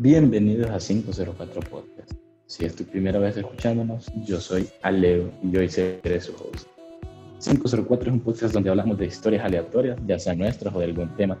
Bienvenidos 0.00 0.70
a 0.70 0.78
504 0.78 1.60
Podcast. 1.62 2.12
Si 2.46 2.64
es 2.64 2.76
tu 2.76 2.84
primera 2.84 3.18
vez 3.18 3.36
escuchándonos, 3.36 4.06
yo 4.24 4.40
soy 4.40 4.68
Aleo 4.82 5.28
y 5.42 5.56
hoy 5.56 5.68
seré 5.68 6.20
su 6.20 6.34
host. 6.36 6.68
504 7.40 8.08
es 8.08 8.12
un 8.12 8.20
podcast 8.20 8.54
donde 8.54 8.70
hablamos 8.70 8.96
de 8.96 9.06
historias 9.06 9.44
aleatorias, 9.44 9.98
ya 10.06 10.16
sean 10.20 10.38
nuestras 10.38 10.72
o 10.72 10.78
de 10.78 10.84
algún 10.84 11.16
tema. 11.16 11.36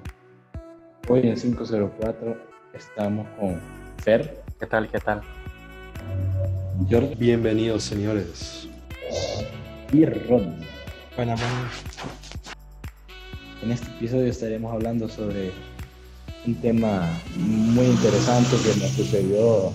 Hoy 1.08 1.20
en 1.28 1.36
504 1.36 2.36
estamos 2.74 3.28
con 3.38 3.60
Fer. 3.98 4.42
¿Qué 4.58 4.66
tal? 4.66 4.90
¿Qué 4.90 4.98
tal? 4.98 5.20
Jordi. 6.90 7.14
Bienvenidos, 7.14 7.84
señores. 7.84 8.68
Y 9.92 10.04
Ron. 10.04 10.56
Bueno, 11.14 11.36
bueno. 11.36 11.68
En 13.62 13.70
este 13.70 13.88
episodio 13.92 14.26
estaremos 14.26 14.72
hablando 14.72 15.08
sobre 15.08 15.52
un 16.46 16.54
tema 16.60 17.08
muy 17.36 17.86
interesante 17.86 18.56
que 18.62 18.80
nos 18.80 18.90
sucedió 18.92 19.72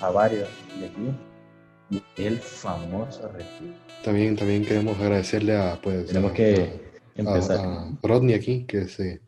a 0.00 0.10
varios 0.10 0.48
de 0.78 0.86
aquí, 0.86 2.00
el 2.16 2.38
famoso 2.38 3.28
retiro. 3.28 3.74
También, 4.04 4.36
también 4.36 4.64
queremos 4.64 4.98
agradecerle 4.98 5.56
a, 5.56 5.78
pues, 5.80 6.06
Tenemos 6.06 6.32
a- 6.32 6.34
que 6.34 6.80
a- 7.16 7.20
empezar. 7.20 7.58
a 7.60 7.86
Rodney 8.02 8.34
aquí, 8.34 8.64
que, 8.64 8.88
se, 8.88 9.20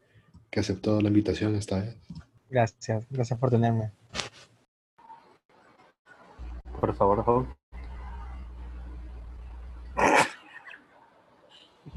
que 0.50 0.60
aceptó 0.60 1.00
la 1.00 1.08
invitación 1.08 1.54
esta 1.56 1.80
vez. 1.80 1.96
Gracias, 2.50 3.04
gracias 3.10 3.38
por 3.38 3.50
tenerme. 3.50 3.90
Por 6.80 6.94
favor, 6.94 7.24
Hulk. 7.26 7.48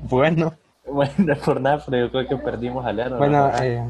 Bueno. 0.09 0.53
Bueno, 0.89 1.35
por 1.43 1.59
nada, 1.59 1.83
pero 1.85 2.05
yo 2.05 2.11
creo 2.11 2.27
que 2.29 2.37
perdimos 2.37 2.85
a 2.85 2.93
Lero. 2.93 3.17
Bueno, 3.17 3.51
eh, 3.61 3.83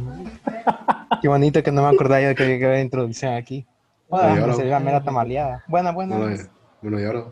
qué 1.21 1.27
bonito 1.27 1.61
que 1.63 1.71
no 1.71 1.81
me 1.81 1.89
acordaba 1.95 2.21
yo 2.21 2.27
de 2.29 2.35
que 2.35 2.43
había 2.43 2.81
introducción 2.81 3.33
aquí. 3.33 3.65
Me 4.11 4.17
ahora- 4.19 4.53
salió 4.53 4.71
la 4.71 4.79
mera 4.79 5.03
tamaleada. 5.03 5.63
Buena, 5.67 5.91
buena. 5.91 6.17
Bueno, 6.17 6.35
eh, 6.35 6.47
bueno, 6.81 6.99
y 6.99 7.03
ahora, 7.05 7.19
yo 7.19 7.31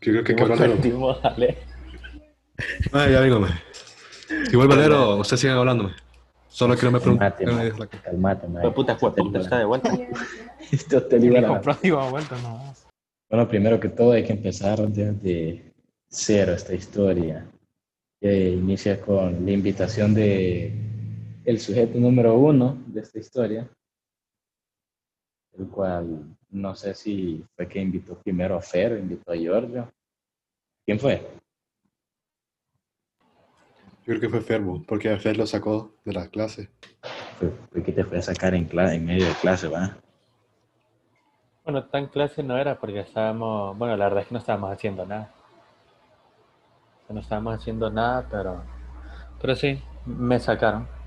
creo 0.00 0.24
que 0.24 0.32
hay 0.32 0.36
que 0.36 0.42
¿Cómo 0.42 0.54
hablar. 0.54 0.70
perdimos 0.70 1.24
a 1.24 1.30
Lero? 1.30 1.54
Ah, 2.92 3.06
ya 3.08 3.20
vengo, 3.20 3.40
mae. 3.40 3.52
Si 4.50 4.56
vuelve 4.56 4.74
Valero, 4.76 5.16
ustedes 5.16 5.40
sigan 5.40 5.56
hablando. 5.58 5.84
mae. 5.84 5.94
Solo 6.48 6.76
que 6.76 6.84
no 6.86 6.92
me 6.92 7.00
pregunten. 7.00 7.32
Calmate. 8.02 8.46
Fue 8.60 8.74
puta, 8.74 8.96
fue 8.96 9.14
puta, 9.14 9.38
está 9.38 9.58
de 9.58 9.64
vuelta. 9.64 9.92
Esto 10.72 11.02
te 11.04 11.18
libera. 11.18 11.48
ha 11.48 12.10
vuelto 12.10 12.36
nomás. 12.42 12.86
Bueno, 13.30 13.46
primero 13.48 13.78
que 13.78 13.88
todo 13.90 14.12
hay 14.12 14.24
que 14.24 14.32
empezar 14.32 14.78
desde 14.88 15.72
cero 16.08 16.52
esta 16.54 16.74
historia. 16.74 17.46
Que 18.20 18.50
inicia 18.50 19.00
con 19.00 19.44
la 19.44 19.50
invitación 19.52 20.14
de 20.14 20.74
el 21.48 21.58
sujeto 21.60 21.98
número 21.98 22.34
uno 22.34 22.76
de 22.88 23.00
esta 23.00 23.18
historia, 23.18 23.66
el 25.56 25.66
cual 25.68 26.36
no 26.50 26.74
sé 26.74 26.94
si 26.94 27.42
fue 27.56 27.66
que 27.66 27.80
invitó 27.80 28.18
primero 28.18 28.54
a 28.56 28.60
Fer, 28.60 28.98
invitó 28.98 29.32
a 29.32 29.34
Giorgio. 29.36 29.90
¿Quién 30.84 31.00
fue? 31.00 31.26
Yo 34.00 34.04
creo 34.04 34.20
que 34.20 34.28
fue 34.28 34.42
Ferbo, 34.42 34.82
porque 34.86 35.08
a 35.10 35.18
Fer 35.18 35.38
lo 35.38 35.46
sacó 35.46 35.94
de 36.04 36.12
la 36.12 36.28
clase. 36.28 36.68
Fue, 37.38 37.50
fue 37.72 37.82
que 37.82 37.92
te 37.92 38.04
fue 38.04 38.18
a 38.18 38.22
sacar 38.22 38.54
en, 38.54 38.68
cla- 38.68 38.92
en 38.94 39.06
medio 39.06 39.26
de 39.26 39.32
clase, 39.40 39.68
¿va? 39.68 39.96
Bueno, 41.64 41.82
tan 41.84 42.08
clase 42.08 42.42
no 42.42 42.58
era 42.58 42.78
porque 42.78 43.00
estábamos, 43.00 43.76
bueno, 43.78 43.96
la 43.96 44.04
verdad 44.04 44.20
es 44.20 44.28
que 44.28 44.34
no 44.34 44.38
estábamos 44.40 44.70
haciendo 44.70 45.06
nada. 45.06 45.32
No 47.08 47.20
estábamos 47.20 47.54
haciendo 47.54 47.88
nada, 47.88 48.26
pero, 48.30 48.62
pero 49.40 49.56
sí, 49.56 49.82
me 50.04 50.38
sacaron. 50.38 50.97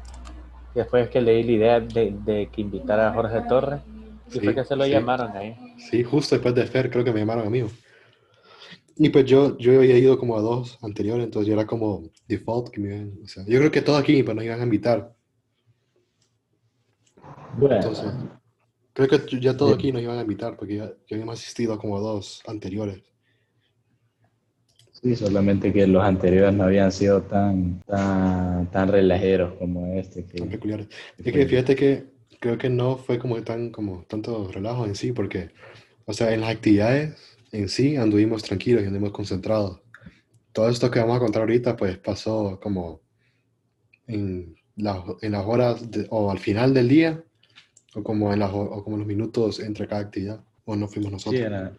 Después 0.73 1.09
que 1.09 1.21
leí 1.21 1.43
la 1.43 1.51
idea 1.51 1.79
de, 1.79 2.13
de 2.25 2.49
que 2.49 2.61
invitara 2.61 3.09
a 3.09 3.13
Jorge 3.13 3.41
Torres, 3.49 3.81
y 4.33 4.39
Sí, 4.39 4.39
fue 4.39 4.55
que 4.55 4.63
se 4.63 4.75
lo 4.75 4.85
sí. 4.85 4.91
llamaron 4.91 5.35
ahí. 5.35 5.55
Sí, 5.89 6.03
justo 6.03 6.35
después 6.35 6.55
de 6.55 6.65
Fer, 6.65 6.89
creo 6.89 7.03
que 7.03 7.11
me 7.11 7.19
llamaron 7.19 7.47
a 7.47 7.49
mí. 7.49 7.63
Y 8.97 9.09
pues 9.09 9.25
yo, 9.25 9.57
yo 9.57 9.79
había 9.79 9.97
ido 9.97 10.17
como 10.17 10.37
a 10.37 10.41
dos 10.41 10.77
anteriores, 10.81 11.25
entonces 11.25 11.47
yo 11.47 11.53
era 11.53 11.65
como 11.65 12.03
default 12.27 12.69
que 12.69 12.79
me 12.81 12.89
iban, 12.89 13.13
o 13.23 13.27
sea, 13.27 13.43
yo 13.47 13.57
creo 13.59 13.71
que 13.71 13.81
todos 13.81 13.99
aquí 13.99 14.21
pues 14.23 14.35
nos 14.35 14.45
iban 14.45 14.59
a 14.59 14.63
invitar. 14.63 15.13
Bueno, 17.57 17.75
Entonces, 17.75 18.11
creo 18.93 19.07
que 19.07 19.39
ya 19.39 19.57
todos 19.57 19.73
aquí 19.75 19.91
nos 19.91 20.01
iban 20.01 20.19
a 20.19 20.21
invitar 20.21 20.55
porque 20.55 20.75
ya, 20.75 20.85
ya 21.07 21.15
habíamos 21.15 21.39
asistido 21.39 21.77
como 21.77 21.97
a 21.97 22.01
dos 22.01 22.41
anteriores. 22.47 23.01
Sí, 25.01 25.15
solamente 25.15 25.73
que 25.73 25.87
los 25.87 26.03
anteriores 26.03 26.53
no 26.53 26.63
habían 26.65 26.91
sido 26.91 27.21
tan, 27.23 27.81
tan, 27.87 28.69
tan 28.71 28.87
relajeros 28.89 29.53
como 29.55 29.93
este. 29.93 30.23
tan 30.23 30.47
Que, 30.47 30.55
peculiares. 30.55 30.87
que 30.87 31.29
Es 31.29 31.33
que 31.33 31.45
fíjate 31.45 31.75
que 31.75 32.05
creo 32.39 32.57
que 32.57 32.69
no 32.69 32.97
fue 32.97 33.19
como 33.19 33.41
tan 33.43 33.69
como 33.71 34.03
tanto 34.07 34.49
relajo 34.51 34.85
en 34.85 34.95
sí, 34.95 35.11
porque, 35.11 35.49
o 36.05 36.13
sea, 36.13 36.33
en 36.33 36.41
las 36.41 36.51
actividades 36.51 37.15
en 37.51 37.67
sí 37.69 37.97
anduvimos 37.97 38.43
tranquilos 38.43 38.83
y 38.83 38.85
anduvimos 38.87 39.11
concentrados. 39.11 39.81
Todo 40.53 40.69
esto 40.69 40.89
que 40.91 40.99
vamos 40.99 41.17
a 41.17 41.19
contar 41.19 41.41
ahorita, 41.43 41.75
pues 41.77 41.97
pasó 41.97 42.59
como 42.61 43.01
en, 44.07 44.55
las 44.75 44.99
en 45.21 45.31
las 45.33 45.45
horas 45.45 45.89
de- 45.91 46.07
o 46.09 46.31
al 46.31 46.39
final 46.39 46.73
del 46.73 46.89
día, 46.89 47.23
o 47.95 48.03
como 48.03 48.33
en 48.33 48.39
las, 48.39 48.51
o 48.53 48.83
como 48.83 48.95
en 48.95 48.99
los 49.01 49.07
minutos 49.07 49.59
entre 49.59 49.87
cada 49.87 50.01
actividad, 50.01 50.43
o 50.65 50.75
no 50.75 50.87
fuimos 50.87 51.09
Sí, 51.09 51.13
nosotros. 51.13 51.41
era- 51.41 51.73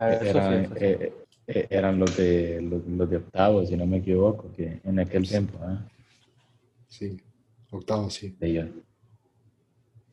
Ah, 0.00 0.16
sí, 0.20 0.26
eran, 0.28 0.64
eso 0.64 0.74
sí. 0.74 1.08
Eh, 1.48 1.60
eh, 1.60 1.66
eran 1.70 1.98
los 1.98 2.16
de 2.16 2.60
los, 2.62 2.84
los 2.86 3.08
de 3.10 3.16
octavo, 3.16 3.64
si 3.66 3.76
no 3.76 3.86
me 3.86 3.96
equivoco, 3.98 4.52
que 4.56 4.80
en 4.84 4.98
aquel 5.00 5.26
tiempo, 5.26 5.58
¿ah? 5.62 5.78
Sí, 6.88 7.20
octavo, 7.70 8.08
sí. 8.10 8.36
de 8.38 8.46
ellos, 8.48 8.68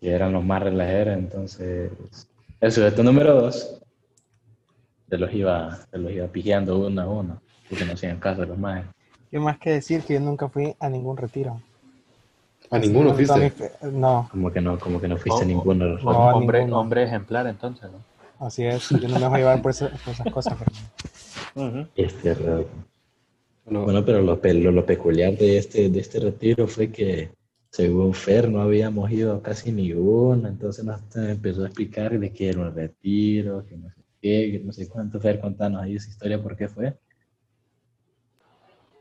que 0.01 0.11
eran 0.11 0.33
los 0.33 0.43
más 0.43 0.61
relajeros, 0.63 1.17
entonces 1.17 1.91
el 2.61 2.71
sujeto 2.71 3.03
número 3.03 3.33
dos 3.41 3.81
se 5.09 5.17
los 5.17 5.33
iba, 5.33 5.77
se 5.91 5.97
los 5.97 6.11
iba 6.11 6.27
pijeando 6.27 6.79
uno 6.79 7.01
a 7.01 7.07
uno, 7.07 7.41
porque 7.69 7.85
no 7.85 7.93
hacían 7.93 8.19
caso 8.19 8.41
a 8.41 8.45
los 8.45 8.57
más. 8.57 8.85
¿Qué 9.29 9.39
más 9.39 9.57
que 9.57 9.71
decir 9.71 10.01
que 10.03 10.13
yo 10.15 10.19
nunca 10.19 10.47
fui 10.49 10.73
a 10.79 10.89
ningún 10.89 11.17
retiro? 11.17 11.61
A 12.71 12.79
ninguno 12.79 13.13
mi 13.13 13.25
fuiste. 13.25 13.71
No, 13.91 14.27
Como 14.31 14.51
que 14.51 14.59
no, 14.61 14.79
como 14.79 14.99
que 14.99 15.07
no 15.07 15.17
fuiste 15.17 15.43
Oh, 15.43 15.45
ninguno 15.45 15.85
de 15.85 15.91
los 15.91 16.03
no. 16.03 16.11
hombre, 16.29 16.59
ninguno. 16.59 16.79
hombre 16.79 17.03
ejemplar 17.03 17.45
entonces, 17.47 17.89
¿no? 17.91 17.99
así 18.45 18.65
es. 18.65 18.89
Yo 18.89 19.07
no 19.07 19.19
me 19.19 19.27
voy 19.27 19.35
a 19.35 19.37
llevar 19.39 19.61
por, 19.61 19.71
esa- 19.71 19.89
por 19.89 20.13
esas 20.13 20.31
cosas. 20.33 20.57
pero- 20.57 20.71
Este 21.95 22.33
re- 22.33 22.67
Bueno, 23.63 23.83
Bueno, 23.85 24.05
pero 24.05 24.21
lo, 24.21 24.35
lo, 24.43 24.71
lo 24.71 24.85
peculiar 24.85 25.37
de 25.37 25.57
este, 25.57 25.89
de 25.89 25.99
este 25.99 26.19
retiro 26.19 26.67
fue 26.67 26.91
que, 26.91 27.31
según 27.71 28.13
Fer, 28.13 28.49
no 28.49 28.61
habíamos 28.61 29.09
ido 29.11 29.33
a 29.35 29.41
casi 29.41 29.71
ninguno, 29.71 30.47
entonces 30.47 30.83
nos 30.83 31.01
empezó 31.15 31.63
a 31.63 31.67
explicar 31.67 32.19
de 32.19 32.31
qué 32.33 32.49
era 32.49 32.59
un 32.61 32.75
retiro, 32.75 33.65
que 33.65 33.77
no 33.77 33.89
sé 33.89 34.01
qué, 34.21 34.51
que 34.51 34.59
no 34.59 34.73
sé 34.73 34.89
cuánto. 34.89 35.19
Fer, 35.19 35.39
contanos 35.39 35.81
ahí 35.81 35.95
esa 35.95 36.09
historia, 36.09 36.41
¿por 36.41 36.57
qué 36.57 36.67
fue? 36.67 36.93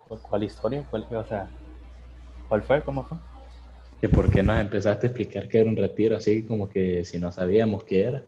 ¿Cuál- 0.06 0.20
¿Cuál 0.22 0.44
historia? 0.44 0.86
¿Cuál, 0.88 1.06
o 1.10 1.24
sea, 1.26 1.50
¿cuál 2.48 2.62
fue? 2.62 2.82
¿Cómo 2.84 3.04
fue? 3.04 3.18
Que 4.00 4.08
por 4.08 4.30
qué 4.30 4.42
nos 4.42 4.60
empezaste 4.60 5.06
a 5.06 5.10
explicar 5.10 5.48
que 5.48 5.58
era 5.58 5.68
un 5.68 5.76
retiro, 5.76 6.16
así 6.16 6.44
como 6.44 6.68
que 6.68 7.04
si 7.04 7.18
no 7.18 7.32
sabíamos 7.32 7.82
qué 7.84 8.04
era. 8.04 8.22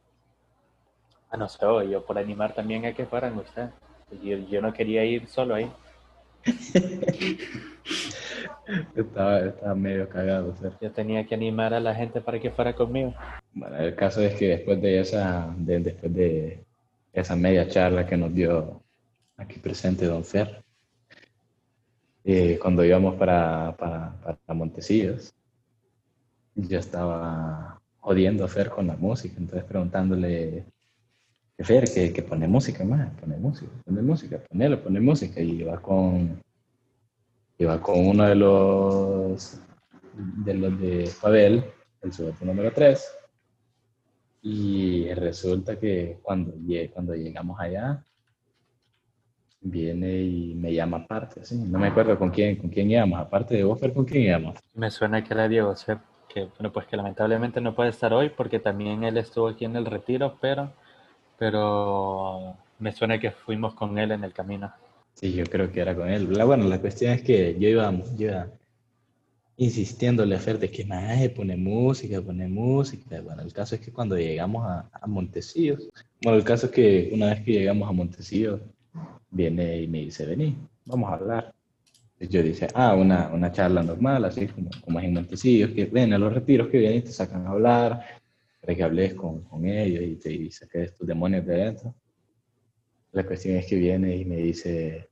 Ah, 1.30 1.36
no 1.36 1.48
sé, 1.48 1.58
yo 1.90 2.04
por 2.04 2.18
animar 2.18 2.54
también 2.54 2.84
a 2.86 2.92
que 2.94 3.06
fueran 3.06 3.38
ustedes. 3.38 3.70
Yo, 4.10 4.38
yo 4.48 4.62
no 4.62 4.72
quería 4.72 5.04
ir 5.04 5.26
solo 5.26 5.54
ahí. 5.54 5.70
Estaba, 8.96 9.40
estaba 9.40 9.74
medio 9.74 10.08
cagado, 10.08 10.52
Fer. 10.54 10.72
Yo 10.80 10.90
tenía 10.90 11.24
que 11.26 11.34
animar 11.34 11.72
a 11.72 11.78
la 11.80 11.94
gente 11.94 12.20
para 12.20 12.40
que 12.40 12.50
fuera 12.50 12.74
conmigo. 12.74 13.14
Bueno, 13.52 13.76
el 13.78 13.94
caso 13.94 14.20
es 14.22 14.34
que 14.34 14.48
después 14.48 14.80
de 14.82 15.00
esa, 15.00 15.54
de- 15.56 15.80
después 15.80 16.12
de 16.14 16.64
esa 17.12 17.36
media 17.36 17.68
charla 17.68 18.06
que 18.06 18.16
nos 18.16 18.34
dio 18.34 18.82
aquí 19.36 19.58
presente 19.60 20.06
Don 20.06 20.24
Fer, 20.24 20.62
eh, 22.24 22.58
cuando 22.60 22.84
íbamos 22.84 23.14
para, 23.14 23.76
para, 23.76 24.12
para 24.20 24.38
Montecillos, 24.54 25.32
yo 26.56 26.78
estaba 26.78 27.80
jodiendo 28.00 28.44
a 28.44 28.48
Fer 28.48 28.68
con 28.68 28.86
la 28.88 28.96
música, 28.96 29.36
entonces 29.38 29.64
preguntándole, 29.64 30.64
Fer, 31.58 31.84
que, 31.92 32.12
que 32.12 32.22
pone 32.22 32.46
música 32.46 32.84
más, 32.84 33.10
pone 33.18 33.36
música, 33.38 33.72
pone 33.84 34.02
música, 34.02 34.38
ponelo, 34.38 34.82
pone 34.82 35.00
música, 35.00 35.40
y 35.40 35.62
iba 35.62 35.80
con, 35.80 36.42
iba 37.58 37.80
con 37.80 38.06
uno 38.06 38.24
de 38.24 38.34
los 38.34 39.60
de 40.16 40.54
los 40.54 40.80
de 40.80 41.10
Pavel, 41.20 41.64
el 42.02 42.12
sujeto 42.12 42.44
número 42.44 42.72
3, 42.72 43.18
y 44.42 45.12
resulta 45.14 45.78
que 45.78 46.18
cuando, 46.22 46.54
cuando 46.92 47.14
llegamos 47.14 47.58
allá, 47.58 48.04
viene 49.60 50.22
y 50.22 50.54
me 50.54 50.72
llama 50.72 50.98
aparte, 50.98 51.44
¿sí? 51.44 51.56
No 51.56 51.78
me 51.78 51.88
acuerdo 51.88 52.18
con 52.18 52.30
quién, 52.30 52.56
con 52.56 52.70
quién 52.70 52.90
íbamos, 52.90 53.18
aparte 53.18 53.56
de 53.56 53.64
Buffer, 53.64 53.92
¿con 53.92 54.04
quién 54.04 54.22
íbamos? 54.22 54.58
Me 54.74 54.90
suena 54.90 55.24
que 55.24 55.34
era 55.34 55.48
Diego 55.48 55.74
Sepp, 55.74 56.00
que 56.28 56.44
bueno, 56.44 56.72
pues 56.72 56.86
que 56.86 56.96
lamentablemente 56.96 57.60
no 57.60 57.74
puede 57.74 57.90
estar 57.90 58.12
hoy 58.12 58.30
porque 58.30 58.60
también 58.60 59.04
él 59.04 59.16
estuvo 59.16 59.48
aquí 59.48 59.64
en 59.64 59.76
el 59.76 59.86
retiro, 59.86 60.36
pero, 60.40 60.72
pero 61.38 62.56
me 62.78 62.92
suena 62.92 63.18
que 63.18 63.30
fuimos 63.30 63.74
con 63.74 63.98
él 63.98 64.12
en 64.12 64.24
el 64.24 64.32
camino. 64.32 64.72
Sí, 65.14 65.32
yo 65.32 65.44
creo 65.44 65.72
que 65.72 65.80
era 65.80 65.94
con 65.94 66.08
él. 66.08 66.32
La, 66.32 66.44
bueno, 66.44 66.64
la 66.64 66.80
cuestión 66.80 67.12
es 67.12 67.22
que 67.22 67.56
yo 67.58 67.68
iba, 67.68 67.90
yo 68.16 68.28
iba, 68.28 68.48
insistiéndole 69.56 70.36
a 70.36 70.38
Fer 70.38 70.58
de 70.58 70.70
que 70.70 70.84
más 70.84 71.28
pone 71.30 71.56
música, 71.56 72.20
pone 72.20 72.46
música. 72.48 73.20
Bueno, 73.22 73.42
el 73.42 73.52
caso 73.52 73.74
es 73.74 73.80
que 73.80 73.92
cuando 73.92 74.16
llegamos 74.16 74.66
a, 74.66 74.90
a 74.92 75.06
bueno, 75.06 76.38
el 76.38 76.44
caso 76.44 76.66
es 76.66 76.72
que 76.72 77.10
una 77.12 77.26
vez 77.26 77.42
que 77.42 77.52
llegamos 77.52 77.88
a 77.88 77.92
Montecillos, 77.92 78.60
viene 79.30 79.82
y 79.82 79.88
me 79.88 80.00
dice, 80.00 80.26
vení, 80.26 80.56
vamos 80.84 81.10
a 81.10 81.14
hablar. 81.14 81.54
Entonces 82.18 82.28
yo 82.30 82.42
dice, 82.42 82.68
ah, 82.74 82.94
una, 82.94 83.28
una 83.32 83.52
charla 83.52 83.82
normal, 83.82 84.24
así 84.24 84.46
como, 84.46 84.70
como 84.84 84.98
es 84.98 85.04
en 85.06 85.14
Montecillos, 85.14 85.70
que 85.70 85.86
ven 85.86 86.12
a 86.12 86.18
los 86.18 86.32
retiros 86.32 86.68
que 86.68 86.78
vienen 86.78 86.98
y 86.98 87.02
te 87.02 87.12
sacan 87.12 87.46
a 87.46 87.50
hablar, 87.50 88.04
para 88.66 88.76
que 88.76 88.82
hables 88.82 89.14
con, 89.14 89.42
con 89.44 89.64
ellos 89.64 90.02
y 90.02 90.16
te 90.16 90.32
y 90.32 90.50
saques 90.50 90.92
tus 90.94 91.06
demonios 91.06 91.46
de 91.46 91.54
adentro. 91.54 91.94
La 93.12 93.24
cuestión 93.24 93.56
es 93.56 93.66
que 93.66 93.76
viene 93.76 94.16
y 94.16 94.24
me 94.24 94.36
dice, 94.38 95.08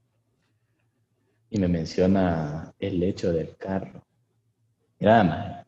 y 1.51 1.59
me 1.59 1.69
menciona 1.69 2.75
el 2.81 3.01
hecho 3.03 3.33
del 3.33 3.57
carro. 3.57 4.05
Mira, 4.99 5.23
man, 5.23 5.65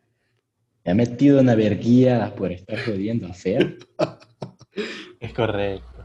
me 0.84 0.90
ha 0.90 0.94
metido 0.96 1.40
una 1.40 1.54
verguía 1.54 2.34
por 2.36 2.50
estar 2.52 2.78
jodiendo 2.84 3.26
a 3.28 3.32
Fer. 3.32 3.78
Es 5.18 5.32
correcto. 5.32 6.04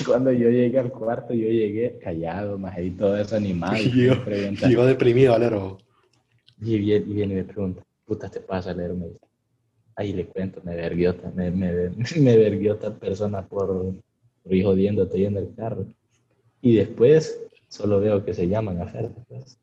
Y 0.00 0.04
cuando 0.04 0.30
yo 0.32 0.50
llegué 0.50 0.78
al 0.78 0.90
cuarto, 0.92 1.32
yo 1.32 1.48
llegué 1.48 1.98
callado, 1.98 2.58
más 2.58 2.78
y 2.78 2.90
todo 2.90 3.16
eso 3.16 3.36
animado. 3.36 3.76
Y, 3.82 4.10
pregunta- 4.24 4.68
llegó 4.68 4.84
deprimido, 4.84 5.32
Valero. 5.32 5.78
y 6.60 6.76
viene, 6.78 7.06
y 7.06 7.14
viene 7.14 7.32
y 7.32 7.36
me 7.38 7.44
pregunta, 7.44 7.82
puta, 8.04 8.28
te 8.30 8.40
pasa, 8.40 8.74
Lero? 8.74 8.94
Me 8.94 9.06
dice, 9.06 9.18
ahí 9.96 10.12
le 10.12 10.26
cuento, 10.26 10.60
me 10.64 10.74
verguió, 10.76 11.14
ta- 11.14 11.30
me, 11.34 11.50
me, 11.50 11.90
me 12.20 12.36
verguió 12.36 12.76
tal 12.76 12.96
persona 12.96 13.42
por, 13.46 13.94
por 14.42 14.54
ir 14.54 14.64
jodiéndote 14.64 15.16
ahí 15.18 15.26
en 15.26 15.36
el 15.36 15.54
carro. 15.54 15.86
Y 16.60 16.76
después 16.76 17.40
solo 17.68 18.00
veo 18.00 18.24
que 18.24 18.34
se 18.34 18.46
llaman 18.48 18.80
a 18.80 18.86
Fer. 18.86 19.10
pues. 19.28 19.58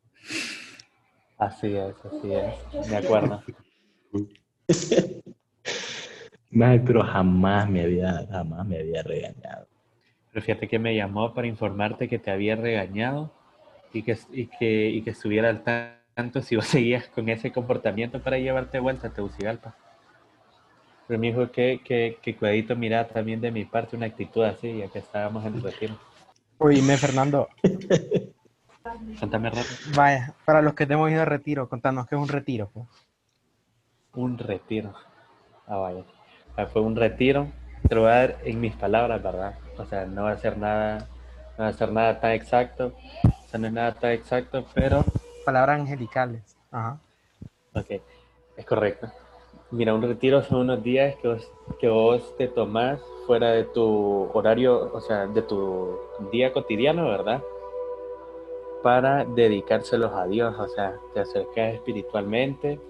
Así 1.38 1.74
es, 1.74 1.94
así 2.04 2.32
es. 2.32 2.88
Me 2.90 2.96
acuerdo. 2.96 3.42
Mae, 6.50 6.80
pero 6.80 7.02
jamás 7.02 7.68
me 7.70 7.82
había, 7.82 8.26
jamás 8.30 8.66
me 8.66 8.78
había 8.80 9.02
regañado. 9.02 9.66
Pero 10.32 10.44
fíjate 10.44 10.68
que 10.68 10.78
me 10.78 10.94
llamó 10.94 11.32
para 11.32 11.46
informarte 11.46 12.08
que 12.08 12.18
te 12.18 12.30
había 12.30 12.56
regañado 12.56 13.32
y 13.92 14.02
que, 14.02 14.18
y 14.32 14.46
que, 14.46 14.90
y 14.90 15.02
que 15.02 15.10
estuviera 15.10 15.48
al 15.48 15.62
tanto 16.14 16.42
si 16.42 16.56
vos 16.56 16.66
seguías 16.66 17.06
con 17.08 17.28
ese 17.28 17.52
comportamiento 17.52 18.20
para 18.20 18.38
llevarte 18.38 18.78
vuelta 18.80 19.08
a 19.08 19.12
Tegucigalpa. 19.12 19.76
Pero 21.10 21.18
me 21.18 21.26
dijo 21.26 21.50
que, 21.50 21.80
que, 21.84 22.18
que 22.22 22.36
cuidadito 22.36 22.76
mira 22.76 23.08
también 23.08 23.40
de 23.40 23.50
mi 23.50 23.64
parte 23.64 23.96
una 23.96 24.06
actitud 24.06 24.44
así, 24.44 24.78
ya 24.78 24.86
que 24.86 25.00
estábamos 25.00 25.44
en 25.44 25.54
el 25.56 25.62
retiro. 25.62 25.98
Oíme, 26.58 26.96
Fernando, 26.96 27.48
Contame 29.18 29.50
rápido. 29.50 29.74
vaya, 29.96 30.32
para 30.44 30.62
los 30.62 30.74
que 30.74 30.86
te 30.86 30.94
hemos 30.94 31.10
ido 31.10 31.22
a 31.22 31.24
retiro, 31.24 31.68
contanos 31.68 32.06
qué 32.06 32.14
es 32.14 32.20
un 32.22 32.28
retiro. 32.28 32.70
pues. 32.72 32.86
Un 34.14 34.38
retiro. 34.38 34.94
Ah, 35.66 35.78
vaya. 35.78 36.04
Ah, 36.56 36.66
Fue 36.66 36.80
un 36.80 36.94
retiro. 36.94 37.48
Te 37.88 37.96
lo 37.96 38.02
voy 38.02 38.10
a 38.10 38.14
dar 38.14 38.36
en 38.44 38.60
mis 38.60 38.76
palabras, 38.76 39.20
¿verdad? 39.20 39.58
O 39.78 39.84
sea, 39.86 40.06
no 40.06 40.22
va 40.22 40.30
a 40.30 40.38
ser 40.38 40.58
nada, 40.58 41.08
no 41.58 41.64
va 41.64 41.70
a 41.70 41.72
ser 41.72 41.90
nada 41.90 42.20
tan 42.20 42.30
exacto. 42.30 42.94
O 43.24 43.48
sea, 43.48 43.58
no 43.58 43.66
es 43.66 43.72
nada 43.72 43.94
tan 43.94 44.12
exacto, 44.12 44.64
pero 44.74 45.04
Palabras 45.44 45.80
angelicales. 45.80 46.56
Ajá. 46.70 47.00
Ok, 47.74 48.00
es 48.56 48.64
correcto. 48.64 49.10
Mira, 49.72 49.94
un 49.94 50.02
retiro 50.02 50.42
son 50.42 50.62
unos 50.62 50.82
días 50.82 51.14
que 51.16 51.28
vos, 51.28 51.52
que 51.78 51.88
vos 51.88 52.36
te 52.36 52.48
tomás 52.48 53.00
fuera 53.26 53.52
de 53.52 53.62
tu 53.62 54.28
horario, 54.32 54.90
o 54.92 55.00
sea, 55.00 55.28
de 55.28 55.42
tu 55.42 55.96
día 56.32 56.52
cotidiano, 56.52 57.08
¿verdad? 57.08 57.40
Para 58.82 59.24
dedicárselos 59.24 60.12
a 60.12 60.26
Dios, 60.26 60.58
o 60.58 60.66
sea, 60.68 60.96
te 61.14 61.20
acercas 61.20 61.74
espiritualmente. 61.74 62.80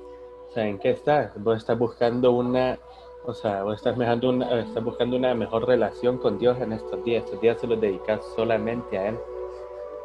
O 0.49 0.53
sea, 0.53 0.67
¿en 0.67 0.79
qué 0.79 0.91
estás? 0.91 1.33
Vos 1.43 1.59
estás 1.59 1.79
buscando 1.79 2.33
una, 2.33 2.79
o 3.27 3.35
sea, 3.35 3.63
vos 3.63 3.77
estás, 3.77 3.99
mejando 3.99 4.31
una, 4.31 4.61
estás 4.61 4.83
buscando 4.83 5.17
una 5.17 5.35
mejor 5.35 5.67
relación 5.67 6.17
con 6.17 6.39
Dios 6.39 6.59
en 6.61 6.73
estos 6.73 7.05
días. 7.05 7.25
Estos 7.25 7.43
días 7.43 7.61
se 7.61 7.67
los 7.67 7.79
dedicas 7.79 8.25
solamente 8.35 8.97
a 8.97 9.09
Él. 9.09 9.19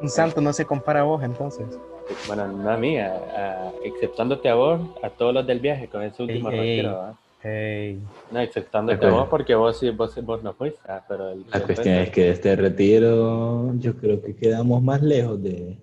Un 0.02 0.10
santo 0.10 0.42
no 0.42 0.52
se 0.52 0.66
compara 0.66 1.00
a 1.00 1.04
vos, 1.04 1.24
entonces. 1.24 1.80
Bueno, 2.28 2.48
no 2.48 2.70
a 2.70 2.78
mí, 2.78 2.98
a- 2.98 3.14
a- 3.16 3.72
exceptándote 3.84 4.50
a 4.50 4.56
vos, 4.56 4.80
a 5.02 5.10
todos 5.10 5.34
los 5.34 5.46
del 5.48 5.60
viaje 5.60 5.88
con 5.88 6.02
ese 6.04 6.22
último 6.24 6.50
Ey, 6.50 6.60
retiro. 6.60 7.18
Hey. 7.42 8.00
No, 8.32 8.40
exceptándote 8.40 9.06
a 9.06 9.10
vos 9.12 9.28
porque 9.30 9.54
vos 9.56 9.78
sí, 9.80 9.90
vos, 9.92 10.16
vos 10.24 10.42
no 10.44 10.54
fuiste, 10.54 10.80
ah, 10.88 11.04
pero 11.08 11.30
el, 11.30 11.46
La 11.52 11.58
el 11.58 11.64
cuestión 11.64 11.96
es 11.96 12.10
que 12.10 12.22
de 12.24 12.30
este 12.32 12.56
retiro 12.56 13.72
yo 13.78 13.96
creo 13.98 14.22
que 14.22 14.36
quedamos 14.36 14.82
más 14.82 15.02
lejos 15.02 15.42
de 15.44 15.78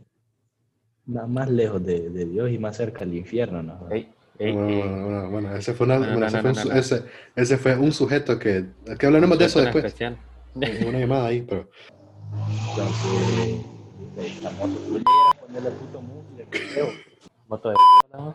más 1.07 1.29
más 1.29 1.51
lejos 1.51 1.85
de, 1.85 2.11
de 2.11 2.25
Dios 2.27 2.51
y 2.51 2.59
más 2.59 2.77
cerca 2.77 3.01
del 3.01 3.15
infierno, 3.15 3.63
¿no? 3.63 3.89
Ey, 3.91 4.09
Bueno, 4.39 4.67
bueno, 4.67 5.05
bueno, 5.05 5.31
bueno, 5.31 5.57
ese 5.57 5.73
fue, 5.75 5.87
una- 5.87 5.99
No, 5.99 6.07
no, 6.07 6.13
bueno, 6.13 6.21
no, 6.21 6.27
ese 6.27 6.37
no, 6.37 6.43
fue 6.43 6.51
un 6.51 6.57
no, 6.57 6.63
su- 6.63 6.69
no. 6.69 6.75
ese- 6.77 7.03
ese 7.37 7.59
fue 7.59 7.77
un 7.77 7.93
sujeto 7.93 8.39
que, 8.39 8.65
que 8.99 9.07
hablaremos 9.07 9.39
de 9.39 9.45
eso 9.45 9.61
después. 9.61 9.85
especial. 9.85 10.17
Una 10.55 10.99
llamada 10.99 11.27
ahí, 11.27 11.43
pero 11.43 11.69
Entonces, 12.77 13.61
ponerle 15.53 15.71
puto 15.79 16.01
música, 16.01 16.51
de 16.51 17.75
¿no? 18.13 18.35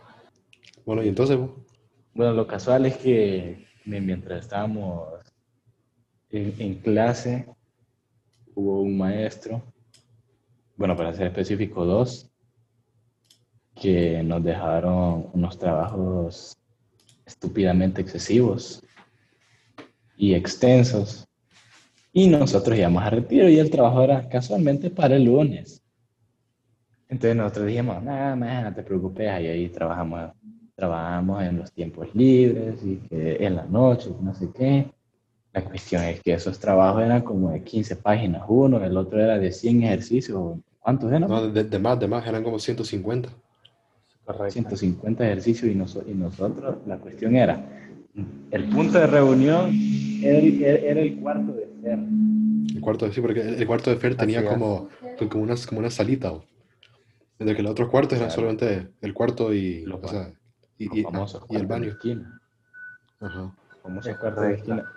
bueno, 0.85 1.03
y 1.03 1.07
entonces, 1.09 1.37
Bueno, 2.13 2.33
lo 2.33 2.47
casual 2.47 2.85
es 2.85 2.97
que 2.97 3.67
mi- 3.85 4.01
mientras 4.01 4.41
estábamos 4.41 5.19
en, 6.31 6.53
en 6.59 6.75
clase, 6.81 7.47
hubo 8.55 8.81
un 8.81 8.97
maestro, 8.97 9.61
bueno, 10.75 10.95
para 10.95 11.13
ser 11.13 11.27
específico, 11.27 11.85
dos, 11.85 12.29
que 13.75 14.23
nos 14.23 14.43
dejaron 14.43 15.29
unos 15.33 15.57
trabajos 15.59 16.57
estúpidamente 17.25 18.01
excesivos 18.01 18.83
y 20.17 20.33
extensos. 20.33 21.27
Y 22.13 22.27
nosotros 22.29 22.77
íbamos 22.77 23.03
a 23.03 23.09
retiro 23.11 23.47
y 23.49 23.59
el 23.59 23.69
trabajo 23.69 24.01
era 24.01 24.27
casualmente 24.27 24.89
para 24.89 25.15
el 25.15 25.25
lunes. 25.25 25.83
Entonces 27.09 27.35
nosotros 27.35 27.67
dijimos, 27.67 28.03
nada 28.03 28.35
más, 28.35 28.63
no 28.65 28.73
te 28.73 28.83
preocupes, 28.83 29.29
ahí, 29.29 29.47
ahí 29.47 29.69
trabajamos 29.69 30.31
trabajamos 30.75 31.41
en 31.43 31.57
los 31.57 31.71
tiempos 31.71 32.07
libres 32.13 32.75
y 32.85 32.97
que 33.09 33.43
en 33.43 33.55
la 33.55 33.65
noche, 33.65 34.11
no 34.21 34.33
sé 34.35 34.49
qué. 34.55 34.85
La 35.51 35.63
cuestión 35.63 36.03
es 36.03 36.21
que 36.21 36.33
esos 36.33 36.59
trabajos 36.59 37.01
eran 37.01 37.21
como 37.23 37.49
de 37.49 37.63
15 37.63 37.95
páginas 37.95 38.43
uno, 38.47 38.83
el 38.83 38.95
otro 38.95 39.19
era 39.19 39.39
de 39.39 39.51
100 39.51 39.81
ejercicios. 39.83 40.59
¿Cuántos 40.79 41.09
eran? 41.11 41.27
no, 41.27 41.47
de, 41.47 41.63
de 41.63 41.79
más, 41.79 41.99
de 41.99 42.07
más, 42.07 42.27
eran 42.27 42.43
como 42.43 42.59
150. 42.59 43.29
Correcto. 44.23 44.51
150 44.51 45.25
ejercicios 45.25 45.71
y, 45.71 45.75
noso- 45.75 46.03
y 46.07 46.13
nosotros, 46.13 46.75
la 46.85 46.97
cuestión 46.97 47.35
era, 47.35 47.59
el 48.51 48.63
punto 48.65 48.99
de 48.99 49.07
reunión 49.07 49.71
era, 50.21 50.37
el- 50.37 50.63
era 50.63 51.01
el 51.01 51.15
cuarto 51.17 51.53
de 51.53 51.67
ser. 51.81 51.97
El 52.75 52.81
cuarto 52.81 53.05
de 53.07 53.13
sí, 53.13 53.21
porque 53.21 53.41
el, 53.41 53.55
el 53.55 53.65
cuarto 53.65 53.89
de 53.89 53.95
Fer 53.95 54.15
tenía 54.15 54.43
como, 54.45 54.89
como, 55.17 55.41
una, 55.43 55.55
como 55.67 55.79
una 55.79 55.89
salita. 55.89 56.33
¿o? 56.33 56.43
Mientras 57.39 57.55
que 57.55 57.63
los 57.63 57.71
otros 57.71 57.89
cuartos 57.89 58.13
eran 58.17 58.29
Claro. 58.29 58.35
solamente 58.41 58.87
el 59.01 59.13
cuarto 59.13 59.53
y, 59.53 59.85
Los 59.85 60.03
o 60.03 60.07
sea, 60.07 60.31
y, 60.77 60.99
y- 60.99 61.03
famosos 61.03 61.43
y 61.49 61.55
el 61.55 61.67
baño. 61.67 61.89
esquina. 61.89 62.39
Ajá. 63.19 63.51
Famosos 63.83 64.11
Es 64.11 64.17
cuartos 64.17 64.43
de 64.43 64.53
esquina. 64.55 64.91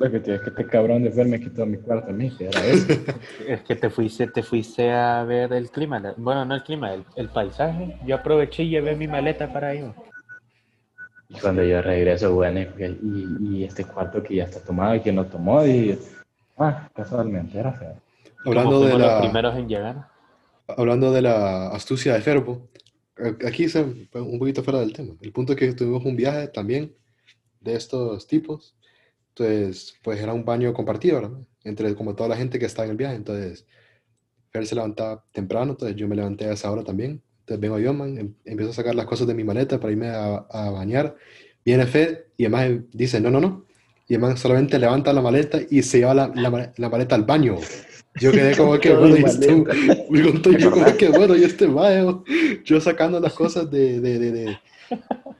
Lo 0.00 0.10
que 0.10 0.18
tío, 0.18 0.34
es 0.34 0.40
que 0.40 0.50
este 0.50 0.66
cabrón 0.66 1.04
de 1.04 1.12
Fer 1.12 1.26
me 1.28 1.38
quitó 1.38 1.64
mi 1.64 1.76
cuarto 1.76 2.10
a 2.10 2.12
mí, 2.12 2.28
que 2.36 2.46
era 2.48 2.64
ese. 2.66 3.04
Es 3.46 3.62
que 3.62 3.76
te 3.76 3.88
fuiste, 3.90 4.26
te 4.26 4.42
fuiste 4.42 4.90
a 4.92 5.22
ver 5.22 5.52
el 5.52 5.70
clima. 5.70 6.02
Bueno, 6.16 6.44
no 6.44 6.54
el 6.56 6.64
clima, 6.64 6.92
el, 6.92 7.04
el 7.14 7.28
paisaje. 7.28 7.96
Yo 8.04 8.16
aproveché 8.16 8.64
y 8.64 8.70
llevé 8.70 8.96
mi 8.96 9.06
maleta 9.06 9.52
para 9.52 9.68
ahí. 9.68 9.92
Y 11.28 11.38
cuando 11.38 11.62
yo 11.62 11.80
regreso, 11.80 12.34
bueno, 12.34 12.60
y, 12.60 12.64
y- 12.84 13.36
y 13.40 13.64
este 13.64 13.84
cuarto 13.84 14.22
que 14.22 14.34
ya 14.36 14.44
está 14.44 14.60
tomado 14.60 14.96
y 14.96 15.00
que 15.00 15.12
no 15.12 15.24
tomó, 15.26 15.62
dije, 15.62 15.98
ah, 16.58 16.88
casualmente 16.94 17.56
era 17.58 17.72
feo. 17.72 17.96
Hablando 18.44 18.70
Como 18.72 18.84
de 18.84 18.90
fuimos 18.92 19.00
los 19.06 19.12
la, 19.14 19.20
primeros 19.20 19.56
en 19.56 19.68
llegar. 19.68 20.08
Hablando 20.68 21.12
de 21.12 21.22
la 21.22 21.68
astucia 21.68 22.14
de 22.14 22.20
Ferbo, 22.20 22.68
a- 23.16 23.46
aquí 23.48 23.68
se 23.68 23.82
un 23.82 24.38
poquito 24.38 24.62
fuera 24.62 24.80
del 24.80 24.92
tema. 24.92 25.14
El 25.20 25.32
punto 25.32 25.52
es 25.52 25.58
que 25.58 25.72
tuvimos 25.72 26.04
un 26.04 26.16
viaje 26.16 26.48
también 26.48 26.94
de 27.60 27.74
estos 27.76 28.26
tipos. 28.26 28.76
Entonces, 29.30 29.94
pues 30.02 30.20
era 30.20 30.32
un 30.32 30.44
baño 30.44 30.72
compartido. 30.74 31.46
Entre 31.64 31.94
como 31.94 32.14
toda 32.14 32.28
la 32.28 32.36
gente 32.36 32.58
que 32.58 32.66
estaba 32.66 32.86
en 32.86 32.92
el 32.92 32.96
viaje. 32.96 33.16
Entonces, 33.16 33.66
Fer 34.52 34.66
se 34.66 34.74
levantaba 34.74 35.24
temprano, 35.32 35.72
entonces 35.72 35.96
yo 35.96 36.06
me 36.08 36.16
levanté 36.16 36.46
a 36.46 36.52
esa 36.52 36.70
hora 36.70 36.84
también. 36.84 37.22
Entonces 37.40 37.60
vengo 37.60 37.78
yo, 37.78 37.92
man, 37.92 38.18
em- 38.18 38.34
empiezo 38.44 38.70
a 38.72 38.74
sacar 38.74 38.94
las 38.94 39.06
cosas 39.06 39.26
de 39.26 39.34
mi 39.34 39.44
maleta 39.44 39.80
para 39.80 39.92
irme 39.92 40.08
a, 40.08 40.46
bañar. 40.70 41.16
Viene 41.64 41.86
Fer 41.86 42.30
y 42.36 42.44
además 42.44 42.84
dice, 42.92 43.20
no, 43.20 43.30
no, 43.30 43.40
no. 43.40 43.64
Y 44.08 44.14
además 44.14 44.38
solamente 44.40 44.78
levanta 44.78 45.12
la 45.12 45.22
maleta 45.22 45.58
y 45.70 45.82
se 45.82 45.98
lleva 45.98 46.14
la, 46.14 46.72
la 46.76 46.88
maleta 46.88 47.14
al 47.14 47.24
baño. 47.24 47.56
Yo 48.20 48.30
quedé 48.32 48.56
como 48.56 48.78
que, 48.78 48.94
bueno, 48.94 49.16
y 49.16 49.24
este- 49.24 49.54
me 50.10 50.22
contó 50.22 50.52
yo 50.52 50.70
como 50.70 50.96
que, 50.96 51.08
bueno, 51.08 51.36
y 51.36 51.44
este 51.44 51.66
mae, 51.66 52.04
yo 52.64 52.80
sacando 52.80 53.18
las 53.20 53.32
cosas 53.34 53.70
de, 53.70 54.00
de, 54.00 54.18
de, 54.18 54.30
de, 54.32 54.58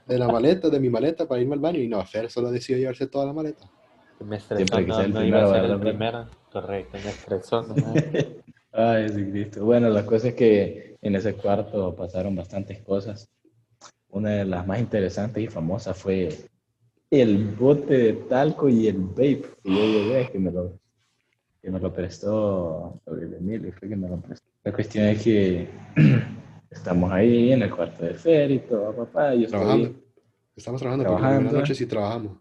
de 0.07 0.19
la 0.19 0.29
maleta, 0.29 0.69
de 0.69 0.81
mi 0.81 0.89
maleta 0.91 1.27
para 1.27 1.41
irme 1.41 1.55
al 1.55 1.61
baño. 1.61 1.79
Y 1.81 1.89
no, 1.89 2.05
Fer 2.05 2.31
solo 2.31 2.51
decidió 2.51 2.79
llevarse 2.79 3.07
toda 3.07 3.27
la 3.27 3.33
maleta. 3.33 3.69
Me 4.25 4.37
estresó, 4.37 4.81
no, 5.09 5.25
iba 5.25 5.43
a 5.45 5.53
ser 5.55 5.65
el 5.71 5.81
primero. 5.81 6.27
Correcto, 6.51 6.99
me 7.05 7.11
estresó. 7.11 7.63
¿no? 7.63 7.75
Ay, 8.73 9.03
Jesucristo. 9.09 9.65
Bueno, 9.65 9.89
la 9.91 10.05
cosa 10.07 10.29
es 10.29 10.35
que 10.35 10.97
en 11.03 11.15
ese 11.17 11.35
cuarto 11.35 11.95
pasaron 11.95 12.35
bastantes 12.35 12.81
cosas. 12.83 13.29
una 14.09 14.31
de 14.31 14.45
las 14.45 14.67
más 14.67 14.79
interesantes 14.81 15.43
y 15.43 15.49
famosas 15.49 15.97
fue 15.99 16.29
el 17.11 17.45
bote 17.55 17.97
de 17.99 18.13
talco 18.15 18.69
y 18.69 18.87
el 18.89 18.99
vape 18.99 19.43
que 19.63 19.71
yo 19.71 19.85
llevé, 19.85 20.31
que 20.31 20.39
me 20.39 20.51
lo, 20.51 20.79
que 21.65 21.71
me 21.71 21.81
lo 21.81 21.93
prestó 21.93 23.01
el 23.07 23.35
Emilio, 23.35 23.73
fue 23.73 23.89
que 23.89 23.97
me 23.97 24.09
lo 24.09 24.19
prestó. 24.21 24.47
La 24.65 24.73
cuestión 24.73 25.07
es 25.07 25.23
que 25.23 25.69
estamos 26.71 27.11
ahí 27.11 27.53
en 27.53 27.63
el 27.63 27.75
cuarto 27.75 28.05
de 28.05 28.15
Fer 28.15 28.51
y 28.51 28.59
todo, 28.61 28.95
papá, 28.95 29.35
yo 29.35 29.49
Trabajando. 29.49 29.87
estoy... 29.87 30.03
Estamos 30.57 30.81
trabajando, 30.81 31.05
porque 31.07 31.21
Trabajando. 31.21 31.49
en 31.51 31.55
la 31.55 31.61
noche 31.61 31.75
sí 31.75 31.87
trabajamos. 31.87 32.33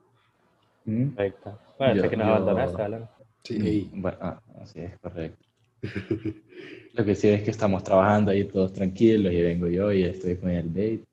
¿Mm? 0.86 1.08
Perfecto. 1.10 1.58
Bueno, 1.80 1.96
Yo- 2.04 2.10
que 2.10 2.18
nos 2.18 2.28
yo- 2.28 2.34
abandonaste, 2.34 2.82
Alan. 2.82 3.10
Sí, 3.44 3.90
Mm. 3.94 4.02
Bueno, 4.02 4.18
ah, 4.22 4.42
así 4.62 4.80
es, 4.82 4.98
correcto. 5.00 5.46
Lo 6.94 7.04
que 7.06 7.16
sí 7.16 7.28
es 7.30 7.42
que 7.44 7.52
estamos 7.52 7.84
trabajando 7.84 8.32
ahí 8.32 8.44
todos 8.46 8.72
tranquilos 8.74 9.34
y 9.34 9.42
vengo 9.42 9.68
yo 9.68 9.92
y 9.92 10.04
estoy 10.04 10.36
con 10.38 10.50
el 10.50 10.68
date. 10.70 11.04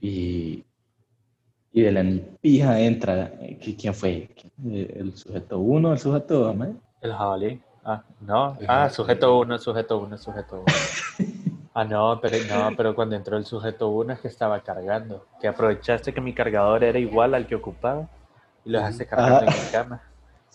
Y, 0.00 0.64
y 1.72 1.80
de 1.82 1.92
la 1.92 2.04
pija 2.40 2.80
entra, 2.80 3.32
eh, 3.40 3.58
¿qui- 3.60 3.76
¿quién 3.78 3.94
fue? 3.94 4.28
¿El 4.64 5.12
sujeto 5.12 5.58
uno, 5.58 5.92
el 5.92 5.98
sujeto 5.98 6.38
dos, 6.40 6.56
man? 6.56 6.80
El 7.06 7.12
jabalí. 7.14 7.60
Ah, 7.84 8.02
no. 8.20 8.58
Ah, 8.66 8.90
sujeto 8.90 9.38
uno, 9.38 9.58
sujeto 9.58 9.98
uno, 9.98 10.18
sujeto 10.18 10.56
uno. 10.56 10.64
Ah, 11.72 11.84
no, 11.84 12.18
pero 12.20 12.38
no, 12.48 12.74
pero 12.76 12.94
cuando 12.94 13.14
entró 13.14 13.36
el 13.36 13.44
sujeto 13.44 13.88
uno 13.88 14.14
es 14.14 14.20
que 14.20 14.28
estaba 14.28 14.60
cargando. 14.60 15.26
Que 15.40 15.46
aprovechaste 15.46 16.12
que 16.12 16.20
mi 16.20 16.32
cargador 16.32 16.82
era 16.82 16.98
igual 16.98 17.34
al 17.34 17.46
que 17.46 17.54
ocupaba 17.54 18.08
y 18.64 18.70
lo 18.70 18.78
dejaste 18.78 19.06
cargando 19.06 19.52
en 19.52 19.64
mi 19.64 19.70
cama. 19.70 20.02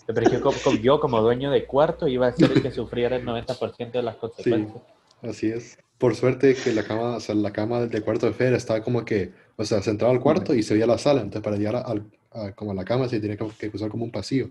Pero 0.06 0.20
es 0.20 0.30
que 0.30 0.82
yo, 0.82 1.00
como 1.00 1.22
dueño 1.22 1.50
de 1.50 1.64
cuarto, 1.64 2.08
iba 2.08 2.26
a 2.26 2.32
ser 2.32 2.52
el 2.52 2.60
que 2.60 2.72
sufriera 2.72 3.16
el 3.16 3.24
90% 3.24 3.92
de 3.92 4.02
las 4.02 4.16
consecuencias. 4.16 4.82
Así 5.22 5.48
es. 5.48 5.78
Por 5.96 6.16
suerte 6.16 6.54
que 6.54 6.72
la 6.72 6.82
cama, 6.82 7.16
o 7.16 7.20
sea, 7.20 7.34
la 7.34 7.52
cama 7.52 7.80
del 7.80 8.02
cuarto 8.02 8.26
de 8.26 8.32
Fer 8.32 8.52
estaba 8.54 8.82
como 8.82 9.04
que, 9.04 9.32
o 9.56 9.64
sea, 9.64 9.80
centrada 9.80 10.12
al 10.12 10.20
cuarto 10.20 10.52
y 10.54 10.64
se 10.64 10.74
veía 10.74 10.86
la 10.86 10.98
sala. 10.98 11.20
Entonces, 11.20 11.42
para 11.42 11.56
llegar 11.56 11.76
al, 11.76 12.10
a, 12.32 12.52
como 12.52 12.72
a 12.72 12.74
la 12.74 12.84
cama 12.84 13.08
se 13.08 13.20
tenía 13.20 13.36
que, 13.36 13.46
que 13.56 13.70
cruzar 13.70 13.88
como 13.88 14.04
un 14.04 14.10
pasillo. 14.10 14.50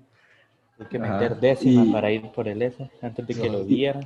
Hay 0.82 0.88
que 0.88 0.98
Ajá. 0.98 1.14
meter 1.20 1.40
décimas 1.40 1.88
Y- 1.88 1.92
para 1.92 2.12
ir 2.12 2.22
por 2.32 2.48
el 2.48 2.62
S 2.62 2.90
antes 3.02 3.28
de 3.28 3.36
que 3.36 3.50
lo 3.50 3.64
vieran. 3.64 4.04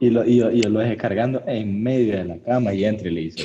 Y, 0.00 0.10
lo, 0.10 0.24
y, 0.24 0.36
yo, 0.38 0.50
y 0.50 0.62
yo 0.62 0.68
lo 0.68 0.80
dejé 0.80 0.96
cargando 0.96 1.42
en 1.46 1.82
medio 1.82 2.16
de 2.16 2.24
la 2.24 2.38
cama 2.38 2.74
y 2.74 2.84
entra 2.84 3.08
y 3.08 3.12
le 3.12 3.20
dice, 3.20 3.44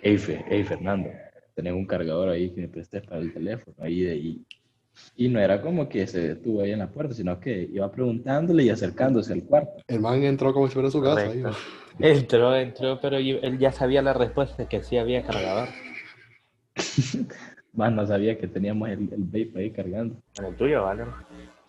hey, 0.00 0.16
Fe- 0.16 0.44
hey 0.48 0.62
Fernando, 0.64 1.10
tenés 1.54 1.72
un 1.74 1.84
cargador 1.86 2.30
ahí 2.30 2.50
que 2.50 2.62
me 2.62 2.68
prestes 2.68 3.02
para 3.02 3.20
el 3.20 3.32
teléfono. 3.32 3.76
Ahí 3.80 4.00
de, 4.00 4.16
y, 4.16 4.42
y 5.16 5.28
no 5.28 5.38
era 5.40 5.60
como 5.60 5.88
que 5.88 6.06
se 6.06 6.20
detuvo 6.28 6.62
ahí 6.62 6.70
en 6.70 6.78
la 6.78 6.88
puerta, 6.88 7.14
sino 7.14 7.38
que 7.40 7.68
iba 7.72 7.90
preguntándole 7.90 8.62
y 8.62 8.70
acercándose 8.70 9.32
al 9.34 9.42
cuarto. 9.42 9.82
El 9.88 10.00
man 10.00 10.22
entró 10.22 10.54
como 10.54 10.68
si 10.68 10.74
fuera 10.74 10.90
su 10.90 11.02
casa. 11.02 11.30
Entró, 11.98 12.56
entró, 12.56 12.98
pero 13.02 13.20
yo- 13.20 13.38
él 13.42 13.58
ya 13.58 13.70
sabía 13.72 14.00
la 14.02 14.14
respuesta 14.14 14.66
que 14.68 14.82
sí 14.82 14.96
había 14.96 15.22
cargador. 15.24 15.68
Más 17.74 17.92
no 17.92 18.06
sabía 18.06 18.38
que 18.38 18.46
teníamos 18.46 18.88
el, 18.88 19.08
el 19.12 19.24
vape 19.24 19.52
ahí 19.56 19.70
cargando. 19.70 20.14
En 20.38 20.44
el 20.44 20.54
tuyo, 20.54 20.84
¿vale? 20.84 21.04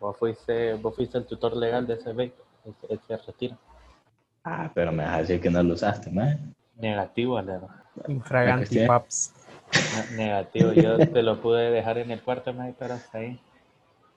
Vos 0.04 0.18
fuiste, 0.18 0.74
vos 0.74 0.94
fuiste 0.94 1.18
el 1.18 1.26
tutor 1.26 1.56
legal 1.56 1.88
de 1.88 1.94
ese 1.94 2.10
vape, 2.10 2.34
ese, 2.66 2.94
ese 2.94 3.18
retiro. 3.26 3.58
Ah, 4.44 4.70
pero 4.76 4.92
me 4.92 5.02
vas 5.06 5.14
a 5.14 5.18
decir 5.20 5.40
que 5.40 5.50
no 5.50 5.64
lo 5.64 5.76
usaste, 5.76 6.12
man. 6.12 6.54
Negativo, 6.76 7.38
Alero. 7.38 7.70
Infraganti 8.10 8.86
Paps. 8.86 9.34
Ne- 10.12 10.18
Negativo. 10.18 10.74
Yo 10.74 10.98
te 10.98 11.24
lo 11.24 11.42
pude 11.42 11.72
dejar 11.72 12.00
en 12.00 12.12
el 12.12 12.22
cuarto, 12.22 12.52
Mike, 12.52 12.76
pero 12.78 12.96
hasta 12.96 13.20
ahí. 13.20 13.40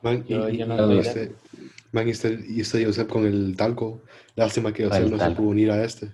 Man, 0.02 0.24
y, 0.26 0.32
Yo- 0.32 0.48
y- 0.48 0.56
yo 0.56 0.66
no 0.66 0.92
y 0.92 0.98
este, 0.98 1.36
man, 1.92 2.08
y 2.08 2.10
este, 2.10 2.36
y 2.48 2.60
este 2.62 2.84
Joseph 2.84 3.08
con 3.08 3.24
el 3.24 3.56
talco. 3.56 4.02
Lástima 4.34 4.72
que 4.72 4.86
Joseph 4.86 5.04
el 5.04 5.10
no 5.12 5.18
se 5.20 5.30
pudo 5.36 5.50
unir 5.50 5.70
a 5.70 5.84
este. 5.84 6.08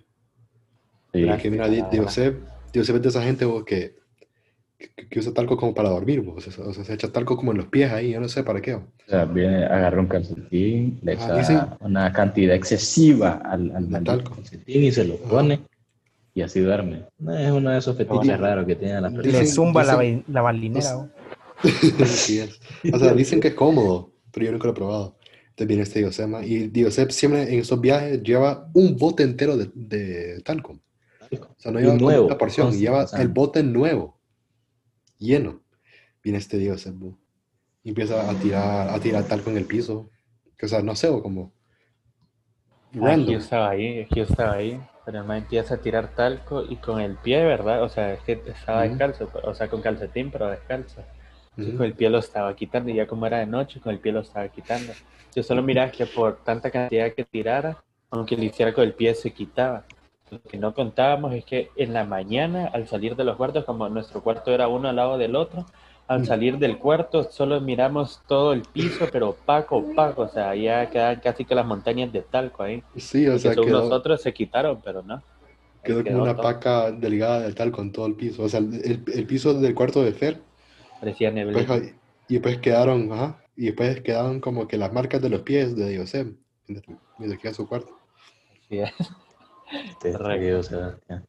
Sí. 1.14 1.24
Porque 1.24 1.50
mira. 1.50 1.66
Joseph, 1.90 2.36
Joseph 2.74 2.96
es 2.96 3.02
de 3.02 3.08
esa 3.08 3.22
gente 3.22 3.46
que, 3.64 3.96
que, 4.96 5.08
que 5.08 5.18
usa 5.20 5.32
talco 5.32 5.56
como 5.56 5.74
para 5.74 5.88
dormir. 5.90 6.24
O 6.34 6.40
sea, 6.40 6.52
o 6.64 6.72
sea, 6.74 6.84
se 6.84 6.94
echa 6.94 7.10
talco 7.12 7.36
como 7.36 7.52
en 7.52 7.58
los 7.58 7.66
pies 7.66 7.90
ahí. 7.92 8.10
Yo 8.12 8.20
no 8.20 8.28
sé 8.28 8.42
para 8.42 8.60
qué. 8.60 8.74
O 8.74 8.82
sea, 9.06 9.24
viene, 9.24 9.64
agarra 9.64 10.00
un 10.00 10.06
calcetín, 10.08 10.98
le 11.02 11.12
Ah, 11.12 11.14
echa 11.14 11.36
dicen- 11.36 11.60
una 11.80 12.12
cantidad 12.12 12.54
excesiva 12.54 13.40
al, 13.44 13.70
al 13.74 14.04
talco. 14.04 14.34
calcetín 14.34 14.84
y 14.84 14.92
se 14.92 15.04
lo 15.04 15.16
pone 15.16 15.60
y 16.34 16.42
así 16.42 16.60
duerme. 16.60 17.04
No, 17.18 17.36
es 17.36 17.50
uno 17.50 17.70
de 17.70 17.78
esos 17.78 17.96
fetiches 17.96 18.38
raros 18.40 18.66
que 18.66 18.76
tienen 18.76 19.02
las 19.02 19.12
personas. 19.12 19.40
Le 19.40 19.46
zumba 19.46 19.84
la, 19.84 19.96
dicen- 20.00 20.24
ba- 20.26 20.32
la 20.32 20.40
balinera. 20.42 20.92
no 20.92 20.98
¿o? 21.00 21.08
Así 22.02 22.38
es. 22.40 22.60
O 22.92 22.98
sea, 22.98 23.12
dicen 23.14 23.38
que 23.40 23.48
es 23.48 23.54
cómodo, 23.54 24.10
pero 24.32 24.46
yo 24.46 24.52
nunca 24.52 24.66
lo 24.66 24.72
he 24.72 24.76
probado. 24.76 25.16
Entonces 25.50 25.66
viene 25.68 25.82
este 25.82 26.02
Josema 26.02 26.44
y 26.44 26.72
Joseph 26.74 27.10
siempre 27.10 27.42
en 27.52 27.60
esos 27.60 27.78
viajes 27.80 28.22
lleva 28.22 28.68
un 28.72 28.96
bote 28.96 29.22
entero 29.22 29.56
de, 29.56 29.70
de 29.74 30.40
talco. 30.40 30.78
O 31.30 31.54
sea, 31.58 31.70
no 31.72 31.78
lleva 31.78 31.92
una 32.24 32.36
porción, 32.38 32.72
lleva 32.78 33.06
el 33.18 33.28
bote 33.28 33.62
nuevo, 33.62 34.18
lleno. 35.22 35.60
Viene 36.22 36.38
este 36.38 36.68
Joseph 36.68 36.94
bu, 36.94 37.18
y 37.82 37.88
empieza 37.90 38.30
a 38.30 38.34
tirar, 38.34 38.88
a 38.88 39.00
tirar 39.00 39.24
talco 39.24 39.50
en 39.50 39.56
el 39.56 39.64
piso. 39.64 40.10
Que, 40.56 40.66
o 40.66 40.68
sea, 40.68 40.82
no 40.82 40.94
sé, 40.94 41.08
o 41.08 41.22
como 41.22 41.52
Aquí 42.90 43.00
random. 43.00 43.32
yo 43.32 43.38
estaba 43.38 43.70
ahí, 43.70 44.00
aquí 44.02 44.16
yo 44.16 44.24
estaba 44.24 44.52
ahí. 44.52 44.80
Pero 45.04 45.24
man 45.24 45.38
empieza 45.38 45.74
a 45.74 45.78
tirar 45.78 46.14
talco 46.14 46.62
y 46.62 46.76
con 46.76 47.00
el 47.00 47.16
pie, 47.16 47.44
¿verdad? 47.44 47.82
O 47.82 47.88
sea, 47.88 48.12
es 48.12 48.20
que 48.20 48.40
estaba 48.46 48.82
descalzo, 48.82 49.28
o 49.42 49.52
sea, 49.54 49.68
con 49.68 49.82
calcetín, 49.82 50.30
pero 50.30 50.48
descalzo. 50.48 51.02
Ujú. 51.58 51.76
con 51.76 51.84
el 51.86 51.92
pie 51.92 52.08
lo 52.08 52.18
estaba 52.18 52.54
quitando, 52.56 52.90
y 52.90 52.94
ya 52.94 53.06
como 53.06 53.26
era 53.26 53.38
de 53.38 53.46
noche, 53.46 53.78
con 53.80 53.92
el 53.92 53.98
pie 53.98 54.12
lo 54.12 54.20
estaba 54.20 54.48
quitando. 54.48 54.92
Yo 55.34 55.42
solo 55.42 55.62
miraba 55.62 55.90
que 55.90 56.06
por 56.06 56.42
tanta 56.44 56.70
cantidad 56.70 57.12
que 57.12 57.24
tirara, 57.24 57.82
aunque 58.10 58.36
lo 58.36 58.44
hiciera 58.44 58.72
con 58.72 58.84
el 58.84 58.94
pie, 58.94 59.14
se 59.14 59.32
quitaba. 59.32 59.84
Lo 60.32 60.42
que 60.42 60.56
no 60.58 60.74
contábamos 60.74 61.32
es 61.34 61.44
que 61.44 61.68
en 61.76 61.92
la 61.92 62.04
mañana, 62.04 62.66
al 62.72 62.88
salir 62.88 63.14
de 63.16 63.22
los 63.22 63.36
cuartos, 63.36 63.64
como 63.66 63.88
nuestro 63.88 64.20
cuarto 64.22 64.50
era 64.50 64.66
uno 64.66 64.88
al 64.88 64.96
lado 64.96 65.18
del 65.18 65.36
otro, 65.36 65.66
al 66.08 66.20
Mm. 66.20 66.24
salir 66.24 66.58
del 66.58 66.78
cuarto 66.78 67.24
solo 67.24 67.60
miramos 67.60 68.20
todo 68.26 68.52
el 68.54 68.62
piso, 68.62 69.10
pero 69.12 69.28
opaco, 69.30 69.76
opaco. 69.76 70.22
O 70.22 70.28
sea, 70.28 70.54
ya 70.56 70.88
quedaban 70.90 71.20
casi 71.20 71.44
que 71.44 71.54
las 71.54 71.66
montañas 71.66 72.12
de 72.12 72.22
talco 72.22 72.62
ahí. 72.62 72.82
Sí, 72.96 73.26
o 73.28 73.38
sea, 73.38 73.60
quedó, 73.60 73.66
nosotros 73.72 74.22
se 74.22 74.32
quitaron, 74.32 74.80
pero 74.82 75.02
no. 75.02 75.22
Ahí 75.84 75.92
quedó 75.92 76.02
como 76.04 76.18
una 76.18 76.34
todo. 76.34 76.40
paca 76.40 76.90
delgada 76.92 77.40
de 77.40 77.52
talco 77.54 77.82
en 77.82 77.92
todo 77.92 78.06
el 78.06 78.16
piso. 78.16 78.42
O 78.44 78.48
sea, 78.48 78.60
el, 78.60 79.04
el 79.12 79.26
piso 79.26 79.54
del 79.54 79.74
cuarto 79.74 80.02
de 80.02 80.12
Fer 80.12 80.42
Parecía 81.00 81.30
Pues, 81.52 81.66
neblina. 81.66 81.70
ahí- 81.70 81.94
y 82.28 82.34
después 82.34 82.58
quedaron, 82.58 83.12
ajá, 83.12 83.44
y 83.56 83.66
después 83.66 84.00
quedaron 84.02 84.40
como 84.40 84.66
que 84.68 84.76
las 84.78 84.92
marcas 84.92 85.20
de 85.22 85.28
los 85.30 85.42
pies 85.42 85.76
de 85.76 85.96
Joseph, 85.98 86.28
mientras 87.18 87.40
que 87.40 87.48
a 87.48 87.54
su 87.54 87.68
cuarto. 87.68 87.96
Sí, 88.68 88.80
Este, 88.80 89.04
Querido 90.00 90.62
Sebastián. 90.62 91.24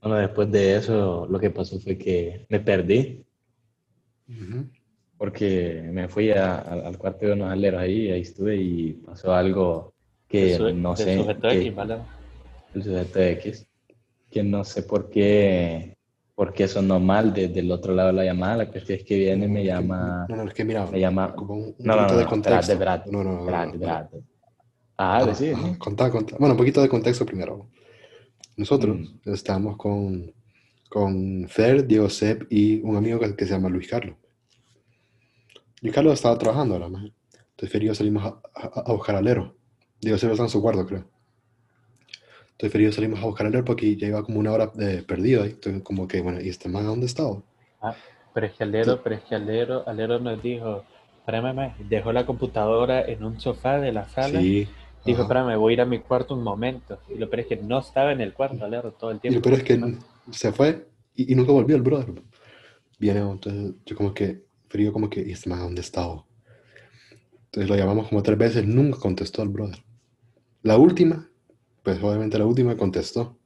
Bueno, 0.00 0.16
después 0.18 0.50
de 0.50 0.76
eso, 0.76 1.26
lo 1.30 1.38
que 1.38 1.50
pasó 1.50 1.78
fue 1.80 1.96
que 1.96 2.46
me 2.48 2.60
perdí 2.60 3.24
Ujú. 4.28 4.66
porque 5.16 5.82
me 5.90 6.08
fui 6.08 6.30
a- 6.30 6.56
a- 6.56 6.86
al 6.88 6.98
cuarto 6.98 7.26
de 7.26 7.32
unos 7.32 7.50
aleros 7.50 7.80
ahí, 7.80 8.10
ahí 8.10 8.20
estuve 8.20 8.56
y 8.56 8.92
pasó 8.92 9.34
algo 9.34 9.94
que 10.28 10.56
su- 10.56 10.74
no 10.74 10.94
del 10.94 11.06
sé. 11.06 11.16
sujeto 11.18 11.48
que- 11.48 11.60
X, 11.60 11.74
¿vale? 11.74 11.98
el 12.74 12.82
sujeto 12.82 13.20
X, 13.20 13.66
que 14.30 14.42
no 14.42 14.64
sé 14.64 14.82
por 14.82 15.08
qué, 15.08 15.96
por 16.34 16.52
qué 16.52 16.66
sonó 16.68 16.98
mal 17.00 17.32
desde 17.32 17.60
el 17.60 17.70
otro 17.70 17.94
lado 17.94 18.08
de 18.08 18.14
la 18.14 18.24
llamada. 18.24 18.56
La 18.58 18.68
cuestión 18.68 18.98
es 18.98 19.04
que 19.04 19.16
viene 19.16 19.46
y 19.46 19.48
me 19.48 19.64
llama, 19.64 20.26
No, 20.28 20.36
no, 20.36 20.42
es 20.44 20.54
que 20.54 20.64
mira, 20.64 20.84
me 20.86 20.98
llama, 21.00 21.34
como 21.34 21.54
un, 21.54 21.62
un 21.66 21.74
no, 21.78 21.96
no, 21.96 22.08
no, 22.08 22.16
de 22.18 22.26
contexto. 22.26 22.72
espérate, 22.72 22.72
espérate, 22.72 23.10
No, 23.12 23.22
no, 23.24 23.44
no, 23.44 23.50
no, 23.50 23.66
no. 24.10 24.33
Ah, 24.96 25.18
Ah, 25.18 25.20
ajá, 25.30 25.78
contá, 25.78 26.10
contá. 26.10 26.36
Bueno, 26.38 26.54
un 26.54 26.58
poquito 26.58 26.80
de 26.80 26.88
contexto 26.88 27.26
primero. 27.26 27.66
Nosotros 28.56 28.96
Mm. 28.96 29.30
estábamos 29.32 29.76
con, 29.76 30.32
con 30.88 31.48
Fer, 31.48 31.86
Diego 31.86 32.08
Sepp 32.08 32.44
y 32.50 32.80
un 32.82 32.96
amigo 32.96 33.18
que, 33.18 33.34
que 33.34 33.44
se 33.46 33.52
llama 33.52 33.68
Luis 33.68 33.88
Carlos. 33.88 34.16
Luis 35.82 35.94
Carlos 35.94 36.14
estaba 36.14 36.38
trabajando 36.38 36.74
ahora, 36.74 36.88
más. 36.88 37.04
Entonces 37.04 37.70
Fer 37.70 37.82
y 37.82 37.86
yo 37.86 37.94
salimos 37.94 38.24
a, 38.24 38.40
a, 38.54 38.82
a 38.86 38.92
buscar 38.92 39.16
alero. 39.16 39.56
Diego 40.00 40.18
Sepp 40.18 40.32
está 40.32 40.44
en 40.44 40.48
su 40.50 40.62
cuarto, 40.62 40.86
creo. 40.86 41.04
Entonces 42.52 42.72
Fer 42.72 42.80
y 42.80 42.84
yo 42.84 42.92
salimos 42.92 43.20
a 43.20 43.26
buscar 43.26 43.46
alero 43.46 43.64
porque 43.64 43.96
ya 43.96 44.06
iba 44.08 44.22
como 44.22 44.38
una 44.38 44.52
hora 44.52 44.68
de 44.74 45.02
perdido 45.02 45.42
ahí. 45.42 45.50
Entonces, 45.50 45.82
como 45.82 46.06
que, 46.06 46.20
bueno, 46.20 46.40
¿y 46.40 46.48
este 46.48 46.68
man 46.68 46.84
a 46.84 46.88
dónde 46.90 47.06
estaba? 47.06 47.42
Ah, 47.82 47.94
pero 48.32 48.46
es 48.46 48.52
que 48.54 48.64
Alero, 48.64 49.00
pero 49.02 49.16
es 49.16 49.22
que 49.24 49.34
Alero, 49.34 49.86
Alero 49.88 50.18
nos 50.20 50.42
dijo, 50.42 50.84
espérame, 51.18 51.54
ma", 51.54 51.76
dejó 51.88 52.12
la 52.12 52.24
computadora 52.24 53.02
en 53.04 53.24
un 53.24 53.38
sofá 53.40 53.78
de 53.80 53.92
la 53.92 54.08
sala. 54.08 54.40
Sí. 54.40 54.68
Dijo, 55.04 55.22
espérame, 55.22 55.56
voy 55.58 55.72
a 55.72 55.74
ir 55.74 55.80
a 55.82 55.86
mi 55.86 56.00
cuarto 56.00 56.34
un 56.34 56.42
momento. 56.42 56.98
Y 57.08 57.18
lo 57.18 57.28
peor 57.30 57.40
es 57.40 57.46
que 57.48 57.56
no 57.56 57.78
estaba 57.80 58.12
en 58.12 58.20
el 58.20 58.32
cuarto, 58.34 58.64
Alero, 58.64 58.92
todo 58.92 59.10
el 59.10 59.20
Y 59.26 59.28
tiempo. 59.28 59.34
lo 59.34 59.42
peor 59.42 59.54
es 59.56 59.64
que 59.64 59.98
se 60.30 60.52
fue 60.52 60.88
y, 61.14 61.32
y 61.32 61.34
nunca 61.34 61.52
volvió 61.52 61.76
el 61.76 61.82
brother. 61.82 62.22
Viene, 62.98 63.20
entonces 63.20 63.74
yo 63.86 63.96
como 63.96 64.14
que, 64.14 64.44
frío 64.68 64.92
como 64.92 65.10
que, 65.10 65.22
¿y 65.22 65.32
este 65.32 65.50
man 65.50 65.60
dónde 65.60 65.80
estaba? 65.82 66.24
Entonces 67.46 67.70
lo 67.70 67.76
llamamos 67.76 68.08
como 68.08 68.22
tres 68.22 68.36
veces, 68.38 68.66
nunca 68.66 68.98
contestó 68.98 69.42
el 69.42 69.48
brother. 69.48 69.78
La 70.62 70.78
última, 70.78 71.30
pues 71.82 72.02
obviamente 72.02 72.38
la 72.38 72.46
última 72.46 72.76
contestó. 72.76 73.38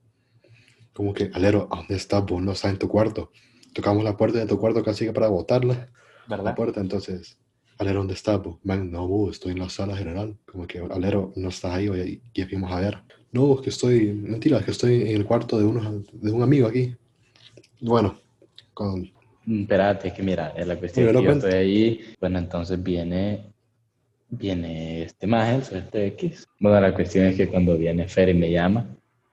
Como 0.92 1.14
que, 1.14 1.30
Alero, 1.34 1.68
¿a 1.70 1.76
dónde 1.78 1.94
estás 1.96 2.24
vos? 2.26 2.42
No 2.42 2.52
estás 2.52 2.72
en 2.72 2.78
tu 2.78 2.88
cuarto. 2.88 3.30
Tocamos 3.74 4.04
la 4.04 4.16
puerta 4.16 4.38
de 4.38 4.46
tu 4.46 4.58
cuarto 4.58 4.82
casi 4.82 5.06
que 5.06 5.12
para 5.12 5.28
botarla. 5.28 5.90
La 6.42 6.54
¿Verdad? 6.54 6.54
puerta, 6.54 6.80
entonces, 6.80 7.38
Alero, 7.78 7.99
¿dónde 8.00 8.14
estás 8.14 8.42
vos? 8.42 8.56
Man, 8.64 8.90
no, 8.90 9.30
estoy 9.30 9.52
en 9.52 9.61
la 9.61 9.68
sala 9.68 9.97
general. 9.97 10.37
Como 10.50 10.66
que, 10.66 10.80
Alero, 10.90 11.32
no 11.37 11.49
estás 11.49 11.75
ahí, 11.75 11.88
hoy 11.88 12.20
y 12.32 12.42
fuimos 12.44 12.73
a 12.73 12.80
ver. 12.80 12.99
No, 13.32 13.54
es 13.54 13.61
que 13.61 13.70
estoy, 13.70 14.12
mentira, 14.12 14.58
es 14.58 14.64
que 14.64 14.70
estoy 14.73 15.02
en 15.02 15.16
el 15.16 15.25
cuarto 15.25 15.58
de, 15.58 15.64
unos, 15.64 16.04
de 16.12 16.30
un 16.32 16.42
amigo 16.42 16.66
aquí. 16.66 16.94
Bueno, 17.80 18.16
Con, 18.75 19.11
Mm, 19.49 19.62
Espérate, 19.62 20.12
que 20.12 20.23
mira, 20.23 20.52
es 20.54 20.66
la 20.66 20.76
cuestión 20.76 21.06
que 21.06 21.12
yo 21.14 21.25
cuenta. 21.25 21.49
estoy 21.49 21.58
ahí, 21.58 22.00
bueno, 22.20 22.38
entonces 22.38 22.82
viene, 22.82 23.47
viene 24.28 25.04
este 25.04 25.26
maje, 25.26 25.54
el 25.73 25.78
este 25.78 26.06
X. 26.08 26.47
Bueno, 26.61 26.78
la 26.82 26.92
cuestión 26.94 27.25
es 27.25 27.37
que 27.37 27.49
cuando 27.49 27.78
viene 27.78 28.06
Fer 28.08 28.28
y 28.28 28.35
me 28.35 28.50
llama, 28.50 28.87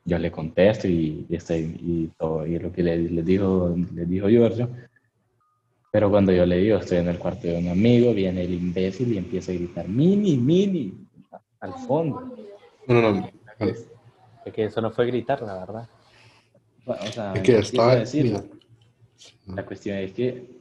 yo 0.06 0.18
le 0.18 0.32
contesto 0.32 0.88
y, 0.88 1.26
y, 1.28 1.36
estoy, 1.36 1.78
y 1.82 2.12
todo, 2.18 2.48
y 2.48 2.58
lo 2.58 2.72
que 2.72 2.82
le, 2.84 2.98
le 2.98 3.24
dijo, 3.24 3.76
le 3.94 4.06
dijo 4.06 4.30
Giorgio. 4.30 4.70
Pero 5.96 6.10
cuando 6.10 6.34
yo 6.34 6.46
le 6.46 6.58
digo, 6.58 6.78
estoy 6.80 6.98
en 6.98 7.08
el 7.08 7.18
cuarto 7.18 7.48
de 7.48 7.58
un 7.58 7.70
amigo, 7.70 8.14
viene 8.14 8.44
el 8.44 8.54
imbécil 8.54 9.14
y 9.14 9.18
empieza 9.18 9.54
a 9.54 9.56
gritar, 9.56 9.88
mini, 9.88 10.36
mini, 10.36 10.94
al 11.62 11.74
fondo. 11.88 12.36
no, 12.86 13.02
no, 13.02 13.14
no. 13.14 13.30
Es 14.46 14.54
que 14.54 14.66
eso 14.66 14.82
no 14.82 14.92
fue 14.92 15.06
gritar, 15.06 15.42
la 15.42 15.54
verdad. 15.60 15.88
Bueno, 16.86 17.02
o 17.02 17.12
sea, 17.14 17.32
Es 17.36 17.42
que 17.44 17.54
¿qué 17.54 17.60
estaba, 17.60 17.96
La 19.46 19.66
cuestión 19.66 19.98
es 20.00 20.12
que 20.12 20.60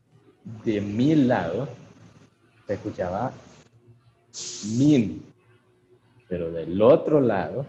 de 0.64 0.81
mi 0.81 1.17
lado 1.17 1.67
se 2.69 2.75
escuchaba 2.75 3.33
min, 4.79 5.21
pero 6.29 6.53
del 6.53 6.81
otro 6.81 7.21
lado 7.21 7.67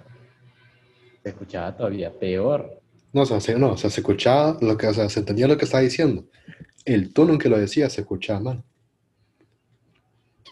se 1.24 1.29
escuchaba 1.29 1.75
todavía 1.75 2.12
peor. 2.12 2.79
no, 3.12 3.24
o 3.24 3.25
sea, 3.25 3.39
se, 3.39 3.57
no, 3.57 3.72
o 3.72 3.77
sea, 3.77 3.89
se 3.89 4.01
escuchaba 4.01 4.55
lo 4.62 4.77
que, 4.77 4.86
o 4.86 4.93
sea, 4.93 5.10
se 5.10 5.22
entendía 5.22 5.48
lo 5.48 5.57
que 5.57 5.65
estaba 5.65 5.81
diciendo. 5.81 6.25
El 6.85 7.13
tono 7.13 7.33
en 7.33 7.39
que 7.39 7.49
lo 7.49 7.57
decía 7.57 7.89
se 7.89 8.01
escuchaba 8.01 8.39
mal. 8.39 8.63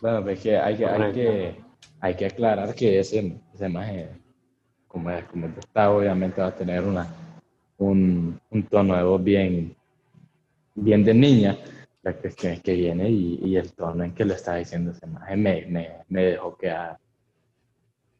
Bueno, 0.02 0.24
pues 0.24 0.40
que 0.42 0.58
hay 0.58 0.76
que, 0.76 0.86
hay 0.86 1.12
que, 1.14 1.56
hay 2.02 2.16
que 2.16 2.26
aclarar 2.26 2.76
que 2.76 3.00
ese, 3.00 3.38
ese 3.54 3.70
maje, 3.70 4.10
como 4.88 5.10
es, 5.12 5.24
como 5.26 5.48
está, 5.48 5.92
obviamente 5.92 6.42
va 6.42 6.48
a 6.48 6.56
tener 6.56 6.84
una, 6.84 7.08
un, 7.78 8.40
un 8.50 8.64
tono 8.64 8.98
de 8.98 9.04
voz 9.04 9.24
bien, 9.24 9.76
bien 10.76 11.04
de 11.06 11.14
niña. 11.14 11.58
La 12.02 12.14
cuestión 12.14 12.54
es 12.54 12.62
que 12.62 12.74
viene 12.74 13.10
y, 13.10 13.40
y 13.46 13.56
el 13.56 13.72
tono 13.72 14.04
en 14.04 14.14
que 14.14 14.26
lo 14.26 14.34
está 14.34 14.56
diciendo 14.56 14.92
ese 14.92 15.08
maje 15.08 15.38
me, 15.38 15.66
me, 15.68 15.90
me 16.10 16.24
dejó 16.26 16.58
quedar, 16.58 16.98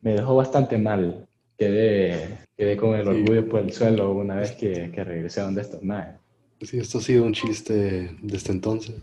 me 0.02 0.14
dejó 0.14 0.36
bastante 0.36 0.78
mal. 0.78 1.28
Quedé, 1.58 2.38
quedé 2.56 2.78
con 2.78 2.96
el 2.96 3.04
Sí. 3.04 3.10
orgullo 3.10 3.50
por 3.50 3.60
el 3.62 3.72
suelo 3.74 4.12
una 4.14 4.36
vez 4.36 4.54
que, 4.54 4.90
que 4.92 5.04
regresé 5.04 5.42
donde 5.42 5.62
estos 5.62 5.84
majes. 5.84 6.16
Sí, 6.64 6.80
esto 6.80 6.98
ha 6.98 7.02
sido 7.02 7.24
un 7.26 7.34
chiste 7.34 8.16
desde 8.22 8.52
entonces. 8.52 8.96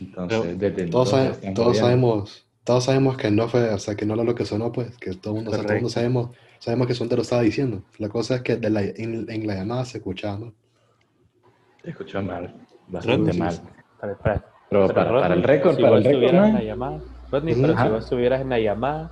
Entonces, 0.00 0.40
Pero 0.40 0.58
desde 0.58 0.86
Todos, 0.90 1.08
entonces 1.12 1.36
sabe- 1.42 1.54
todos 1.54 1.76
sabemos, 1.78 2.46
todos 2.64 2.84
sabemos 2.84 3.16
que 3.16 3.30
no 3.30 3.48
fue, 3.48 3.68
o 3.70 3.78
sea, 3.78 3.94
que 3.94 4.04
no 4.06 4.14
era 4.14 4.24
lo 4.24 4.34
que 4.34 4.44
sonó, 4.44 4.72
pues, 4.72 4.96
que 4.98 5.12
todo 5.14 5.34
el 5.34 5.36
mundo, 5.36 5.50
o 5.50 5.54
sea, 5.54 5.62
todo 5.64 5.74
mundo 5.74 5.88
sabemos, 5.90 6.30
sabemos 6.58 6.86
que 6.86 6.94
son 6.94 7.08
te 7.08 7.16
lo 7.16 7.22
estaba 7.22 7.42
diciendo. 7.42 7.82
La 7.98 8.08
cosa 8.08 8.36
es 8.36 8.42
que 8.42 8.56
de 8.56 8.70
la- 8.70 8.82
en, 8.82 9.26
en 9.30 9.46
la 9.46 9.54
llamada 9.54 9.84
se 9.84 9.98
escuchaba 9.98 10.38
mal. 10.38 10.52
Se 11.82 11.90
escuchó 11.90 12.22
mal, 12.22 12.54
bastante 12.88 13.32
mal. 13.32 13.60
Para, 14.00 14.14
para- 14.18 14.44
Pero 14.70 14.86
para, 14.88 15.10
para 15.10 15.34
el 15.34 15.42
Rodney, 15.42 15.56
récord, 15.58 15.76
si 15.76 15.82
para 15.82 15.96
el 15.96 16.04
récord, 16.04 16.32
¿no? 16.34 16.52
la 16.52 16.62
llamada, 16.62 17.02
Rodney, 17.30 17.54
pero 17.54 17.68
si 17.68 17.72
Ajá. 17.80 17.88
vos 17.88 18.04
estuvieras 18.04 18.40
en 18.40 18.48
la 18.48 18.58
llamada, 18.58 19.10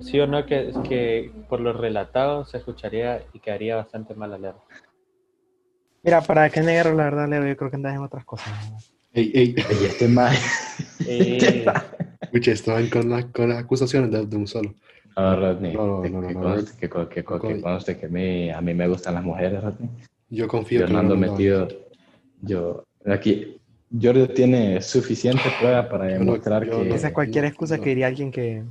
sí 0.00 0.18
o 0.20 0.26
no, 0.26 0.44
que, 0.46 0.72
que 0.88 1.32
por 1.48 1.60
lo 1.60 1.72
relatado 1.72 2.44
se 2.44 2.58
escucharía 2.58 3.22
y 3.32 3.38
quedaría 3.40 3.76
bastante 3.76 4.14
mal 4.14 4.32
alerta. 4.34 4.62
Mira, 6.08 6.22
para 6.22 6.48
que 6.48 6.62
negro, 6.62 6.94
la 6.94 7.04
verdad, 7.04 7.28
Leo, 7.28 7.46
yo 7.46 7.54
creo 7.54 7.68
que 7.68 7.76
andas 7.76 7.94
en 7.94 8.00
otras 8.00 8.24
cosas. 8.24 8.48
¿no? 8.70 8.78
Ey, 9.12 9.30
ey, 9.34 9.54
Y 9.78 9.84
este 9.84 10.08
maje, 10.08 10.38
Eh, 11.06 11.66
escucha, 12.22 12.52
estaban 12.52 12.88
con, 12.88 13.10
la- 13.10 13.30
con 13.30 13.50
las 13.50 13.58
acusaciones 13.58 14.10
de, 14.10 14.24
de 14.24 14.36
un 14.38 14.46
solo. 14.46 14.74
no, 15.14 15.36
Rodney, 15.36 15.74
No, 15.74 15.86
no, 15.86 16.02
que, 16.02 16.08
no, 16.08 16.20
no, 16.22 16.28
que 16.28 16.34
no, 16.34 16.40
conste, 16.40 16.78
que, 16.80 16.88
co- 16.88 17.08
que, 17.10 17.22
que 17.22 17.54
no. 17.56 17.60
conste 17.60 17.98
que 17.98 18.06
a 18.06 18.08
mí, 18.08 18.48
a 18.48 18.58
mí 18.62 18.72
me 18.72 18.88
gustan 18.88 19.16
las 19.16 19.22
mujeres, 19.22 19.62
Rodney. 19.62 19.90
Yo 20.30 20.48
confío 20.48 20.80
Yo 20.80 20.86
que 20.86 20.92
no 20.94 21.14
metido, 21.14 21.68
yo, 22.40 22.84
aquí, 23.04 23.60
Giorgio 23.90 24.30
tiene 24.32 24.80
suficiente 24.80 25.42
prueba 25.60 25.86
para 25.90 26.04
Yo 26.10 26.20
no- 26.20 26.24
demostrar 26.24 26.64
yo 26.64 26.78
que... 26.84 26.88
no 26.88 26.94
Esa 26.94 27.08
es 27.08 27.12
cualquier 27.12 27.44
no, 27.44 27.48
excusa 27.50 27.76
no. 27.76 27.82
que 27.82 27.90
diría 27.90 28.06
alguien 28.06 28.30
que, 28.30 28.62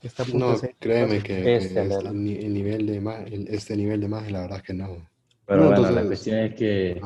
que 0.00 0.06
está 0.06 0.22
a 0.22 0.26
punto 0.26 0.46
No, 0.46 0.52
de 0.52 0.58
ser. 0.58 0.74
créeme 0.78 1.18
que, 1.24 1.42
que 1.42 1.56
Este, 1.56 1.88
ni- 2.12 2.36
el 2.36 2.54
nivel 2.54 2.86
de 2.86 3.00
más, 3.00 3.24
este 3.48 3.76
nivel 3.76 4.00
de 4.00 4.06
más, 4.06 4.30
la 4.30 4.42
verdad 4.42 4.58
es 4.58 4.62
que 4.62 4.74
no. 4.74 4.96
Pero 5.46 5.60
No, 5.60 5.66
bueno, 5.66 5.82
la 5.82 5.88
entonces- 5.88 6.06
cuestión 6.06 6.38
es 6.38 6.54
que 6.54 7.00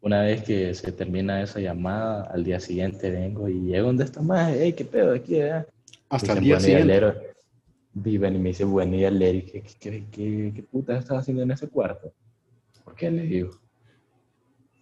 una 0.00 0.22
vez 0.22 0.42
que 0.42 0.74
se 0.74 0.92
termina 0.92 1.42
esa 1.42 1.60
llamada, 1.60 2.24
al 2.24 2.44
día 2.44 2.60
siguiente 2.60 3.10
vengo 3.10 3.48
y 3.48 3.60
llego 3.60 3.86
donde 3.88 4.04
está 4.04 4.20
más, 4.20 4.52
hey, 4.56 4.72
qué 4.72 4.84
pedo 4.84 5.14
aquí, 5.14 5.36
eh? 5.36 5.64
Hasta 6.08 6.34
Me 6.34 6.38
el 6.40 6.44
dicen, 6.44 6.44
día 6.44 6.54
"Buen 6.56 6.58
día, 6.58 6.60
siguiente. 6.60 6.86
Lero". 6.86 7.14
Viven 7.96 8.34
y 8.34 8.38
me 8.40 8.48
dice, 8.48 8.64
buen 8.64 8.90
día, 8.90 9.10
¿qué, 9.10 9.44
qué, 9.62 9.62
qué, 9.80 10.04
qué, 10.10 10.52
qué 10.54 10.62
puta 10.64 10.98
estás 10.98 11.18
haciendo 11.18 11.44
en 11.44 11.52
ese 11.52 11.68
cuarto? 11.68 12.12
¿Por 12.84 12.94
qué 12.96 13.08
le 13.10 13.22
digo? 13.22 13.50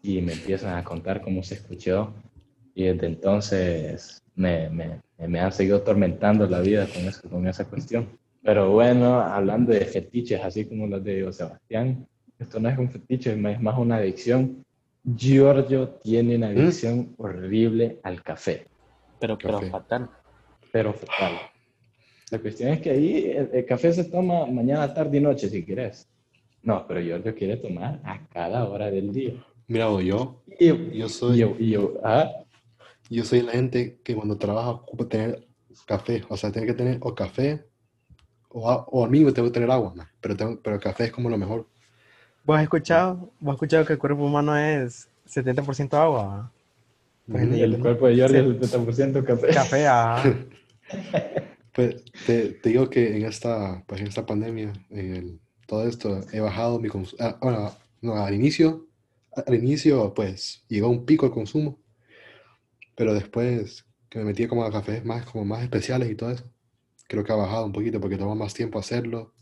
Y 0.03 0.21
me 0.23 0.33
empiezan 0.33 0.77
a 0.77 0.83
contar 0.83 1.21
cómo 1.21 1.43
se 1.43 1.55
escuchó. 1.57 2.13
Y 2.75 2.85
desde 2.85 3.07
entonces 3.07 4.23
me, 4.35 4.71
me, 4.71 4.99
me 5.29 5.41
han 5.41 5.53
seguido 5.53 5.77
atormentando 5.77 6.47
la 6.47 6.61
vida 6.61 6.87
con, 6.87 7.03
eso, 7.05 7.29
con 7.29 7.47
esa 7.47 7.67
cuestión. 7.67 8.09
Pero 8.43 8.71
bueno, 8.73 9.21
hablando 9.21 9.73
de 9.73 9.85
fetiches, 9.85 10.41
así 10.43 10.65
como 10.65 10.87
los 10.87 11.05
de 11.05 11.15
Diego 11.17 11.33
Sebastián, 11.33 12.07
esto 12.39 12.59
no 12.61 12.69
es 12.69 12.79
un 12.79 12.91
fetiche, 12.91 13.33
es 13.33 13.61
más 13.61 13.79
una 13.79 13.97
adicción. 13.97 14.65
Giorgio 15.05 15.89
tiene 16.03 16.37
una 16.37 16.49
adicción 16.49 17.15
horrible 17.19 17.99
al 18.05 18.23
café 18.23 18.67
pero, 19.19 19.37
pero 19.39 19.55
Café. 19.59 19.71
fatal. 19.71 20.11
pero 20.73 20.93
fatal. 20.93 21.33
La 22.31 22.39
cuestión 22.39 22.71
es 22.71 22.81
que 22.81 22.91
ahí 22.91 23.31
el, 23.31 23.51
el 23.53 23.67
café 23.67 23.93
se 23.93 24.05
toma 24.05 24.47
mañana, 24.47 24.93
tarde 24.95 25.19
y 25.19 25.21
noche 25.21 25.49
si 25.49 25.65
quieres. 25.65 26.09
No, 26.63 26.87
pero 26.87 27.01
Giorgio 27.01 27.35
quiere 27.35 27.57
tomar 27.57 28.01
a 28.05 28.27
cada 28.29 28.69
hora 28.69 28.91
del 28.91 29.13
día. 29.13 29.35
Mira, 29.69 29.91
o 29.91 30.01
yo, 30.01 30.43
yo 30.59 30.75
y 30.93 31.09
soy, 31.09 31.39
yo, 31.39 31.57
yo, 31.59 31.95
ah, 32.05 32.31
yo 33.11 33.25
soy 33.25 33.43
la 33.43 33.53
gente 33.53 34.01
que 34.05 34.15
cuando 34.15 34.39
trabaja 34.39 34.71
ocupa 34.71 35.09
tener 35.09 35.47
café. 35.87 36.23
O 36.29 36.37
sea, 36.37 36.51
tiene 36.53 36.67
que 36.69 36.75
tener 36.75 36.99
o 37.01 37.15
café 37.15 37.65
o, 38.49 38.71
a- 38.71 38.85
o 38.85 39.05
a 39.05 39.09
mí 39.09 39.21
me 39.21 39.33
tengo 39.33 39.49
que 39.49 39.55
tener 39.55 39.71
agua, 39.71 39.95
pero, 40.21 40.37
tengo, 40.37 40.61
pero 40.63 40.77
el 40.77 40.83
café 40.83 41.05
es 41.05 41.13
como 41.13 41.29
lo 41.29 41.37
mejor. 41.39 41.69
¿Vos 42.45 42.57
has 42.57 42.63
escuchado, 42.65 43.31
vos 43.41 43.53
has 43.53 43.57
escuchado 43.57 43.85
que 43.87 43.93
el 43.95 43.99
cuerpo 43.99 44.25
humano 44.25 44.57
es 44.57 45.09
70% 45.27 45.95
agua? 45.97 46.51
Pues 47.31 47.45
Ujú. 47.45 47.53
ni- 47.55 47.61
el 47.63 47.79
cuerpo 47.79 48.07
de 48.09 48.15
Giorgio 48.17 48.43
Sí. 48.45 48.59
es 48.61 48.71
70% 48.71 49.25
café. 49.25 49.47
Café, 49.49 49.87
ajá. 49.87 50.23
Pues, 51.75 52.05
te, 52.27 52.51
te 52.51 52.69
digo 52.69 52.91
que 52.91 53.17
en 53.17 53.25
esta, 53.25 53.83
pues 53.87 54.03
en 54.03 54.07
esta 54.09 54.27
pandemia, 54.27 54.75
en 54.91 55.17
el- 55.17 55.41
todo 55.67 55.89
esto, 55.89 56.21
he 56.31 56.39
bajado 56.41 56.79
mi 56.79 56.91
consumo. 56.91 57.23
bueno, 57.41 57.73
no, 58.03 58.15
al 58.23 58.35
inicio, 58.35 58.87
al 59.47 59.55
inicio, 59.55 60.13
pues 60.13 60.65
llegó 60.69 60.89
un 60.91 61.07
pico 61.07 61.25
el 61.25 61.33
consumo, 61.33 61.79
pero 62.95 63.15
después 63.15 63.87
que 64.11 64.19
me 64.19 64.27
metí 64.27 64.47
como 64.47 64.65
a 64.65 64.71
cafés 64.71 65.03
más, 65.05 65.25
como 65.25 65.47
más 65.47 65.63
especiales 65.63 66.11
y 66.11 66.15
todo 66.15 66.31
eso, 66.33 66.45
creo 67.09 67.25
que 67.25 67.33
ha 67.33 67.37
bajado 67.37 67.65
un 67.65 67.73
poquito 67.73 67.99
porque 68.03 68.19
toma 68.19 68.35
más 68.35 68.53
tiempo 68.53 68.79
hacerlo. 68.79 69.33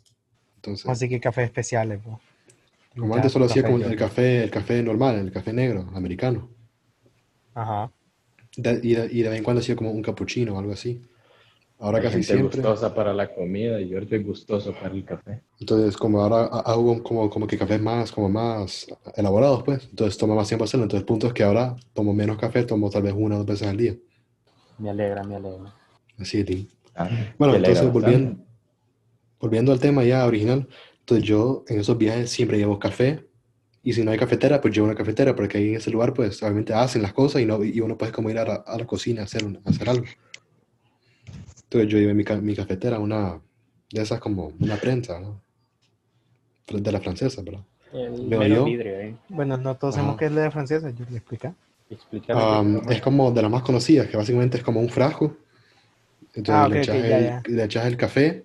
Entonces, 0.55 0.87
Así 0.89 1.09
que 1.09 1.19
cafés 1.19 1.47
especiales, 1.47 1.99
po. 2.01 2.21
Como 2.97 3.15
Ya, 3.15 3.17
antes 3.17 3.33
solo 3.33 3.47
hacía 3.47 3.63
como 3.65 3.79
el 3.79 3.97
café, 3.97 4.45
el 4.45 4.51
café 4.51 4.83
normal, 4.83 5.17
el 5.17 5.33
café 5.33 5.53
negro, 5.53 5.89
americano. 5.95 6.51
Ajá. 7.55 7.91
De- 8.57 8.81
y, 8.83 8.95
de, 8.95 9.09
y 9.13 9.23
de 9.23 9.29
vez 9.29 9.39
en 9.39 9.45
cuando 9.45 9.61
hacía 9.61 9.77
como 9.77 9.91
un 9.93 10.03
cappuccino 10.03 10.55
o 10.55 10.59
algo 10.59 10.73
así. 10.73 11.01
Ahora 11.79 11.99
Hay 11.99 12.05
casi 12.05 12.15
gente 12.17 12.33
siempre. 12.33 12.61
gustosa 12.63 12.95
para 12.95 13.13
la 13.15 13.35
comida 13.35 13.81
y 13.81 13.89
Giorgio 13.89 14.19
es 14.19 14.27
gustoso 14.27 14.73
para 14.73 14.95
el 14.95 15.05
café. 15.05 15.43
Entonces, 15.59 15.97
como 15.97 16.21
ahora 16.23 16.49
ha- 16.53 16.61
hago 16.61 17.03
como, 17.03 17.31
como 17.31 17.47
que 17.47 17.57
cafés 17.59 17.81
más, 17.81 18.13
como 18.13 18.29
más 18.29 18.87
elaborados, 19.17 19.63
pues. 19.63 19.87
Entonces 19.91 20.19
toma 20.19 20.35
más 20.35 20.49
tiempo 20.49 20.65
hacerlo. 20.65 20.85
Entonces, 20.85 21.03
el 21.03 21.07
punto 21.07 21.27
es 21.27 21.33
que 21.33 21.43
ahora 21.43 21.77
tomo 21.95 22.13
menos 22.15 22.39
café, 22.39 22.65
tomo 22.65 22.91
tal 22.91 23.03
vez 23.03 23.15
una 23.17 23.37
o 23.37 23.39
dos 23.39 23.47
veces 23.47 23.69
al 23.69 23.77
día. 23.77 23.97
Me 24.79 24.91
alegra, 24.91 25.23
me 25.25 25.37
alegra. 25.37 25.73
Así 26.19 26.41
es. 26.41 26.67
Ah, 26.95 27.09
Bueno, 27.39 27.55
entonces, 27.55 27.93
volviendo, 27.93 28.45
volviendo 29.41 29.73
al 29.73 29.81
tema 29.81 30.05
ya 30.05 30.27
original. 30.27 30.69
Entonces, 31.11 31.29
yo 31.29 31.65
en 31.67 31.81
esos 31.81 31.99
viajes 31.99 32.31
siempre 32.31 32.57
llevo 32.57 32.79
café. 32.79 33.27
Y 33.83 33.95
si 33.95 34.05
no 34.05 34.13
hay 34.13 34.19
cafetera, 34.19 34.61
pues 34.61 34.73
llevo 34.73 34.87
una 34.87 34.95
cafetera, 34.95 35.35
porque 35.35 35.59
ahí 35.59 35.71
en 35.71 35.77
ese 35.77 35.91
lugar, 35.91 36.15
pues, 36.15 36.41
obviamente 36.41 36.73
hacen 36.73 37.03
las 37.03 37.13
cosas 37.13 37.43
y, 37.43 37.47
no, 37.47 37.65
y 37.65 37.81
uno 37.81 37.99
puede 37.99 38.13
como 38.13 38.31
ir 38.31 38.39
a 38.39 38.45
la, 38.45 38.55
a 38.55 38.79
la 38.79 38.87
cocina 38.87 39.23
a 39.23 39.25
hacer, 39.25 39.43
un- 39.45 39.57
a 39.65 39.71
hacer 39.71 39.89
algo. 39.89 40.05
Entonces, 41.65 41.91
yo 41.91 41.99
llevé 41.99 42.15
mi, 42.15 42.23
mi 42.43 42.55
cafetera, 42.55 43.01
una 43.01 43.41
de 43.93 44.03
esas 44.03 44.21
como 44.21 44.53
una 44.61 44.77
prensa, 44.77 45.19
¿no? 45.19 45.41
De 46.69 46.93
la 46.93 47.01
francesa, 47.01 47.43
¿verdad? 47.43 47.63
El 47.93 48.65
vidrio, 48.65 49.01
¿eh? 49.01 49.17
Bueno, 49.31 49.57
no 49.57 49.75
todos 49.75 49.97
sabemos 49.97 50.17
qué 50.17 50.27
es 50.27 50.33
la 50.33 50.43
de 50.43 50.51
francesa, 50.53 50.91
yo 50.91 51.05
le 51.11 51.17
explica. 51.17 51.53
Um, 52.33 52.89
es 52.89 53.01
como 53.01 53.33
de 53.33 53.43
las 53.43 53.51
más 53.51 53.63
conocidas, 53.63 54.07
que 54.07 54.17
básicamente 54.17 54.59
es 54.59 54.63
como 54.63 54.79
un 54.79 54.89
frasco. 54.89 55.37
Entonces 56.35 56.55
Ah, 56.55 56.69
le, 56.69 56.77
ok, 56.77 56.83
echas 56.83 56.97
ok, 56.97 57.09
ya, 57.09 57.17
el, 57.19 57.25
ya. 57.25 57.43
le 57.49 57.65
echas 57.65 57.87
el 57.87 57.97
café, 57.97 58.45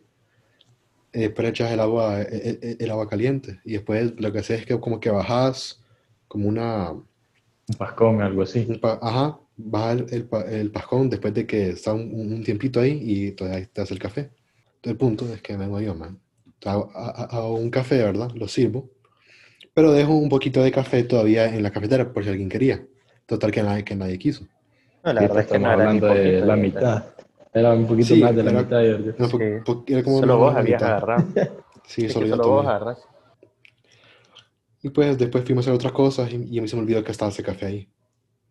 eh, 1.16 1.20
después 1.22 1.44
le 1.46 1.50
echas 1.52 1.72
el 1.72 1.80
agua, 1.80 2.22
el, 2.22 2.60
el- 2.62 2.78
el 2.80 2.92
agua 2.92 3.10
caliente. 3.10 3.60
Y 3.66 3.74
después 3.74 4.14
lo 4.20 4.32
que 4.32 4.40
haces 4.40 4.62
es 4.62 4.66
que 4.66 4.80
como 4.80 5.00
que 5.00 5.10
bajas 5.12 5.82
como 6.28 6.48
una... 6.50 6.92
Un 6.92 7.76
pascón, 7.78 8.22
algo 8.22 8.44
así. 8.44 8.62
pa- 8.82 9.00
ajá, 9.02 9.40
bajas 9.58 10.02
el, 10.12 10.28
el, 10.32 10.54
el 10.54 10.72
pascón 10.72 11.10
después 11.10 11.34
de 11.34 11.48
que 11.48 11.70
está 11.70 11.94
un, 11.94 12.14
un 12.14 12.44
tiempito 12.44 12.80
ahí 12.80 13.00
y 13.04 13.32
todavía 13.32 13.66
te 13.72 13.82
hace 13.82 13.94
el 13.94 14.00
café. 14.00 14.22
Entonces 14.78 14.92
el 14.92 14.98
punto 14.98 15.34
es 15.34 15.42
que 15.42 15.58
vengo 15.58 15.80
yo, 15.82 15.96
man. 15.96 16.20
Hago, 16.66 16.92
ha- 16.96 17.10
ha- 17.24 17.38
hago 17.38 17.56
un 17.56 17.70
café, 17.72 17.98
¿verdad? 18.04 18.32
Lo 18.36 18.48
sirvo. 18.48 18.90
Pero 19.74 19.92
dejo 19.92 20.14
un 20.16 20.30
poquito 20.30 20.64
de 20.64 20.72
café 20.72 21.04
todavía 21.04 21.54
en 21.54 21.64
la 21.64 21.72
cafetera 21.72 22.12
por 22.14 22.24
si 22.24 22.30
alguien 22.30 22.50
quería. 22.50 22.86
Total 23.26 23.52
que 23.52 23.64
nadie, 23.64 23.84
que 23.84 23.96
nadie 23.96 24.18
quiso. 24.20 24.46
No, 25.04 25.14
la 25.14 25.22
verdad 25.22 25.40
es 25.42 25.48
que 25.48 25.60
estamos 25.60 25.68
no 25.68 25.74
era 25.82 25.94
ni 25.94 26.00
hablando 26.00 26.08
de 26.16 26.42
la 26.42 26.56
mitad. 26.56 27.04
Era 27.56 27.72
un 27.74 27.88
poquito 27.88 28.14
Sí, 28.14 28.22
más 28.22 28.36
de 28.36 28.44
la 28.44 28.52
era- 28.52 28.62
mitad. 28.62 28.80
creo. 28.80 29.16
No, 29.18 29.30
po- 29.30 29.38
Sí. 29.40 29.44
po- 29.66 29.84
era 29.88 30.04
como 30.04 30.20
Solo 30.20 30.38
vos 30.38 30.54
de 30.54 30.60
habías 30.60 30.84
agarrado. 30.84 31.26
Sí, 31.88 32.06
Es 32.06 32.14
solo 32.14 32.28
solo 32.28 32.44
vos 32.48 32.58
tomé. 32.64 32.70
agarras. 32.70 33.00
Y 34.82 34.90
pues 34.90 35.18
después 35.18 35.44
fuimos 35.46 35.66
a 35.66 35.70
hacer 35.70 35.76
otras 35.76 35.94
cosas 35.94 36.32
y, 36.32 36.36
y 36.52 36.60
a 36.60 36.62
mí 36.62 36.68
se 36.68 36.76
me 36.76 36.82
olvidó 36.82 37.04
que 37.04 37.12
estaba 37.12 37.32
ese 37.32 37.44
café 37.44 37.66
ahí. 37.68 37.90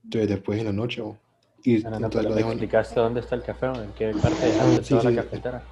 Entonces 0.05 0.29
después 0.29 0.59
en 0.59 0.67
la 0.67 0.73
noche, 0.73 1.01
oh, 1.03 1.17
y 1.63 1.79
No, 1.79 1.91
no, 1.91 1.99
no, 2.01 2.07
entonces 2.07 2.21
pero 2.23 2.29
lo 2.41 2.47
me 2.47 2.53
explicaste 2.53 3.01
dónde 3.01 3.21
está 3.21 3.35
el 3.37 3.43
café, 3.43 3.67
o 3.67 3.83
en 3.83 3.93
qué 3.93 4.13
parte 4.21 4.47
dejaste 4.47 4.95
Ah, 4.95 5.01
sí, 5.01 5.07
la 5.09 5.23
cafetera. 5.23 5.63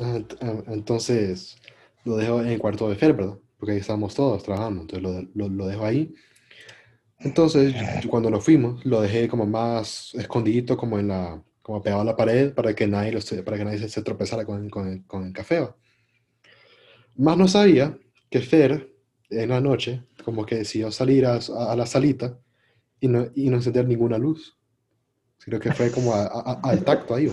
Ah, 0.00 0.18
ah, 0.40 0.52
Entonces 0.68 1.56
lo 2.04 2.16
dejo 2.16 2.40
en 2.40 2.48
el 2.48 2.58
cuarto 2.58 2.88
de 2.88 2.96
Fer, 2.96 3.12
¿verdad? 3.14 3.36
Porque 3.58 3.72
ahí 3.72 3.78
estábamos 3.78 4.14
todos 4.14 4.42
trabajando, 4.42 4.80
entonces 4.82 5.02
lo, 5.02 5.22
lo, 5.34 5.48
lo 5.54 5.66
dejo 5.66 5.84
ahí. 5.84 6.14
Entonces, 7.20 7.74
yo- 8.02 8.10
cuando 8.10 8.30
nos 8.30 8.44
fuimos, 8.44 8.84
lo 8.84 9.00
dejé 9.00 9.28
como 9.28 9.46
más 9.46 10.12
escondidito, 10.14 10.76
como 10.76 10.98
en 10.98 11.08
la, 11.08 11.40
como 11.62 11.82
pegado 11.82 12.02
a 12.02 12.04
la 12.04 12.16
pared, 12.16 12.52
para 12.54 12.74
que 12.74 12.86
nadie, 12.86 13.18
para 13.44 13.56
que 13.56 13.64
nadie 13.64 13.78
se, 13.78 13.88
se 13.88 14.02
tropezara 14.02 14.44
con, 14.44 14.68
con 14.68 14.88
el, 14.88 15.06
con 15.06 15.24
el 15.26 15.32
café. 15.32 15.60
¿va? 15.60 15.76
Más 17.16 17.36
no 17.36 17.46
sabía 17.48 17.96
que 18.30 18.40
Fer, 18.40 18.90
en 19.30 19.48
la 19.50 19.60
noche, 19.60 20.02
como 20.24 20.44
que 20.46 20.56
decidió 20.56 20.90
salir 20.90 21.26
a, 21.26 21.34
a- 21.34 21.72
a 21.72 21.76
la 21.76 21.86
salita 21.86 22.38
y 23.00 23.08
no, 23.08 23.26
y 23.34 23.48
no 23.50 23.56
encender 23.56 23.86
ninguna 23.86 24.18
luz. 24.18 24.56
Creo 25.44 25.58
que 25.60 25.72
fue 25.72 25.90
como 25.90 26.14
a- 26.14 26.60
al 26.62 26.84
tacto 26.84 27.14
ahí. 27.14 27.26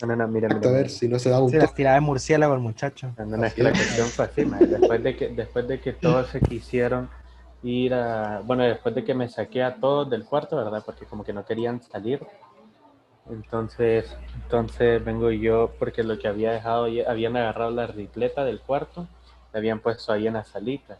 No, 0.00 0.08
no, 0.08 0.16
no, 0.16 0.28
mira, 0.28 0.48
mira. 0.48 0.68
a 0.68 0.72
ver 0.72 0.90
si 0.90 1.08
no 1.08 1.18
se 1.18 1.30
daba 1.30 1.44
un 1.44 1.52
Se 1.52 1.58
las 1.58 1.74
tiraba 1.74 1.94
de 1.94 2.00
murciélago 2.00 2.54
el 2.54 2.60
muchacho. 2.60 3.14
No, 3.18 3.26
no, 3.26 3.36
no, 3.36 3.46
es 3.46 3.54
que 3.54 3.62
la 3.62 3.70
es. 3.70 3.76
cuestión 3.76 4.08
fue 4.08 4.24
así, 4.24 4.44
man. 4.44 4.70
Después 4.70 5.02
de 5.02 5.16
que, 5.16 5.28
después 5.28 5.68
de 5.68 5.80
que 5.80 5.92
todos 5.92 6.28
se 6.28 6.40
quisieron 6.40 7.08
ir 7.62 7.94
a, 7.94 8.40
bueno, 8.44 8.64
después 8.64 8.94
de 8.94 9.04
que 9.04 9.14
me 9.14 9.28
saqué 9.28 9.62
a 9.62 9.76
todos 9.76 10.10
del 10.10 10.24
cuarto, 10.24 10.56
¿verdad? 10.56 10.82
Porque 10.84 11.06
como 11.06 11.22
que 11.24 11.32
no 11.32 11.44
querían 11.44 11.82
salir. 11.82 12.20
Entonces, 13.30 14.14
entonces 14.42 15.02
vengo 15.04 15.30
yo, 15.30 15.72
porque 15.78 16.02
lo 16.02 16.18
que 16.18 16.28
había 16.28 16.52
dejado, 16.52 16.86
habían 17.08 17.36
agarrado 17.36 17.70
la 17.70 17.86
ripleta 17.86 18.44
del 18.44 18.60
cuarto, 18.60 19.06
la 19.52 19.58
habían 19.58 19.80
puesto 19.80 20.12
ahí 20.12 20.26
en 20.26 20.34
la 20.34 20.44
salita. 20.44 20.98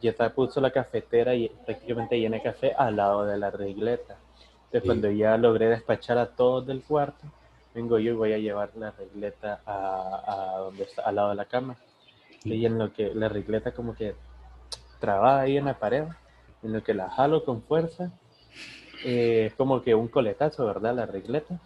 Y 0.00 0.06
esta 0.06 0.32
puso 0.32 0.60
la 0.60 0.70
cafetera 0.70 1.34
y 1.34 1.48
prácticamente 1.48 2.18
llena 2.20 2.36
de 2.36 2.42
café 2.44 2.72
al 2.74 2.96
lado 2.96 3.24
de 3.24 3.36
la 3.36 3.50
regleta. 3.50 4.16
Entonces, 4.66 4.82
Sí. 4.82 4.86
cuando 4.86 5.10
ya 5.10 5.36
logré 5.36 5.68
despachar 5.68 6.18
a 6.18 6.26
todos 6.26 6.64
del 6.66 6.82
cuarto, 6.82 7.26
vengo 7.74 7.98
yo 7.98 8.12
y 8.12 8.14
voy 8.14 8.32
a 8.32 8.38
llevar 8.38 8.70
la 8.76 8.92
regleta 8.92 9.60
a, 9.66 10.22
a 10.54 10.58
donde 10.58 10.84
está, 10.84 11.02
al 11.02 11.16
lado 11.16 11.30
de 11.30 11.34
la 11.34 11.44
cama. 11.46 11.76
Y 12.44 12.64
en 12.64 12.78
lo 12.78 12.92
que 12.92 13.12
la 13.12 13.28
regleta 13.28 13.72
como 13.72 13.94
que 13.96 14.14
trabada 15.00 15.40
ahí 15.40 15.56
en 15.56 15.64
la 15.64 15.78
pared, 15.78 16.04
en 16.62 16.72
lo 16.72 16.82
que 16.84 16.94
la 16.94 17.10
jalo 17.10 17.44
con 17.44 17.62
fuerza, 17.62 18.12
eh, 19.04 19.46
es 19.46 19.54
como 19.54 19.82
que 19.82 19.94
un 19.94 20.08
coletazo, 20.08 20.66
¿verdad? 20.66 20.94
La 20.94 21.06
regleta. 21.06 21.58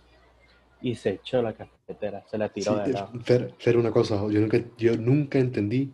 Y 0.81 0.95
se 0.97 1.11
echó 1.11 1.41
la 1.41 1.55
cafetera, 1.55 2.23
se 2.31 2.37
la 2.37 2.49
tiró 2.49 2.73
Sí, 2.73 2.81
de 2.83 2.93
lado. 2.93 3.11
Fer, 3.25 3.55
Fer, 3.59 3.77
una 3.79 3.91
cosa, 3.91 4.17
yo 4.29 4.41
nunca, 4.41 4.59
yo 4.77 4.97
nunca 4.97 5.39
entendí 5.39 5.93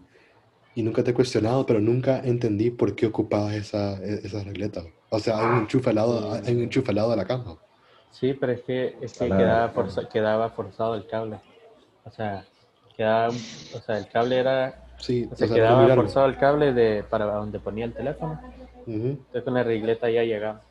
y 0.74 0.82
nunca 0.82 1.04
te 1.04 1.12
he 1.12 1.14
cuestionado, 1.14 1.64
pero 1.64 1.80
nunca 1.80 2.20
entendí 2.24 2.70
por 2.70 2.94
qué 2.96 3.06
ocupabas 3.06 3.54
esa, 3.54 3.94
e- 4.04 4.20
esa 4.24 4.42
regleta. 4.42 4.82
O 5.10 5.18
sea, 5.18 5.38
hay 5.38 5.46
un 5.46 5.58
enchufe 5.60 5.90
al 5.90 5.96
lado, 5.96 6.32
hay 6.32 6.54
un 6.56 6.62
enchufe 6.62 6.90
al 6.90 6.96
lado 6.96 7.10
de 7.10 7.16
la 7.16 7.24
cama. 7.24 7.56
Sí, 8.10 8.34
pero 8.34 8.52
es 8.52 8.62
que, 8.62 8.96
es 9.00 9.14
que 9.14 9.28
quedaba, 9.28 9.68
forza- 9.70 10.08
quedaba 10.08 10.50
forzado 10.50 10.94
el 10.96 11.06
cable. 11.06 11.38
O 12.04 12.10
sea, 12.10 12.44
quedaba, 12.96 13.28
o 13.74 13.80
sea, 13.80 13.98
el 13.98 14.08
cable 14.08 14.38
era, 14.38 14.74
Sí, 14.98 15.28
o 15.30 15.36
sea, 15.36 15.46
o 15.46 15.48
sea, 15.48 15.56
quedaba 15.56 15.94
forzado 15.94 16.26
el 16.26 16.36
cable 16.36 16.72
de, 16.72 17.04
para 17.04 17.26
donde 17.26 17.60
ponía 17.60 17.84
el 17.84 17.94
teléfono. 17.94 18.40
Entonces 18.86 19.42
con 19.44 19.54
la 19.54 19.62
regleta 19.62 20.10
ya 20.10 20.24
llegaba. 20.24 20.62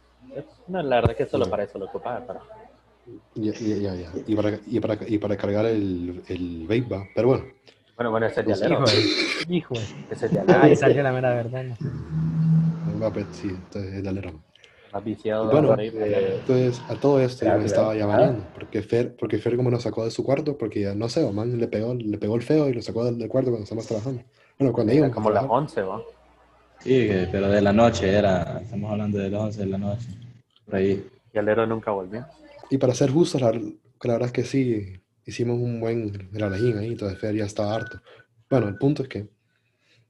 No, 0.68 0.82
la 0.84 0.98
verdad 0.98 1.15
que 1.15 1.26
solo 1.26 1.50
para 1.50 1.63
eso 1.63 1.80
lo 1.80 1.86
ocupaba, 1.86 2.24
pero 2.26 2.39
Ya, 3.36 3.54
ya, 3.54 3.76
ya, 3.76 3.96
ya. 3.96 4.12
Y, 4.28 4.36
para, 4.36 4.60
y, 4.68 4.80
para, 4.80 4.98
y 5.08 5.18
para 5.18 5.38
cargar 5.38 5.65
el, 5.65 6.22
el 6.28 6.63
vape, 6.68 6.88
va. 6.89 7.08
Pero 7.15 7.28
bueno, 7.30 7.46
bueno, 7.96 8.12
bueno, 8.12 8.26
ese 8.28 8.42
es 8.42 8.46
Pues. 8.46 8.62
Hijo 8.70 8.86
hijo 9.50 9.76
Ese 10.10 10.26
es 10.28 10.34
de 10.34 10.54
Ahí 10.54 10.76
salió 10.76 11.02
la 11.04 11.12
mera 11.12 11.34
verdad. 11.34 11.63
¿no? 11.63 13.00
va, 13.02 13.12
pues, 13.12 13.28
sí, 13.32 13.50
entonces 13.50 13.94
es. 13.94 14.04
Más 14.92 15.04
viciado 15.04 15.52
Bueno, 15.52 15.68
por 15.70 15.80
ahí, 15.80 15.92
porque- 15.92 16.36
Entonces, 16.39 16.82
a 16.89 16.96
todo 16.96 17.20
esto 17.20 17.42
yo 17.42 17.46
Claro, 17.46 17.60
me 17.60 17.65
estaba 17.68 17.96
ya 17.96 18.06
bañando, 18.08 18.46
porque 18.54 18.82
Fer, 18.82 19.15
porque 19.15 19.38
Fer 19.38 19.56
como 19.56 19.70
nos 19.70 19.84
sacó 19.84 20.04
de 20.04 20.12
su 20.12 20.24
cuarto, 20.24 20.58
porque 20.58 20.82
ya, 20.82 20.96
no 20.96 21.10
sé, 21.10 21.24
o 21.24 21.32
man 21.32 21.58
le 21.58 21.68
pegó, 21.68 21.94
le 21.94 22.18
pegó 22.18 22.36
el 22.36 22.42
feo 22.42 22.68
y 22.70 22.74
lo 22.74 22.82
sacó 22.82 23.06
del, 23.06 23.18
del 23.20 23.30
cuarto 23.30 23.52
cuando 23.52 23.63
estábamos 23.63 23.88
trabajando. 23.88 24.24
Bueno, 24.58 24.74
cuando 24.74 24.92
era 24.92 24.98
íbamos 25.00 25.12
a 25.12 25.15
como 25.15 25.30
las 25.30 25.44
trabajar. 25.44 25.63
11, 25.63 25.82
¿va? 25.84 26.02
Sí, 26.82 27.10
pero 27.32 27.50
de 27.50 27.62
la 27.62 27.74
noche 27.74 28.10
era. 28.10 28.60
Estamos 28.62 28.92
hablando 28.92 29.18
de 29.18 29.30
las 29.30 29.42
11 29.42 29.60
de 29.60 29.65
la 29.65 29.78
noche. 29.78 30.08
Por 30.65 30.76
ahí. 30.76 31.06
Y 31.34 31.38
alero 31.38 31.65
nunca 31.65 31.92
volvió. 31.92 32.26
Y 32.70 32.78
para 32.78 32.94
ser 32.94 33.12
justos, 33.12 33.42
la, 33.42 33.52
la 33.52 34.13
verdad 34.13 34.28
es 34.28 34.32
que 34.32 34.44
sí, 34.44 34.94
hicimos 35.26 35.58
un 35.58 35.80
buen 35.80 36.32
relajín 36.32 36.78
ahí, 36.78 36.92
entonces 36.92 37.20
Fer 37.20 37.36
ya 37.36 37.46
estaba 37.46 37.76
harto. 37.76 38.02
Bueno, 38.50 38.68
el 38.68 38.78
punto 38.78 39.04
es 39.04 39.10
que 39.10 39.28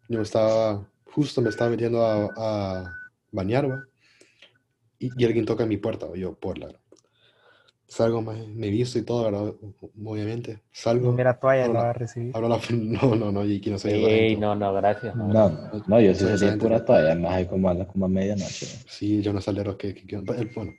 yo 0.08 0.18
me 0.18 0.24
estaba, 0.24 0.86
justo 1.06 1.42
me 1.42 1.50
estaba 1.50 1.70
metiendo 1.70 2.06
a, 2.06 2.30
a 2.36 2.94
bañar, 3.32 3.70
¿va? 3.70 3.84
Y, 4.98 5.10
y 5.18 5.26
alguien 5.26 5.46
toca 5.46 5.64
en 5.64 5.70
mi 5.70 5.78
puerta, 5.78 6.06
o 6.06 6.16
yo, 6.16 6.36
por 6.36 6.58
la... 6.58 6.70
Salgo, 7.90 8.22
me, 8.22 8.46
me 8.48 8.70
visto 8.70 9.00
y 9.00 9.02
todo, 9.02 9.24
¿verdad? 9.24 9.52
Obviamente. 10.06 10.62
Salgo, 10.72 11.12
Mira 11.12 11.40
toalla 11.40 11.66
Hola. 11.66 11.74
la 11.74 11.84
va 11.86 11.90
a 11.90 11.94
recibir. 11.94 12.32
abro 12.36 12.48
la... 12.48 12.60
No, 12.72 13.16
no, 13.16 13.32
no, 13.32 13.44
y 13.44 13.58
aquí 13.58 13.72
no 13.72 13.80
soy 13.80 13.94
Ey, 13.94 14.38
no, 14.38 14.56
no, 14.56 14.72
gracias. 14.74 15.16
No, 15.16 15.28
No, 15.28 15.50
no, 15.88 16.00
yo 16.00 16.14
sí 16.14 16.24
Soy 16.24 16.38
salí 16.38 16.60
pura 16.60 16.86
toalla, 16.86 17.16
más 17.16 17.32
hay 17.34 17.48
como 17.48 17.68
a, 17.68 17.74
la- 17.74 17.88
como 17.88 18.06
a 18.06 18.08
medianoche. 18.08 18.68
Sí, 18.88 19.22
yo 19.24 19.34
no 19.34 19.42
salero 19.42 19.76
que, 19.76 19.96
que, 19.96 20.06
que- 20.06 20.16
el- 20.16 20.52
bueno. 20.54 20.74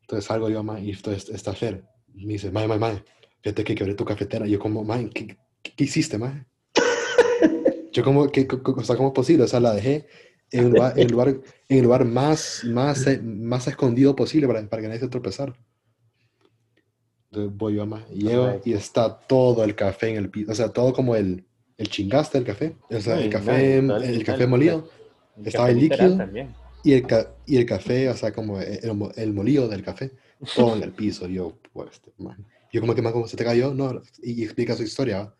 Entonces 0.00 0.24
salgo 0.24 0.48
yo, 0.50 0.62
ma, 0.64 0.80
y 0.80 0.90
entonces 0.90 1.28
está 1.30 1.52
Fer. 1.52 1.84
Me 2.12 2.32
dice, 2.34 2.50
mae, 2.50 2.66
mae, 2.66 2.78
mae, 2.78 3.02
fíjate 3.40 3.62
que 3.62 3.74
quebré 3.76 3.94
tu 3.94 4.04
cafetera. 4.04 4.46
Y 4.48 4.50
yo 4.50 4.58
como, 4.58 4.82
mae, 4.82 5.08
¿qué, 5.10 5.26
qué, 5.62 5.72
qué 5.76 5.84
hiciste, 5.84 6.18
mae? 6.18 6.44
yo 7.92 8.02
como, 8.02 8.28
¿qué, 8.32 8.48
co- 8.48 8.62
co- 8.64 8.72
o 8.78 8.82
sea, 8.82 8.96
¿cómo 8.96 9.08
es 9.10 9.14
posible? 9.14 9.44
O 9.44 9.48
sea, 9.48 9.60
la 9.60 9.72
dejé 9.74 10.06
en 10.50 10.64
el 10.64 10.70
lugar, 10.70 10.92
en 10.96 11.02
el 11.06 11.12
lugar, 11.12 11.28
en 11.28 11.78
el 11.78 11.82
lugar 11.84 12.04
más, 12.04 12.62
más, 12.64 13.06
eh, 13.06 13.20
más 13.22 13.66
escondido 13.68 14.14
posible 14.16 14.46
para, 14.48 14.68
para 14.68 14.82
que 14.82 14.88
nadie 14.88 15.00
se 15.00 15.08
tropezara. 15.08 15.54
Entonces 17.36 17.58
voy 17.58 17.74
yo, 17.74 17.84
ma, 17.84 18.02
y 18.10 18.22
llego 18.22 18.44
Correcto. 18.44 18.68
y 18.70 18.72
está 18.72 19.18
todo 19.18 19.62
el 19.62 19.74
café 19.74 20.08
en 20.08 20.16
el 20.16 20.30
piso. 20.30 20.50
O 20.50 20.54
sea, 20.54 20.70
todo 20.72 20.94
como 20.94 21.14
el, 21.16 21.44
el 21.76 21.88
chingaste 21.88 22.38
del 22.38 22.46
café. 22.46 22.76
O 22.90 22.98
sea, 23.00 23.16
No, 23.16 23.20
el 23.20 23.30
café, 23.30 23.82
no, 23.82 23.94
todo 23.94 24.04
el, 24.04 24.14
el- 24.16 24.24
café 24.24 24.42
el- 24.44 24.48
molido. 24.48 24.88
El 25.36 25.46
estaba 25.46 25.66
café 25.66 25.72
el 25.78 25.84
líquido. 25.84 26.16
También. 26.16 26.54
Y 26.82 26.92
el, 26.94 27.06
y 27.46 27.56
el 27.58 27.66
café, 27.66 28.08
o 28.08 28.16
sea, 28.16 28.32
como 28.32 28.58
el, 28.58 28.94
mo- 28.94 29.10
el 29.16 29.34
molido 29.34 29.68
del 29.68 29.82
café, 29.82 30.12
todo 30.54 30.76
en 30.76 30.82
el 30.82 30.92
piso. 30.92 31.26
Yo, 31.28 31.58
pues, 31.74 31.90
este, 31.92 32.10
man. 32.16 32.42
Yo 32.72 32.80
como 32.80 32.94
que 32.94 33.02
más 33.02 33.12
como 33.12 33.26
se 33.28 33.36
te 33.36 33.44
cayó, 33.44 33.74
no, 33.74 34.00
y, 34.22 34.40
y 34.40 34.44
explica 34.44 34.74
su 34.74 34.82
historia. 34.82 35.34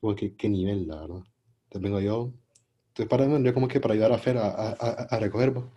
Como 0.00 0.14
que 0.14 0.34
qué 0.34 0.48
nivel, 0.50 0.86
la 0.88 1.00
verdad. 1.00 1.22
Entonces 1.64 1.82
vengo 1.82 2.00
yo, 2.00 2.32
entonces 2.88 3.08
para, 3.08 3.38
yo 3.40 3.54
como 3.54 3.66
que 3.68 3.80
para 3.80 3.94
ayudar 3.94 4.12
a 4.12 4.18
Fer 4.18 4.36
a, 4.36 4.48
a, 4.48 4.68
a- 4.78 5.06
a 5.10 5.18
recoger, 5.20 5.56
¿va? 5.56 5.70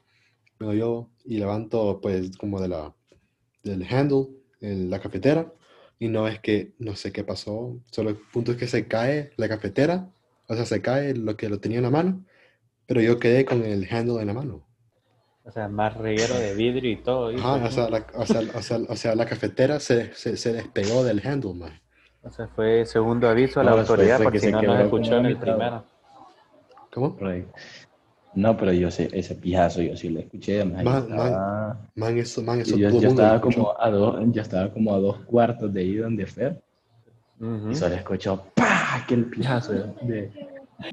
vengo 0.59 0.73
yo 0.73 1.09
y 1.25 1.37
levanto 1.37 1.99
pues 2.01 2.35
como 2.37 2.59
de 2.61 2.67
la, 2.67 2.93
del 3.63 3.83
handle, 3.89 4.27
en 4.61 4.89
la 4.89 4.99
cafetera, 4.99 5.51
y 5.99 6.07
no 6.07 6.27
es 6.27 6.39
que, 6.39 6.73
no 6.79 6.95
sé 6.95 7.11
qué 7.11 7.23
pasó, 7.23 7.77
solo 7.91 8.09
el 8.09 8.15
punto 8.17 8.51
es 8.51 8.57
que 8.57 8.67
se 8.67 8.87
cae 8.87 9.31
la 9.37 9.49
cafetera, 9.49 10.09
o 10.47 10.55
sea, 10.55 10.65
se 10.65 10.81
cae 10.81 11.15
lo 11.15 11.35
que 11.37 11.49
lo 11.49 11.59
tenía 11.59 11.77
en 11.77 11.83
la 11.83 11.89
mano, 11.91 12.25
pero 12.87 13.01
yo 13.01 13.19
quedé 13.19 13.45
con 13.45 13.63
el 13.63 13.87
handle 13.91 14.21
en 14.21 14.27
la 14.27 14.33
mano. 14.33 14.65
O 15.43 15.51
sea, 15.51 15.67
más 15.67 15.95
reguero 15.97 16.35
de 16.35 16.53
vidrio 16.53 16.91
y 16.91 16.97
todo. 16.97 17.31
hijo, 17.31 17.47
Ajá, 17.47 17.65
o 17.65 17.71
sea, 17.71 17.89
la, 17.89 18.07
o 18.13 18.25
sea, 18.25 18.41
o 18.53 18.61
sea, 18.61 18.77
o 18.87 18.95
sea, 18.95 19.15
la 19.15 19.25
cafetera 19.25 19.79
se, 19.79 20.13
se, 20.13 20.37
se 20.37 20.53
despegó 20.53 21.03
del 21.03 21.25
handle, 21.25 21.53
man. 21.53 21.81
O 22.23 22.29
sea, 22.31 22.47
fue 22.49 22.85
segundo 22.85 23.27
aviso 23.27 23.59
a 23.59 23.63
la 23.63 23.71
No, 23.71 23.77
autoridad 23.77 24.17
fue 24.17 24.25
por 24.25 24.33
que 24.33 24.39
si 24.39 24.45
se 24.45 24.51
no 24.51 24.61
nos 24.61 24.79
escuchó 24.79 25.17
en 25.17 25.25
el 25.25 25.37
primero. 25.37 25.83
¿Cómo? 26.91 27.17
No, 28.33 28.55
pero 28.55 28.71
yo 28.71 28.89
sé, 28.89 29.09
ese 29.11 29.35
pijazo 29.35 29.81
yo 29.81 29.95
sí 29.97 30.09
lo 30.09 30.19
escuché. 30.21 30.63
más 30.63 30.83
Man, 30.83 30.85
yo 30.85 30.99
estaba, 30.99 31.89
Man, 31.95 32.17
eso, 32.17 32.41
man, 32.41 32.61
eso 32.61 32.77
yo, 32.77 32.89
todo 32.89 33.01
yo 33.01 33.07
estaba 33.09 33.41
como 33.41 33.73
a 33.77 33.89
dos, 33.89 34.19
yo 34.31 34.41
estaba 34.41 34.71
como 34.71 34.93
a 34.95 34.99
dos 34.99 35.17
cuartos 35.25 35.73
de 35.73 35.81
ahí 35.81 35.95
donde 35.95 36.25
Fer. 36.25 36.61
Ujú. 37.39 37.71
Y 37.71 37.75
solo 37.75 37.95
escuchó 37.95 38.41
¡pah! 38.55 38.95
aquel 39.03 39.25
pijazo 39.25 39.73
de, 39.73 39.83
de, 40.03 40.31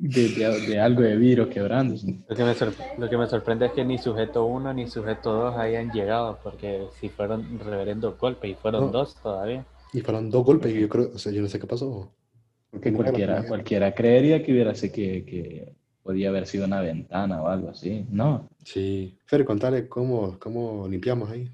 de, 0.00 0.28
de- 0.30 0.60
de 0.66 0.80
algo 0.80 1.02
de 1.02 1.16
vidrio 1.16 1.48
quebrándose. 1.48 2.18
Lo 2.28 2.34
que, 2.34 2.42
me 2.44 2.54
lo 2.98 3.08
que 3.08 3.16
me 3.16 3.26
sorprende 3.26 3.66
es 3.66 3.72
que 3.72 3.84
ni 3.84 3.98
sujeto 3.98 4.44
1 4.46 4.72
ni 4.74 4.88
sujeto 4.88 5.32
2 5.32 5.56
hayan 5.56 5.92
llegado, 5.92 6.38
porque 6.42 6.86
si 7.00 7.08
fueron 7.08 7.58
reverendo 7.60 8.16
golpes 8.18 8.50
y 8.50 8.54
fueron 8.54 8.86
No. 8.86 8.90
dos 8.90 9.14
todavía. 9.22 9.64
Y 9.92 10.00
fueron 10.00 10.28
dos 10.30 10.44
golpes 10.44 10.74
y 10.74 10.80
yo 10.80 10.88
creo, 10.88 11.10
o 11.14 11.18
sea, 11.18 11.32
yo 11.32 11.40
no 11.40 11.48
sé 11.48 11.58
qué 11.60 11.66
pasó. 11.66 12.10
Porque 12.70 12.92
cualquiera, 12.92 13.46
cualquiera 13.46 13.94
creería 13.94 14.42
que 14.42 14.52
hubiera 14.52 14.74
sido 14.74 14.92
que, 14.92 15.24
que 15.24 15.72
podía 16.08 16.30
haber 16.30 16.46
sido 16.46 16.64
una 16.64 16.80
ventana 16.80 17.42
o 17.42 17.48
algo 17.48 17.68
así. 17.68 18.06
No, 18.10 18.48
Sí. 18.64 19.14
Fer, 19.26 19.44
contale 19.44 19.88
cómo, 19.88 20.38
cómo 20.38 20.88
limpiamos 20.88 21.28
ahí. 21.28 21.50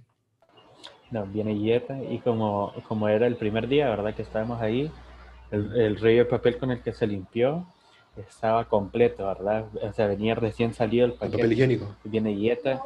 No, 1.10 1.26
viene 1.26 1.58
Yeta 1.58 2.00
y 2.00 2.18
como, 2.18 2.72
como 2.86 3.08
era 3.08 3.26
el 3.26 3.34
primer 3.34 3.66
día, 3.66 3.90
¿verdad? 3.90 4.14
Que 4.14 4.22
estábamos 4.22 4.62
ahí, 4.62 4.88
el, 5.50 5.74
el 5.74 5.96
rollo 5.96 6.18
de 6.18 6.24
papel 6.26 6.56
con 6.56 6.70
el 6.70 6.80
que 6.82 6.92
se 6.92 7.04
limpió 7.04 7.66
estaba 8.16 8.66
completo, 8.66 9.26
¿verdad? 9.26 9.64
O 9.82 9.92
sea, 9.92 10.06
venía 10.06 10.36
recién 10.36 10.72
salido 10.72 11.06
el 11.06 11.12
El 11.20 11.32
papel 11.32 11.52
higiénico. 11.52 11.96
Viene 12.04 12.36
Yeta, 12.36 12.80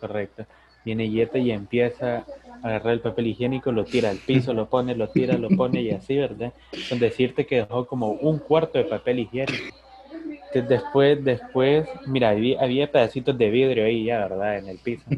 correcto. 0.00 0.44
Viene 0.84 1.08
Yete 1.08 1.38
y 1.38 1.52
empieza 1.52 2.26
a 2.64 2.68
agarrar 2.68 2.94
el 2.94 3.00
papel 3.00 3.28
higiénico, 3.28 3.70
lo 3.70 3.84
tira 3.84 4.10
al 4.10 4.18
piso, 4.18 4.52
lo 4.54 4.68
pone, 4.68 4.96
lo 4.96 5.08
tira, 5.08 5.38
lo 5.38 5.50
pone 5.50 5.82
y 5.82 5.92
así, 5.92 6.16
¿verdad? 6.16 6.52
Con 6.88 6.98
decirte 6.98 7.46
que 7.46 7.58
dejó 7.58 7.86
como 7.86 8.08
un 8.08 8.40
cuarto 8.40 8.78
de 8.78 8.86
papel 8.86 9.20
higiénico. 9.20 9.81
Después, 10.60 11.24
después, 11.24 11.88
mira, 12.06 12.28
había, 12.30 12.60
había 12.60 12.90
pedacitos 12.92 13.36
de 13.38 13.48
vidrio 13.50 13.84
ahí 13.86 14.04
ya, 14.04 14.26
¿verdad? 14.28 14.58
En 14.58 14.68
el 14.68 14.78
piso. 14.78 15.04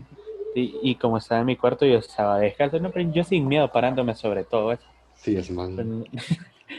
Y, 0.57 0.73
y 0.85 0.95
como 0.95 1.19
estaba 1.19 1.41
en 1.41 1.49
mi 1.49 1.57
cuarto, 1.57 1.85
yo 1.85 1.99
estaba 1.99 2.39
descalzo, 2.39 2.79
no, 2.79 2.93
pero 2.93 3.11
yo 3.11 3.25
sin 3.25 3.49
miedo 3.49 3.73
parándome 3.73 4.15
sobre 4.15 4.45
todo 4.45 4.71
eso. 4.71 4.85
Sí, 5.17 5.35
ese 5.37 5.53
man. 5.53 5.75
Pero- 5.75 6.05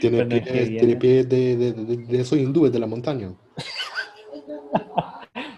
Tiene 0.00 0.20
es 0.38 0.48
pies, 0.48 0.68
tiene 0.78 0.96
pies 0.96 1.28
de, 1.28 1.56
de, 1.58 1.72
de, 1.74 1.96
de 1.98 2.20
esos 2.22 2.38
hindúes 2.38 2.72
de 2.72 2.78
la 2.78 2.86
montaña. 2.86 3.32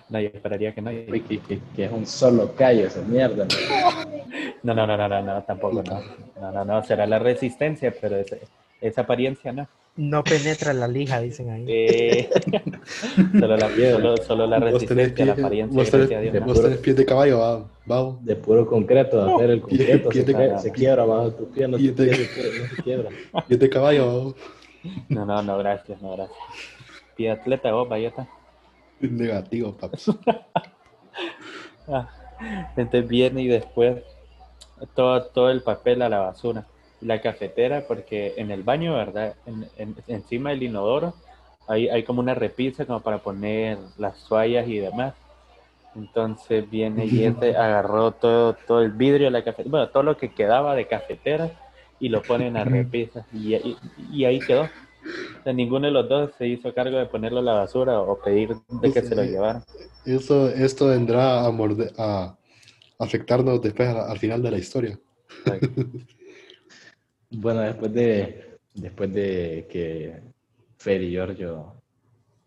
No, 0.09 0.19
yo 0.21 0.29
esperaría 0.29 0.75
que 0.75 0.81
no. 0.81 0.91
Que, 0.91 1.23
que- 1.47 1.61
que 1.77 1.85
es 1.85 1.93
un 1.93 2.07
solo 2.07 2.53
callo 2.57 2.87
esa 2.87 3.03
mierda. 3.03 3.45
¿no? 4.65 4.75
No, 4.75 4.75
no, 4.75 4.87
no, 4.87 4.97
no, 4.97 5.09
no, 5.09 5.23
no, 5.23 5.43
tampoco 5.45 5.83
no. 5.83 6.01
No, 6.41 6.51
no, 6.53 6.65
no, 6.65 6.83
será 6.83 7.07
la 7.07 7.19
resistencia, 7.19 7.95
pero 8.01 8.17
ese- 8.17 8.41
esa 8.81 9.03
apariencia 9.03 9.53
no. 9.53 9.69
No 9.97 10.23
penetra 10.23 10.73
la 10.73 10.87
lija, 10.87 11.21
dicen 11.21 11.51
ahí. 11.51 11.65
Eh, 11.67 12.31
solo, 13.41 13.57
la, 13.57 13.69
solo, 13.69 14.17
solo 14.19 14.47
la 14.47 14.59
Vos 14.61 14.85
tenés 14.87 15.09
resistencia, 15.09 15.25
la 15.27 15.35
pies, 15.35 15.45
apariencia, 15.45 15.77
vos 15.83 15.91
tenés, 15.91 16.09
gracias 16.09 16.19
a 16.19 16.23
Dios. 16.23 16.35
¿no? 16.35 16.47
vos 16.47 16.63
tenés 16.63 16.79
pies 16.79 16.97
de 16.97 17.05
caballo, 17.07 17.39
va, 17.41 17.59
va. 17.91 18.17
De 18.21 18.37
puro 18.37 18.65
concreto, 18.67 19.35
hacer 19.37 19.51
el 19.51 19.61
concreto, 19.61 20.09
pie 20.11 20.23
se, 20.25 20.33
de- 20.35 20.59
se 20.61 20.71
quiebra 20.73 21.05
bajo 21.05 21.31
de 21.31 21.37
tus 21.37 21.49
pies, 21.49 21.69
no, 21.69 21.77
pie 21.79 21.93
te 21.93 22.03
de- 22.05 22.11
quiebra, 22.29 22.59
no 22.61 22.69
se 22.77 22.83
quiebra. 22.83 23.11
Pies 23.49 23.61
de 23.61 23.69
caballo, 23.71 24.07
va. 24.07 24.35
No, 25.09 25.27
no, 25.27 25.43
no, 25.43 25.59
gracias, 25.59 26.01
no, 26.01 26.13
gracias. 26.13 26.39
Pide 27.17 27.31
atleta 27.33 27.73
vos, 27.73 27.89
vayata. 27.89 28.29
Negativo, 29.01 29.73
paps. 29.77 30.11
Ah, 31.89 32.09
entonces 32.77 33.09
viene 33.09 33.43
y 33.43 33.49
después 33.49 33.97
todo, 34.95 35.25
todo 35.25 35.51
el 35.51 35.63
papel 35.63 36.03
a 36.03 36.09
la 36.09 36.19
basura. 36.21 36.67
La 37.01 37.21
cafetera, 37.21 37.87
porque 37.87 38.35
en 38.37 38.51
el 38.51 38.63
baño, 38.63 38.95
¿verdad? 38.97 39.35
En- 39.47 39.69
en- 39.79 39.97
encima 40.09 40.51
del 40.51 40.65
inodoro 40.65 41.15
hay, 41.67 41.89
hay 41.89 42.03
como 42.03 42.21
una 42.21 42.35
repisa 42.35 42.87
como 42.87 43.01
para 43.01 43.19
poner 43.19 43.79
las 43.99 44.25
toallas 44.29 44.67
y 44.69 44.79
demás. 44.79 45.15
Entonces 45.95 46.69
viene 46.71 47.07
y 47.07 47.25
este 47.25 47.57
agarró 47.57 48.13
todo, 48.13 48.55
todo 48.67 48.83
el 48.83 48.93
vidrio 48.93 49.27
de 49.27 49.31
la 49.31 49.45
cafetera, 49.45 49.71
bueno, 49.71 49.89
todo 49.89 50.03
lo 50.03 50.17
que 50.17 50.31
quedaba 50.31 50.75
de 50.75 50.87
cafetera 50.87 51.51
y 52.01 52.09
lo 52.09 52.23
pone 52.23 52.49
en 52.49 52.55
la 52.55 52.65
repisa. 52.65 53.27
Y, 53.33 53.55
y- 53.55 53.79
y 53.97 54.25
ahí 54.25 54.41
quedó. 54.41 54.65
O 54.65 55.43
sea, 55.45 55.53
ninguno 55.53 55.87
de 55.87 55.93
los 55.93 56.09
dos 56.09 56.33
se 56.37 56.47
hizo 56.49 56.75
cargo 56.75 56.99
de 56.99 57.07
ponerlo 57.07 57.41
a 57.41 57.43
la 57.43 57.53
basura 57.55 58.01
o 58.01 58.19
pedir 58.19 58.57
de 58.69 58.91
que 58.93 59.03
se 59.03 59.15
lo 59.15 59.23
llevaran. 59.25 59.63
Eso, 60.05 60.49
esto 60.49 60.87
vendrá 60.89 61.45
a, 61.45 61.51
morde- 61.51 61.93
a 61.97 62.37
afectarnos 62.99 63.63
después 63.63 63.89
a- 63.89 64.11
al 64.11 64.19
final 64.19 64.43
de 64.43 64.51
la 64.51 64.59
historia. 64.59 64.99
Bueno, 67.31 67.61
después 67.61 67.93
de, 67.93 68.59
después 68.75 69.13
de 69.13 69.67
que 69.71 70.21
Fer 70.79 71.03
y 71.03 71.11
Giorgio 71.11 71.75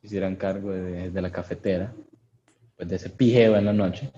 hicieran 0.01 0.35
cargo 0.35 0.71
de, 0.71 1.11
de 1.11 1.21
la 1.21 1.31
cafetera, 1.31 1.93
después 2.63 2.89
de 2.89 2.95
ese 2.95 3.09
pijeo 3.09 3.55
en 3.57 3.65
la 3.65 3.73
noche, 3.73 4.11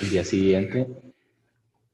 el 0.00 0.10
día 0.10 0.24
siguiente 0.24 0.86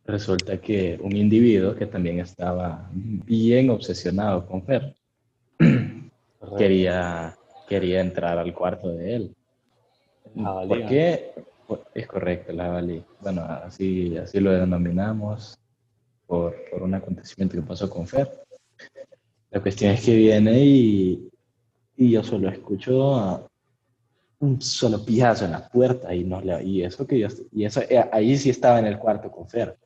resulta 0.05 0.61
que 0.61 0.99
un 1.01 1.17
individuo 1.17 1.75
que 1.75 1.87
también 1.87 2.21
estaba 2.21 2.89
bien 2.93 3.71
obsesionado 3.71 4.47
con 4.47 4.63
Fer 4.65 4.95
quería, 6.59 7.37
quería 7.69 8.01
entrar 8.01 8.39
al 8.39 8.53
cuarto 8.53 8.91
de 8.91 9.17
él. 9.17 9.37
¿Por 10.35 10.87
qué? 10.87 11.33
Es 11.95 12.07
correcto, 12.07 12.53
la 12.53 12.65
jabalí. 12.65 13.03
Bueno, 13.21 13.43
así, 13.43 14.17
así 14.17 14.41
lo 14.41 14.53
denominamos 14.53 15.59
por, 16.31 16.55
por 16.71 16.83
un 16.85 16.95
acontecimiento 16.95 17.57
que 17.57 17.63
pasó 17.63 17.91
con 17.91 18.07
Fer. 18.07 18.31
La 19.51 19.61
cuestión 19.61 19.91
es 19.91 20.05
que 20.05 20.15
viene 20.15 20.65
y, 20.65 21.29
y 21.97 22.11
yo 22.13 22.23
solo 22.23 22.49
escucho 22.49 23.17
a 23.17 23.45
un 24.39 24.63
solo 24.63 25.05
pijazo 25.05 25.45
en 25.45 25.51
la 25.51 25.69
puerta 25.69 26.15
y, 26.15 26.23
no 26.23 26.41
le, 26.41 26.63
y 26.63 26.85
eso 26.85 27.05
que 27.05 27.19
yo, 27.19 27.27
y 27.51 27.65
eso, 27.65 27.81
eh, 27.83 28.09
ahí 28.13 28.37
sí 28.39 28.49
estaba 28.51 28.79
en 28.79 28.87
el 28.87 28.97
cuarto 28.99 29.29
con 29.31 29.49
Fer. 29.49 29.77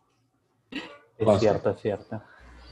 Es 0.70 1.26
Vamos. 1.26 1.40
cierto, 1.40 1.70
es 1.70 1.80
cierto. 1.80 2.22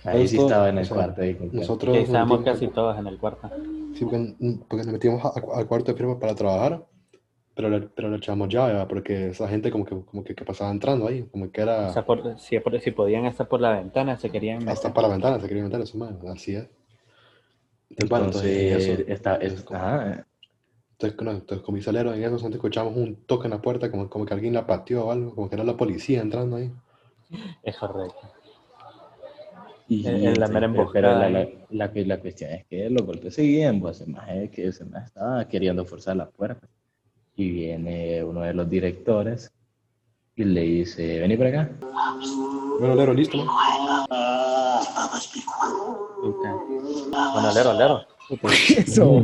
Ahí 0.04 0.28
sí 0.28 0.36
estaba 0.36 0.68
en 0.68 0.76
o 0.76 0.80
el 0.80 0.86
sea, 0.86 0.96
cuarto 0.96 1.22
ahí. 1.22 1.38
Nosotros 1.50 1.96
estábamos 1.96 2.40
metimos- 2.40 2.52
casi 2.60 2.68
todos 2.68 2.98
en 2.98 3.06
el 3.06 3.18
cuarto. 3.18 3.50
Sí, 3.94 4.04
porque, 4.04 4.34
porque 4.68 4.84
nos 4.84 4.92
metimos 4.92 5.22
al 5.34 5.66
cuarto 5.66 5.92
de 5.92 5.96
firma 5.98 6.18
para 6.18 6.34
trabajar, 6.34 6.84
pero 7.54 7.68
le, 7.68 7.80
pero 7.82 8.08
le 8.10 8.16
echamos 8.16 8.48
llave, 8.48 8.84
porque 8.86 9.28
esa 9.28 9.48
gente 9.48 9.70
como 9.70 9.84
que, 9.84 9.94
como 10.04 10.24
que, 10.24 10.34
que 10.34 10.44
pasaba 10.44 10.70
entrando 10.70 11.06
ahí, 11.06 11.22
como 11.30 11.50
que 11.50 11.60
era 11.60 11.90
O 11.90 11.92
sea, 11.92 12.04
por- 12.04 12.38
si, 12.38 12.58
por- 12.60 12.80
si 12.80 12.90
podían 12.90 13.26
estar 13.26 13.46
por 13.48 13.60
la 13.60 13.72
ventana, 13.72 14.16
se 14.16 14.30
querían 14.30 14.68
hasta 14.68 14.88
meter. 14.88 14.92
para 14.94 15.08
la 15.08 15.14
ventana, 15.14 15.40
se 15.40 15.48
quería 15.48 15.64
meter 15.64 15.80
eso, 15.80 15.98
man, 15.98 16.18
así 16.28 16.54
es. 16.56 16.68
Entonces, 17.90 18.44
entonces, 18.44 18.72
Entonces, 18.72 18.98
eso, 18.98 19.12
está, 19.12 19.36
es- 19.36 19.52
es 19.54 19.62
como- 19.62 19.80
ajá, 19.80 20.26
entonces, 20.92 21.18
con- 21.18 21.28
entonces 21.28 21.64
con 21.64 21.74
mi 21.74 21.82
salero 21.82 22.14
en 22.14 22.20
eso, 22.22 22.30
nosotros 22.30 22.54
escuchamos 22.54 22.96
un 22.96 23.16
toque 23.26 23.46
en 23.46 23.50
la 23.50 23.60
puerta, 23.60 23.90
como, 23.90 24.08
como 24.08 24.24
que 24.24 24.34
alguien 24.34 24.54
la 24.54 24.66
pateó 24.66 25.06
o 25.06 25.12
algo, 25.12 25.34
como 25.34 25.48
que 25.48 25.56
era 25.56 25.64
la 25.64 25.76
policía 25.76 26.20
entrando 26.22 26.56
ahí. 26.56 26.70
Es 27.62 27.76
correcto. 27.76 28.18
Y, 29.88 30.06
En- 30.06 30.16
en 30.28 30.40
la 30.40 30.48
mera 30.48 30.60
la, 30.60 30.64
emboscada 30.66 31.28
la, 31.28 31.48
la, 31.70 31.92
la 31.94 32.20
cuestión 32.20 32.50
es 32.52 32.64
que 32.66 32.88
los 32.88 33.04
golpes 33.04 33.34
seguían, 33.34 33.80
pues 33.80 34.00
el 34.00 34.08
maje 34.08 34.48
que 34.50 34.70
maje 34.90 35.06
estaba 35.06 35.46
queriendo 35.48 35.84
forzar 35.84 36.16
la 36.16 36.30
puerta. 36.30 36.66
Y 37.36 37.50
viene 37.50 38.22
uno 38.24 38.42
de 38.42 38.54
los 38.54 38.68
directores 38.68 39.50
y 40.36 40.44
le 40.44 40.60
dice, 40.62 41.20
vení 41.20 41.36
por 41.36 41.46
acá. 41.46 41.70
Bueno, 42.78 42.94
Lero, 42.94 43.14
listo, 43.14 43.36
man. 43.38 43.46
Puta. 46.20 46.54
Bueno, 47.32 47.52
lero, 47.54 47.72
lero. 47.78 48.00
Eso. 48.76 49.22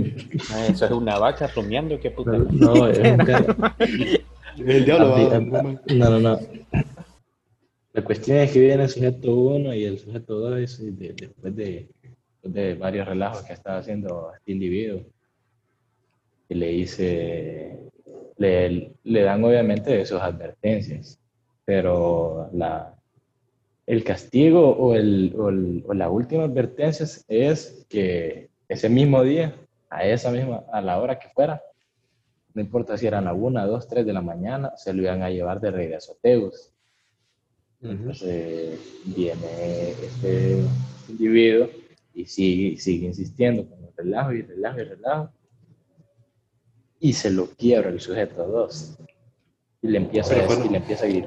Ah, 0.51 0.66
Eso 0.66 0.85
es 0.87 0.90
una 0.90 1.18
vaca 1.18 1.47
rumiando, 1.55 1.99
qué 2.01 2.11
puta. 2.11 2.33
No, 2.33 2.87
es 2.88 2.99
un 2.99 4.71
el 4.71 4.85
diablo, 4.85 5.16
no, 5.87 6.11
no, 6.11 6.18
no. 6.18 6.38
La 7.92 8.05
cuestión 8.05 8.38
es 8.38 8.51
que 8.53 8.61
viene 8.61 8.83
el 8.83 8.88
sujeto 8.88 9.33
1 9.35 9.75
y 9.75 9.85
el 9.85 9.99
sujeto 9.99 10.35
2 10.40 10.81
y 10.81 10.90
de- 10.90 11.12
después 11.14 11.55
de, 11.57 11.88
después 12.03 12.55
de 12.55 12.75
varios 12.75 13.07
relajos 13.07 13.42
que 13.42 13.53
estaba 13.53 13.79
haciendo 13.79 14.33
este 14.37 14.53
individuo. 14.53 15.03
Y 16.49 16.55
le 16.55 16.68
dice, 16.68 17.79
le, 18.37 18.92
le 19.05 19.23
dan 19.23 19.42
obviamente 19.44 20.05
sus 20.07 20.21
advertencias, 20.21 21.18
pero 21.64 22.49
la, 22.53 22.94
el 23.87 24.05
castigo 24.05 24.71
o, 24.71 24.94
el, 24.94 25.35
o, 25.38 25.49
el- 25.49 25.85
o 25.87 25.94
la 25.94 26.11
última 26.11 26.44
advertencia 26.44 27.07
es 27.29 27.87
que 27.88 28.49
ese 28.68 28.88
mismo 28.88 29.23
día, 29.23 29.55
a 29.90 30.05
esa 30.07 30.31
misma, 30.31 30.62
a 30.73 30.81
la 30.81 31.01
hora 31.01 31.18
que 31.18 31.29
fuera, 31.31 31.62
no 32.55 32.61
importa 32.62 32.97
si 32.99 33.07
eran 33.07 33.27
a 33.29 33.33
una, 33.33 33.66
dos, 33.66 33.88
tres 33.88 34.05
de 34.05 34.12
la 34.12 34.21
mañana, 34.23 34.73
se 34.77 34.92
lo 34.92 35.03
iban 35.03 35.23
a 35.23 35.31
llevar 35.31 35.61
de 35.61 35.71
regreso 35.71 36.12
a 36.12 36.16
Teus. 36.21 36.71
Ujú. 37.81 37.92
Entonces 37.92 38.81
viene 39.05 39.90
este 39.90 40.62
individuo 41.09 41.68
y 42.14 42.25
sigue, 42.27 42.77
sigue 42.79 43.07
insistiendo 43.07 43.64
con 43.68 43.79
el 43.85 43.90
relajo 43.97 44.33
y 44.33 44.42
relajo 44.42 44.81
y 44.81 44.85
relajo. 44.85 45.31
Y 47.00 47.12
se 47.12 47.30
lo 47.30 47.46
quiebra 47.48 47.90
el 47.90 48.00
sujeto 48.00 48.44
dos. 48.46 48.96
Y 49.82 49.88
le 49.88 49.98
empieza, 49.98 50.32
a, 50.34 50.37
Pero 50.37 50.46
bueno. 50.48 50.64
y 50.66 50.68
le 50.70 50.76
empieza 50.78 51.04
a 51.06 51.08
ir. 51.08 51.24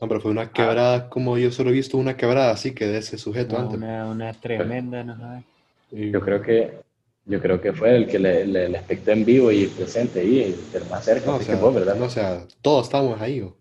No, 0.00 0.06
pero 0.08 0.20
fue 0.20 0.30
una 0.30 0.52
quebrada, 0.52 1.10
como 1.10 1.36
yo 1.38 1.50
solo 1.50 1.70
he 1.70 1.72
visto 1.74 1.96
una 1.98 2.16
quebrada 2.16 2.52
así 2.52 2.72
que 2.72 2.86
de 2.86 2.98
ese 2.98 3.18
sujeto 3.18 3.56
No, 3.56 3.62
antes. 3.64 3.78
una, 3.78 4.06
una 4.08 4.32
tremenda, 4.32 5.02
no 5.04 5.18
sabes. 5.18 5.44
Y- 5.90 6.10
Yo 6.12 6.20
creo 6.20 6.40
que, 6.40 6.80
yo 7.26 7.40
creo 7.40 7.60
que 7.60 7.72
fue 7.72 7.96
el 7.96 8.06
que 8.06 8.18
le, 8.18 8.46
le, 8.46 8.68
le 8.68 8.78
espectó 8.78 9.10
en 9.10 9.24
vivo 9.24 9.50
y 9.50 9.66
presente 9.66 10.20
ahí, 10.20 10.54
el 10.72 10.84
más 10.88 11.04
cerca, 11.04 11.26
No, 11.26 11.36
o 11.36 11.40
sea, 11.42 11.56
que 11.56 11.60
vos, 11.60 11.74
¿verdad? 11.74 11.96
no, 11.96 12.04
o 12.06 12.10
sea, 12.10 12.46
todos 12.62 12.86
estábamos 12.86 13.20
ahí, 13.20 13.40
¿o? 13.40 13.56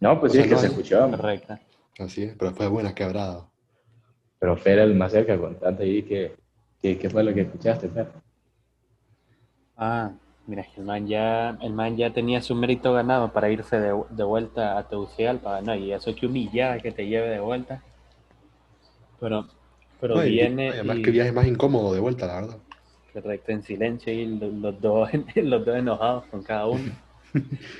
No, 0.00 0.18
pues 0.18 0.32
o 0.32 0.34
sí, 0.34 0.36
sea, 0.38 0.44
es 0.44 0.48
que 0.48 0.54
no 0.54 0.60
se 0.60 0.66
es- 0.66 0.72
escuchó. 0.72 1.10
Correcto. 1.10 1.58
Así 1.98 2.22
es, 2.22 2.34
pero 2.38 2.52
fue 2.52 2.66
buena 2.68 2.94
quebrada. 2.94 3.46
Pero 4.38 4.56
Fer 4.56 4.78
el 4.78 4.94
más 4.94 5.12
cerca, 5.12 5.38
contate 5.38 5.82
ahí 5.84 6.02
que, 6.02 6.34
que, 6.80 6.96
que 6.98 7.10
fue 7.10 7.22
lo 7.22 7.34
que 7.34 7.42
escuchaste, 7.42 7.88
Fer. 7.90 8.06
Ah, 9.76 10.10
mira, 10.50 10.66
el 10.76 10.84
man 10.84 11.06
ya, 11.06 11.56
el 11.62 11.72
man 11.72 11.96
ya 11.96 12.12
tenía 12.12 12.42
su 12.42 12.54
mérito 12.54 12.92
ganado 12.92 13.32
para 13.32 13.50
irse 13.50 13.78
de, 13.80 13.94
de 14.10 14.24
vuelta 14.24 14.76
a 14.78 14.88
Tegucigalpa, 14.88 15.60
¿no? 15.62 15.74
Y 15.74 15.92
eso 15.92 16.14
que 16.14 16.26
humillada 16.26 16.78
que 16.80 16.92
te 16.92 17.06
lleve 17.06 17.28
de 17.30 17.40
vuelta. 17.40 17.82
Pero, 19.20 19.46
pero 20.00 20.16
No, 20.16 20.26
y- 20.26 20.30
viene 20.30 20.68
Además, 20.70 20.98
y- 20.98 21.02
que 21.02 21.10
viaje 21.10 21.32
más 21.32 21.46
incómodo 21.46 21.92
de 21.94 22.00
vuelta, 22.00 22.26
la 22.26 22.40
verdad. 22.40 22.58
correcto, 23.12 23.52
en 23.52 23.62
silencio 23.62 24.12
y 24.12 24.26
lo- 24.26 24.48
los, 24.48 24.80
dos, 24.80 25.08
los 25.36 25.64
dos 25.64 25.76
enojados 25.76 26.24
con 26.26 26.42
cada 26.42 26.66
uno. 26.66 26.92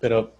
Pero, 0.00 0.30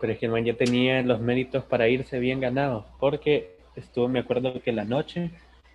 pero 0.00 0.12
es 0.12 0.18
que 0.18 0.26
el 0.26 0.32
man 0.32 0.44
ya 0.44 0.54
tenía 0.56 1.02
los 1.02 1.20
méritos 1.20 1.64
para 1.64 1.88
irse 1.88 2.18
bien 2.18 2.40
ganados, 2.40 2.84
porque 3.00 3.56
estuvo, 3.74 4.08
me 4.08 4.20
acuerdo 4.20 4.60
que 4.62 4.72
la 4.72 4.84
noche 4.84 5.30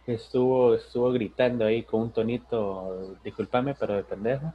estuvo, 0.07 0.75
estuvo 0.75 1.11
gritando 1.11 1.65
ahí 1.65 1.83
con 1.83 2.01
un 2.01 2.11
tonito, 2.13 3.17
discúlpame, 3.23 3.75
pero 3.75 3.95
de 3.95 4.03
pendejo, 4.03 4.53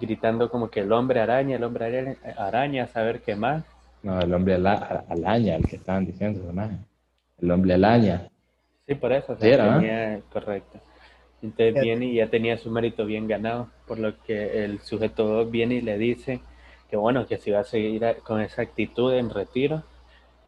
gritando 0.00 0.50
como 0.50 0.70
que 0.70 0.80
el 0.80 0.92
hombre 0.92 1.20
araña, 1.20 1.56
el 1.56 1.64
hombre 1.64 1.86
araña, 1.86 2.16
araña, 2.36 2.84
a 2.84 2.88
saber 2.88 3.20
qué 3.22 3.34
más. 3.36 3.64
No, 4.02 4.20
el 4.20 4.32
hombre 4.32 4.54
ala- 4.54 5.04
alaña, 5.08 5.56
el 5.56 5.66
que 5.66 5.76
estaban 5.76 6.06
diciendo, 6.06 6.52
¿no? 6.52 6.70
El 7.40 7.50
hombre 7.50 7.74
alaña. 7.74 8.28
Sí, 8.86 8.94
por 8.94 9.12
eso. 9.12 9.32
o 9.32 9.36
sea, 9.36 9.46
Sí, 9.48 9.54
era, 9.54 9.66
¿no? 9.66 9.80
tenía- 9.80 10.20
correcto. 10.32 10.78
Entonces 11.42 11.74
viene 11.82 12.06
y 12.06 12.14
ya 12.16 12.28
tenía 12.28 12.56
su 12.58 12.70
mérito 12.70 13.04
bien 13.06 13.28
ganado, 13.28 13.68
por 13.86 13.98
lo 13.98 14.20
que 14.24 14.64
el 14.64 14.80
sujeto 14.80 15.46
viene 15.46 15.76
y 15.76 15.80
le 15.82 15.96
dice 15.98 16.40
que 16.90 16.96
bueno, 16.96 17.26
que 17.26 17.36
si 17.38 17.50
va 17.50 17.60
a 17.60 17.64
seguir 17.64 18.04
a- 18.04 18.14
con 18.14 18.40
esa 18.40 18.62
actitud 18.62 19.12
en 19.14 19.30
retiro, 19.30 19.82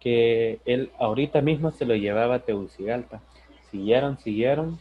que 0.00 0.60
él 0.64 0.90
ahorita 0.98 1.42
mismo 1.42 1.70
se 1.70 1.84
lo 1.84 1.94
llevaba 1.94 2.36
a 2.36 2.38
Tegucigalpa. 2.40 3.20
Siguieron, 3.70 4.18
siguieron, 4.18 4.78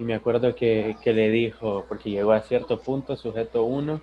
y 0.00 0.02
me 0.02 0.14
acuerdo 0.14 0.54
que, 0.54 0.96
que 1.02 1.12
le 1.12 1.28
dijo, 1.28 1.84
porque 1.86 2.08
llegó 2.08 2.32
a 2.32 2.40
cierto 2.40 2.80
punto, 2.80 3.16
sujeto 3.16 3.64
uno, 3.64 4.00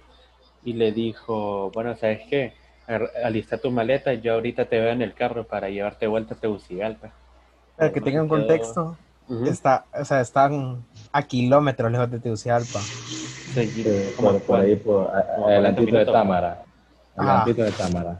y 0.63 0.73
le 0.73 0.91
dijo, 0.91 1.71
bueno, 1.71 1.95
¿sabes 1.97 2.21
qué? 2.29 2.53
Alista 3.23 3.57
tu 3.57 3.71
maleta, 3.71 4.13
yo 4.13 4.36
ahorita 4.36 4.65
te 4.65 4.79
veo 4.79 4.91
en 4.91 5.01
el 5.01 5.15
carro 5.15 5.45
para 5.45 5.69
llevarte 5.69 6.05
vuelta 6.05 6.36
a 6.36 6.38
Tegucigalpa. 6.38 7.12
Para 7.75 7.91
que 7.91 7.99
tengan 7.99 8.27
contexto, 8.27 8.95
Ujú. 9.27 9.45
está, 9.47 9.86
o 9.99 10.05
sea, 10.05 10.21
están 10.21 10.83
a 11.12 11.23
kilómetros 11.23 11.91
lejos 11.91 12.12
de 12.12 12.19
Tegucigalpa. 12.19 12.79
Sí, 13.55 13.71
Sí, 13.71 13.83
como 14.15 14.33
por, 14.33 14.41
por 14.43 14.60
ahí, 14.60 14.75
por 14.75 15.10
adelantito 15.10 15.89
40 15.89 15.99
de. 15.99 16.05
Támara. 16.05 16.63
Ah. 17.17 17.21
Adelantito 17.41 17.63
de 17.63 17.71
Támara. 17.71 18.19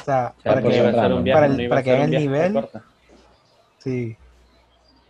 O 0.00 0.04
sea, 0.04 0.34
O 0.38 0.42
sea, 0.42 0.52
para 0.54 0.62
que, 0.62 1.32
para 1.32 1.46
el- 1.46 1.68
para 1.68 1.82
que 1.82 1.90
vean 1.92 2.14
el 2.14 2.20
nivel. 2.20 2.64
sí, 3.78 4.16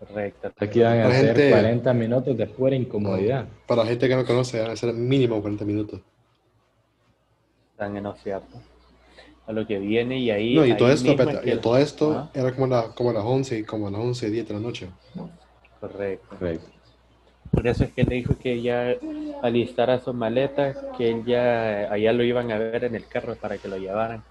Correcto. 0.01 0.51
Aquí 0.59 0.81
van 0.81 1.01
a 1.01 1.09
La 1.09 1.15
ser 1.15 1.27
gente- 1.27 1.51
40 1.51 1.93
minutos 1.95 2.37
de 2.37 2.47
pura 2.47 2.75
incomodidad. 2.75 3.47
Para 3.67 3.85
la 3.85 3.91
gente 3.91 4.09
que 4.09 4.17
no 4.17 4.25
conoce, 4.25 4.61
van 4.61 4.71
a 4.71 4.77
ser 4.77 4.93
mínimo 4.95 5.41
40 5.41 5.65
minutos. 5.65 6.01
Están 7.73 7.97
en 7.97 8.07
cierto. 8.23 8.57
A 9.47 9.53
lo 9.53 9.67
que 9.67 9.79
viene 9.79 10.19
y 10.19 10.31
ahí. 10.31 10.55
No, 10.55 10.65
y 10.65 10.71
ahí 10.73 10.77
todo 10.77 10.91
esto, 10.91 11.13
es 11.13 11.45
y 11.45 11.51
que- 11.51 11.57
todo 11.57 11.77
esto 11.79 12.13
Ajá, 12.13 12.31
era 12.35 12.53
como, 12.55 12.67
la, 12.69 12.89
como 12.95 13.11
a 13.11 13.13
las 13.15 13.25
11, 13.25 13.65
como 13.67 13.89
a 13.89 13.91
las 13.91 14.01
11, 14.01 14.31
10 14.31 14.47
de 14.49 14.55
la 14.55 14.61
noche. 14.61 14.89
correcto. 15.81 16.27
Correcto. 16.29 16.67
Por 17.51 17.67
eso 17.67 17.85
es 17.85 17.93
que 17.93 18.05
le 18.05 18.15
dijo 18.17 18.39
que 18.39 18.63
ya 18.63 18.95
alistara 19.43 19.99
su 19.99 20.13
maleta, 20.15 20.93
que 20.97 21.11
él 21.11 21.25
ya 21.25 21.93
allá 21.93 22.13
lo 22.13 22.23
iban 22.23 22.53
a 22.53 22.59
ver 22.59 22.85
en 22.85 22.95
el 22.95 23.07
carro 23.07 23.35
para 23.35 23.59
que 23.59 23.67
lo 23.67 23.77
llevaran. 23.77 24.23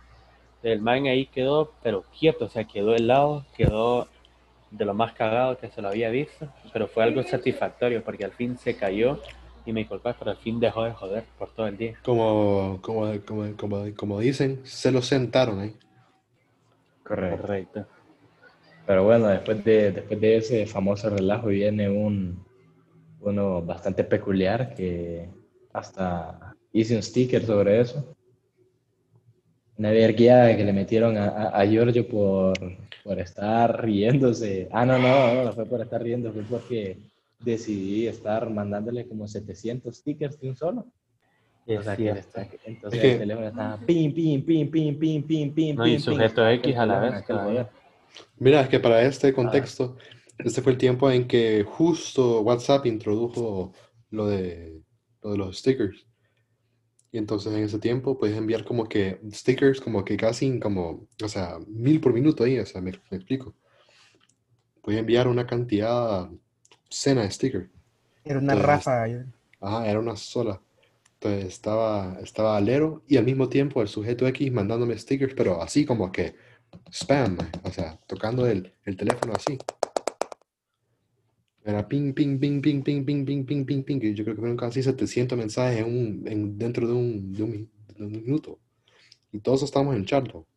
El 0.63 0.82
man 0.82 1.05
ahí 1.08 1.25
quedó, 1.25 1.71
pero 1.84 2.03
quieto, 2.17 2.45
o 2.45 2.49
sea, 2.49 2.63
quedó 2.65 2.95
helado, 2.95 3.45
quedó 3.58 4.08
de 4.71 4.86
lo 4.86 4.93
más 4.93 5.13
cagado 5.13 5.58
que 5.58 5.69
se 5.69 5.82
lo 5.82 5.89
había 5.89 6.10
visto, 6.10 6.47
pero 6.71 6.88
fue 6.88 7.03
algo 7.03 7.23
satisfactorio 7.23 8.03
porque 8.03 8.25
al 8.25 8.32
fin 8.32 8.58
se 8.58 8.75
cayó 8.75 9.19
y 9.65 9.73
me 9.73 9.82
disculpas, 9.82 10.15
pero 10.17 10.32
al 10.32 10.38
fin 10.38 10.60
dejó 10.60 10.84
de 10.84 10.91
joder 10.91 11.23
por 11.38 11.49
todo 11.51 11.67
el 11.67 11.77
día. 11.77 11.95
Como, 12.03 12.79
como, 12.82 13.12
como, 13.25 13.58
como, 13.58 13.95
como 13.95 14.19
dicen, 14.19 14.62
se 14.63 14.91
lo 14.91 15.01
sentaron 15.01 15.60
ahí. 15.60 15.75
Correcto. 17.03 17.41
Correcto. 17.41 17.88
Pero 18.86 19.03
bueno, 19.03 19.27
después 19.27 19.63
de, 19.63 19.91
después 19.91 20.19
de 20.19 20.38
ese 20.38 20.65
famoso 20.65 21.10
relajo 21.10 21.47
viene 21.47 21.89
un, 21.89 22.43
uno 23.21 23.62
bastante 23.62 24.03
peculiar 24.03 24.73
que 24.73 25.29
hasta 25.73 26.55
hice 26.71 26.95
un 26.95 27.03
sticker 27.03 27.45
sobre 27.45 27.82
eso. 27.82 28.15
Una 29.80 29.92
verguía 29.92 30.56
que 30.58 30.65
le 30.65 30.74
metieron 30.74 31.15
a, 31.18 31.30
a, 31.30 31.62
a 31.62 31.65
Giorgio 31.65 32.06
por, 32.06 32.54
por 33.02 33.18
estar 33.18 33.82
riéndose. 33.82 34.68
Ah, 34.72 34.86
no, 34.86 35.00
no, 35.00 35.34
no, 35.36 35.46
no 35.46 35.54
fue 35.54 35.65
por 35.65 35.82
estar 35.82 36.04
riendo, 36.04 36.34
fue 36.34 36.44
porque 36.44 36.98
decidí 37.39 38.06
estar 38.06 38.50
mandándole 38.50 39.08
como 39.08 39.26
700 39.26 39.96
stickers 39.96 40.38
de 40.38 40.50
un 40.50 40.56
solo. 40.58 40.86
Es 41.65 41.80
O 41.80 41.84
sea, 41.84 41.96
que 41.96 42.04
cierto. 42.04 42.20
está- 42.20 42.48
entonces 42.65 43.04
el 43.06 43.18
teléfono 43.20 43.48
estaba 43.48 43.78
pim, 43.78 44.13
pim, 44.13 44.44
pim, 44.44 44.70
pim, 44.70 45.00
pim, 45.00 45.24
pim, 45.26 45.54
pim, 45.54 45.76
No, 45.78 45.88
y 45.88 45.98
sujeto 45.98 46.42
pim. 46.42 46.52
X 46.56 46.76
a 46.78 46.86
la 46.86 47.00
vez. 47.00 47.26
Mira, 48.38 48.60
es 48.62 48.68
que 48.68 48.82
para 48.82 49.02
este 49.04 49.34
contexto, 49.34 49.96
este 50.39 50.62
fue 50.62 50.74
el 50.74 50.78
tiempo 50.78 51.10
en 51.10 51.26
que 51.26 51.63
justo 51.63 52.42
WhatsApp 52.42 52.86
introdujo 52.86 53.72
lo 54.12 54.28
de, 54.28 54.82
lo 55.24 55.32
de 55.32 55.38
los 55.38 55.58
stickers. 55.58 56.06
Y 57.12 57.17
entonces 57.17 57.52
en 57.54 57.63
ese 57.63 57.80
tiempo 57.80 58.17
puedes 58.19 58.38
enviar 58.38 58.63
como 58.65 58.88
que 58.88 59.19
stickers 59.32 59.82
como 59.82 60.06
que 60.06 60.15
casi 60.17 60.60
como, 60.60 61.08
o 61.24 61.28
sea, 61.28 61.58
mil 61.67 62.00
por 62.00 62.13
minuto 62.13 62.43
ahí, 62.43 62.60
o 62.60 62.65
sea, 62.65 62.82
me, 62.82 62.91
me 63.10 63.17
explico. 63.17 63.56
Puedes 64.82 65.00
enviar 65.00 65.28
una 65.28 65.45
cantidad 65.45 66.30
cena 66.89 67.24
de 67.24 67.32
stickers. 67.32 67.69
era 68.24 68.39
una 68.39 68.54
Entonces, 68.54 68.86
yo- 69.08 69.19
Ajá, 69.62 69.89
era 69.89 70.00
una 70.00 70.15
sola. 70.15 70.62
Entonces 71.15 71.45
estaba, 71.48 72.17
estaba 72.24 72.56
Alero 72.56 73.04
y 73.08 73.17
al 73.17 73.26
mismo 73.26 73.50
tiempo 73.50 73.82
el 73.82 73.88
sujeto 73.89 74.26
X 74.28 74.52
mandándome 74.52 74.98
stickers, 74.98 75.34
pero 75.36 75.62
así 75.62 75.86
como 75.86 76.12
que 76.12 76.36
spam, 76.91 77.38
o 77.63 77.72
sea, 77.72 78.00
tocando 78.08 78.48
el, 78.48 78.74
el 78.86 78.95
teléfono 78.95 79.34
así. 79.36 79.58
Era 81.69 81.88
ping, 81.88 82.13
ping, 82.13 82.39
ping, 82.39 82.62
ping, 82.62 82.84
ping, 82.84 83.05
ping, 83.05 83.25
ping, 83.25 83.45
ping, 83.45 83.65
ping, 83.65 83.84
ping. 83.84 83.99
y 84.03 84.13
Yo 84.15 84.23
creo 84.23 84.36
que 84.36 84.41
fueron 84.41 84.58
casi 84.58 84.84
700 84.84 85.38
mensajes 85.38 85.79
en 85.79 85.86
un, 85.86 86.27
en- 86.27 86.58
dentro 86.58 86.88
de 86.88 86.93
un, 86.93 87.34
de 87.34 87.43
un, 87.43 87.71
de 87.97 88.05
un 88.05 88.12
minuto. 88.12 88.60
Y 89.32 89.39
todos 89.41 89.63
estábamos 89.63 89.95
en 89.97 90.05
charlo. 90.05 90.47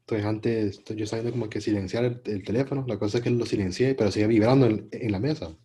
Entonces 0.00 0.26
antes 0.26 0.84
yo 0.94 1.04
estaba 1.04 1.22
viendo 1.22 1.38
como 1.38 1.50
que 1.50 1.60
silenciar 1.60 2.04
el, 2.04 2.20
el 2.24 2.44
teléfono. 2.44 2.84
La 2.88 2.98
cosa 2.98 3.18
es 3.18 3.24
que 3.24 3.30
lo 3.30 3.44
silencié, 3.46 3.94
pero 3.94 4.10
seguía 4.10 4.28
vibrando 4.28 4.66
en, 4.66 4.88
en 4.92 5.12
la 5.12 5.18
mesa. 5.20 5.56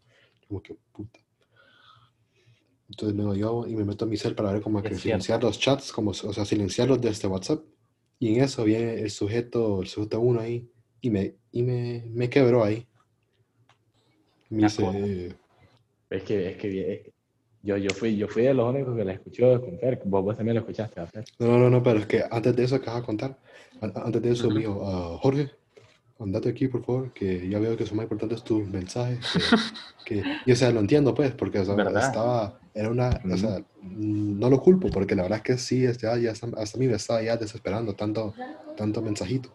Como 0.48 0.62
que 0.62 0.76
puta. 0.94 1.20
Entonces 2.90 3.16
me 3.18 3.38
yo 3.38 3.66
y 3.68 3.76
me 3.76 3.86
meto 3.86 4.06
a 4.06 4.08
mi 4.08 4.18
cel 4.18 4.36
para 4.36 4.52
ver 4.52 4.62
como 4.62 4.84
que 4.84 4.96
silenciar 4.96 5.42
los 5.44 5.60
chats, 5.60 5.92
como, 5.92 6.12
o 6.12 6.14
sea, 6.34 6.46
silenciarlos 6.46 7.00
desde 7.02 7.28
WhatsApp. 7.28 7.64
Y 8.20 8.36
en 8.36 8.44
eso 8.44 8.64
viene 8.66 8.96
el 9.02 9.10
sujeto, 9.12 9.82
el 9.82 9.88
sujeto 9.88 10.20
uno 10.20 10.42
ahí, 10.42 10.70
y 11.02 11.10
me, 11.10 11.38
y 11.52 11.64
me, 11.64 12.04
me 12.14 12.30
quebró 12.30 12.64
ahí. 12.64 12.88
Es 14.58 14.74
que, 14.76 15.28
es 16.10 16.24
que, 16.24 16.50
es 16.52 16.58
que 16.58 17.14
yo, 17.64 17.78
yo, 17.78 17.90
fui, 17.92 18.18
yo 18.18 18.28
fui 18.28 18.44
de 18.44 18.54
los 18.54 18.70
únicos 18.70 18.96
que 18.98 19.06
la 19.06 19.14
escuchó 19.14 19.62
con 19.62 19.78
Fer. 19.80 20.02
Vos, 20.06 20.24
vos 20.24 20.36
también 20.36 20.56
lo 20.56 20.62
escuchaste, 20.62 21.02
no, 21.40 21.58
no, 21.58 21.70
no, 21.70 21.84
pero 21.84 22.00
es 22.00 22.06
que 22.06 22.24
antes 22.30 22.56
de 22.56 22.64
eso 22.64 22.80
que 22.82 22.88
vas 22.90 23.02
a 23.02 23.06
contar, 23.06 23.40
an- 23.82 23.94
antes 23.96 24.22
de 24.22 24.32
eso 24.32 24.50
me 24.52 24.60
dijo, 24.62 24.82
"Ah, 24.86 25.18
Jorge, 25.22 25.50
andate 26.20 26.50
aquí 26.50 26.68
por 26.68 26.84
favor, 26.84 27.14
que 27.14 27.48
ya 27.50 27.60
veo 27.60 27.78
que 27.78 27.86
son 27.86 27.98
más 27.98 28.04
importantes 28.06 28.44
tus 28.44 28.68
mensajes. 28.68 29.20
Que, 29.34 29.40
que-". 30.06 30.24
Y 30.46 30.52
o 30.52 30.56
sea, 30.56 30.72
lo 30.72 30.80
entiendo 30.80 31.14
pues, 31.14 31.34
porque 31.34 31.60
o 31.60 31.66
sea, 31.66 31.76
¿Verdad? 31.76 32.08
estaba, 32.08 32.60
era 32.74 32.90
una, 32.90 33.10
o 33.32 33.38
sea, 33.38 33.64
no 33.82 34.50
lo 34.50 34.60
culpo, 34.62 34.90
porque 34.90 35.16
la 35.16 35.24
verdad 35.24 35.38
es 35.40 35.44
que 35.44 35.58
sí, 35.58 35.86
es 35.86 35.98
ya, 36.00 36.18
ya 36.18 36.32
hasta, 36.32 36.48
hasta 36.58 36.78
a 36.78 36.80
mí 36.80 36.88
me 36.88 36.96
estaba 36.96 37.22
ya 37.24 37.38
desesperando 37.38 37.96
tanto, 37.96 38.36
tanto 38.76 39.02
mensajito. 39.02 39.50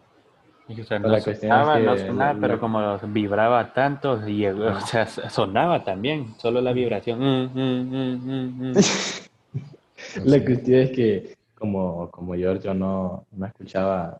Y, 0.69 0.81
o 0.81 0.83
sea, 0.83 0.99
no 0.99 1.07
la 1.09 1.21
cuestión 1.21 1.35
es 1.35 1.65
sonaba, 1.65 1.79
no 1.79 1.95
que 1.95 2.07
sonaba, 2.07 2.39
pero 2.41 2.59
como 2.59 2.97
vibraba 3.07 3.73
tanto, 3.73 4.25
llegó, 4.25 4.65
o 4.67 4.81
sea, 4.85 5.05
sonaba 5.07 5.83
también, 5.83 6.35
solo 6.37 6.59
la 6.61 6.73
vibración. 6.73 7.19
mm, 7.19 7.51
mm, 7.53 7.81
mm, 7.91 8.15
mm, 8.25 8.71
mm. 8.71 8.73
La 10.25 10.43
cuestión 10.43 10.79
es 10.81 10.91
que, 10.91 11.35
como, 11.57 12.09
como 12.11 12.35
Giorgio 12.35 12.73
no, 12.73 13.25
no 13.31 13.45
escuchaba 13.45 14.19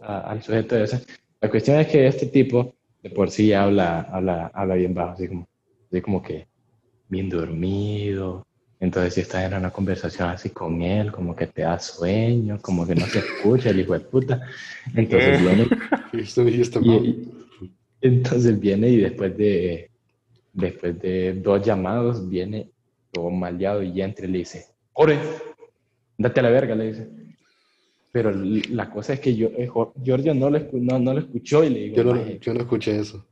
a- 0.00 0.20
al 0.30 0.42
sujeto 0.42 0.76
ese, 0.76 1.00
la 1.40 1.50
cuestión 1.50 1.78
es 1.80 1.86
que 1.88 2.06
este 2.06 2.26
tipo 2.26 2.74
de 3.02 3.10
por 3.10 3.30
sí 3.30 3.52
habla, 3.52 4.00
habla, 4.10 4.50
habla 4.54 4.74
bien 4.74 4.94
bajo, 4.94 5.12
así 5.12 5.28
como, 5.28 5.46
así 5.90 6.00
como 6.00 6.22
que 6.22 6.46
bien 7.08 7.28
dormido. 7.28 8.45
Entonces, 8.78 9.14
si 9.14 9.20
estás 9.22 9.44
en 9.44 9.54
una 9.56 9.70
conversación 9.70 10.28
así 10.28 10.50
con 10.50 10.82
él, 10.82 11.10
como 11.10 11.34
que 11.34 11.46
te 11.46 11.62
da 11.62 11.78
sueño, 11.78 12.58
como 12.60 12.86
que 12.86 12.94
no 12.94 13.06
se 13.06 13.20
escucha 13.20 13.70
el 13.70 13.80
hijo 13.80 13.94
de 13.94 14.00
puta. 14.00 14.42
Entonces, 14.94 15.40
Y 16.82 16.88
"Mam". 16.88 17.04
y- 17.04 17.30
entonces 18.02 18.60
viene 18.60 18.88
y 18.90 18.96
después 18.98 19.36
de, 19.36 19.90
después 20.52 21.00
de 21.00 21.32
dos 21.34 21.64
llamados, 21.64 22.28
viene 22.28 22.70
todo 23.10 23.30
maleado 23.30 23.82
y 23.82 24.00
entra 24.02 24.26
y 24.26 24.30
le 24.30 24.38
dice, 24.38 24.66
¡Ore! 24.92 25.18
Date 26.18 26.40
a 26.40 26.42
la 26.42 26.50
verga, 26.50 26.74
le 26.74 26.86
dice. 26.88 27.08
Pero 28.12 28.30
la 28.30 28.90
cosa 28.90 29.14
es 29.14 29.20
que 29.20 29.34
yo, 29.34 29.48
eh, 29.48 29.68
Giorgio 30.02 30.34
no 30.34 30.48
lo, 30.48 30.58
escu- 30.58 30.80
no, 30.80 30.98
no 30.98 31.12
lo 31.12 31.20
escuchó 31.20 31.64
y 31.64 31.70
le 31.70 31.80
digo, 31.80 31.96
yo 31.96 32.04
no, 32.04 32.12
"Maje, 32.14 32.38
yo 32.40 32.54
no 32.54 32.60
escuché 32.60 32.98
eso. 32.98 33.26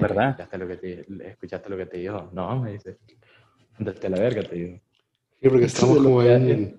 ¿Verdad? 0.00 0.30
¿escuchaste 0.30 0.58
lo, 0.58 0.68
que 0.68 0.76
te, 0.76 1.06
¿Escuchaste 1.30 1.68
lo 1.68 1.76
que 1.76 1.86
te 1.86 1.98
dijo? 1.98 2.30
No, 2.32 2.60
me 2.62 2.72
dice, 2.72 2.98
a 3.88 4.08
la 4.10 4.18
verga, 4.18 4.42
te 4.42 4.54
digo. 4.56 4.78
Sí, 5.42 5.48
porque 5.48 5.64
estábamos 5.66 5.96
Eso 5.98 5.98
es 5.98 6.02
lo 6.04 6.10
como 6.10 6.22
en, 6.22 6.76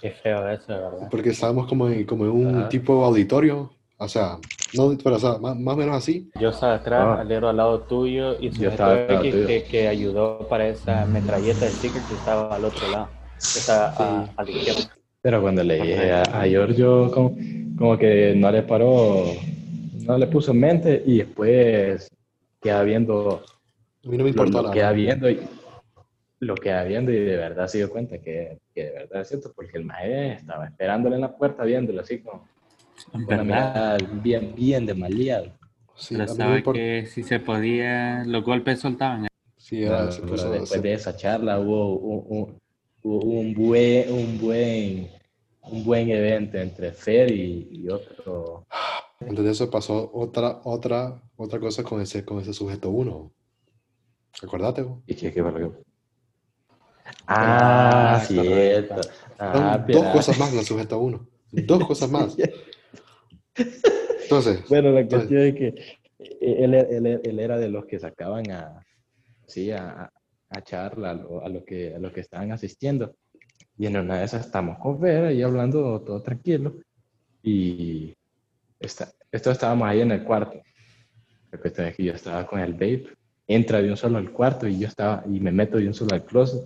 Qué 0.00 0.10
feo 0.10 0.48
eso, 0.50 0.72
de 0.72 0.78
verdad. 0.78 1.08
porque 1.10 1.30
estábamos 1.30 1.66
como 1.66 1.88
en, 1.88 2.04
como 2.04 2.24
en 2.26 2.30
un 2.30 2.56
Ajá. 2.56 2.68
tipo 2.68 3.04
auditorio, 3.04 3.70
o 3.96 4.08
sea, 4.08 4.38
no, 4.74 4.96
pero 5.02 5.16
o 5.16 5.18
sea, 5.18 5.38
más, 5.38 5.58
más 5.58 5.74
o 5.74 5.76
menos 5.78 5.96
así. 5.96 6.30
Yo 6.38 6.50
estaba 6.50 6.74
atrás, 6.74 7.02
Ah. 7.18 7.20
Alero 7.20 7.48
al 7.48 7.56
lado 7.56 7.80
tuyo 7.82 8.36
y 8.40 8.48
al 8.66 8.76
lado 8.76 8.94
X 9.20 9.34
que, 9.46 9.64
que 9.64 9.88
ayudó 9.88 10.46
para 10.48 10.68
esa 10.68 11.06
metralleta 11.06 11.64
de 11.64 11.70
stickers 11.70 12.04
que 12.06 12.14
estaba 12.14 12.54
al 12.54 12.64
otro 12.64 12.88
lado. 12.90 13.08
Estaba 13.38 13.94
a, 13.98 14.28
a 14.36 14.44
la 14.44 14.50
izquierda. 14.50 14.96
Pero 15.22 15.40
cuando 15.40 15.64
le 15.64 15.76
dije 15.80 16.12
a, 16.12 16.22
a 16.22 16.46
Giorgio, 16.46 17.10
como, 17.10 17.34
como 17.78 17.96
que 17.96 18.34
no 18.36 18.50
le 18.52 18.62
paró, 18.62 19.24
no 20.04 20.18
le 20.18 20.26
puso 20.26 20.50
en 20.50 20.60
mente 20.60 21.02
y 21.06 21.18
después 21.18 22.10
queda 22.60 22.82
viendo 22.82 23.42
A 24.04 24.08
mí 24.08 24.18
no 24.18 24.24
me 24.24 24.24
lo, 24.24 24.28
importó 24.28 24.58
lo 24.58 24.62
nada. 24.64 24.74
queda 24.74 24.92
viendo 24.92 25.30
y 25.30 25.40
lo 26.40 26.54
queda 26.56 26.84
viendo 26.84 27.10
y 27.12 27.18
de 27.20 27.36
verdad 27.36 27.66
se 27.68 27.78
dio 27.78 27.90
cuenta 27.90 28.18
que, 28.18 28.58
que 28.74 28.84
de 28.84 28.90
verdad 28.92 29.22
es 29.22 29.28
cierto 29.28 29.52
porque 29.54 29.78
el 29.78 29.84
maestro 29.84 30.40
estaba 30.40 30.66
esperándole 30.66 31.14
en 31.16 31.20
la 31.22 31.36
puerta 31.36 31.64
viéndolo 31.64 32.00
así 32.00 32.20
como 32.20 32.46
En 33.14 33.26
verdad. 33.26 33.98
bien, 34.22 34.54
bien 34.54 34.84
de 34.86 34.94
maleado. 34.94 35.52
Sí, 35.96 36.16
Pero 36.16 36.28
sabe 36.28 36.58
importa. 36.58 36.80
que 36.80 37.06
si 37.06 37.22
se 37.22 37.38
podía, 37.40 38.24
los 38.26 38.44
golpes 38.44 38.80
soltaban. 38.80 39.26
Sí, 39.56 39.84
era, 39.84 40.10
Pero- 40.10 40.26
pero 40.28 40.50
después 40.50 40.82
de 40.82 40.92
esa 40.92 41.16
charla 41.16 41.58
hubo 41.60 41.96
un, 41.96 42.24
un- 42.38 42.58
hubo 43.02 43.24
un 43.40 43.54
buen, 43.54 44.12
un 44.12 44.38
buen, 44.40 45.08
un 45.62 45.84
buen 45.84 46.10
evento 46.10 46.58
entre 46.58 46.92
Fer 46.92 47.30
y, 47.30 47.68
y 47.70 47.88
otro. 47.88 48.66
Antes 49.20 49.44
de 49.44 49.50
eso 49.52 49.70
pasó 49.70 50.10
otra, 50.12 50.60
otra, 50.64 51.22
otra 51.36 51.58
cosa 51.60 51.82
con 51.84 52.00
ese, 52.00 52.24
con 52.24 52.40
ese 52.40 52.52
sujeto 52.52 52.90
uno. 52.90 53.30
Acordate, 54.42 54.82
vos? 54.82 54.98
¿Y 55.06 55.14
qué, 55.14 55.32
qué 55.32 55.42
que- 55.42 55.84
Ah, 57.26 58.16
Ah, 58.16 58.20
cierto. 58.24 59.00
Ah, 59.38 59.84
dos 59.88 60.04
cosas 60.06 60.38
más 60.38 60.52
en 60.52 60.58
el 60.60 60.64
sujeto 60.64 60.98
uno. 60.98 61.26
Dos 61.52 61.86
cosas 61.86 62.10
más. 62.10 62.36
Entonces, 64.24 64.64
Bueno, 64.68 64.90
la 64.90 65.00
Entonces- 65.00 65.28
cuestión 65.28 65.42
es 65.42 65.54
que 65.54 65.98
él, 66.40 66.74
él- 66.74 67.20
él 67.22 67.38
era 67.40 67.58
de 67.58 67.68
los 67.68 67.84
que 67.86 67.98
sacaban 67.98 68.50
a, 68.50 68.80
sí, 69.46 69.70
a, 69.70 70.10
a 70.48 70.62
charla 70.62 71.10
a, 71.10 71.14
lo- 71.14 71.44
a 71.44 71.48
lo 71.48 71.64
que, 71.64 71.94
a 71.94 71.98
los 71.98 72.12
que 72.12 72.20
estaban 72.20 72.52
asistiendo. 72.52 73.14
Y 73.76 73.86
en 73.86 73.96
una 73.96 74.18
de 74.18 74.24
esas 74.24 74.46
estamos 74.46 74.78
con 74.78 75.00
Vera 75.00 75.32
y 75.32 75.42
hablando 75.42 76.00
todo 76.00 76.22
tranquilo. 76.22 76.74
Y 77.42 78.14
está, 78.80 79.10
esto 79.30 79.50
estábamos 79.50 79.88
ahí 79.88 80.00
en 80.00 80.12
el 80.12 80.24
cuarto. 80.24 80.60
La 81.50 81.58
cuestión 81.58 81.86
es 81.88 81.96
que 81.96 82.04
yo 82.04 82.12
estaba 82.14 82.46
con 82.46 82.60
el 82.60 82.72
vape. 82.72 83.08
Entra 83.46 83.82
de 83.82 83.90
un 83.90 83.96
solo 83.96 84.18
al 84.18 84.32
cuarto 84.32 84.66
y 84.66 84.78
yo 84.78 84.88
estaba, 84.88 85.22
y 85.30 85.38
me 85.40 85.52
meto 85.52 85.76
de 85.76 85.86
un 85.86 85.94
solo 85.94 86.14
al 86.14 86.24
closet. 86.24 86.62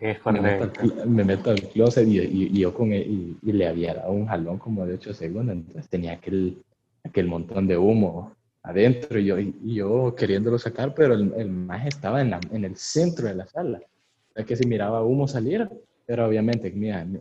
Es 0.00 0.24
Me 0.26 0.40
meto, 0.40 0.64
al, 0.64 0.72
correcto. 0.72 1.06
me 1.06 1.24
meto 1.24 1.50
al 1.50 1.62
closet 1.68 2.06
y, 2.06 2.18
y- 2.20 2.50
y 2.52 2.60
yo 2.60 2.74
con 2.74 2.92
él- 2.92 3.36
y, 3.42 3.50
y 3.50 3.52
le 3.52 3.66
había 3.66 3.94
dado 3.94 4.12
un 4.12 4.26
jalón 4.26 4.58
como 4.58 4.86
de 4.86 4.94
8 4.94 5.14
segundos, 5.14 5.54
entonces 5.56 5.88
tenía 5.88 6.12
aquel, 6.12 6.62
aquel 7.02 7.26
montón 7.26 7.66
de 7.66 7.78
humo 7.78 8.34
adentro 8.62 9.18
y 9.18 9.24
yo, 9.24 9.38
yo 9.38 10.14
queriéndolo 10.14 10.58
sacar, 10.58 10.94
pero 10.94 11.14
el, 11.14 11.32
el 11.34 11.48
maje 11.48 11.88
estaba 11.88 12.20
en, 12.20 12.30
la- 12.30 12.40
en 12.52 12.64
el 12.66 12.76
centro 12.76 13.26
de 13.28 13.34
la 13.34 13.46
sala. 13.46 13.78
O 13.78 14.32
sea 14.34 14.44
que 14.44 14.54
si 14.54 14.66
miraba 14.66 15.02
humo 15.02 15.26
salir, 15.26 15.66
pero 16.04 16.26
obviamente 16.26 16.70
me, 16.70 16.88
iba- 16.88 17.04
me, 17.04 17.20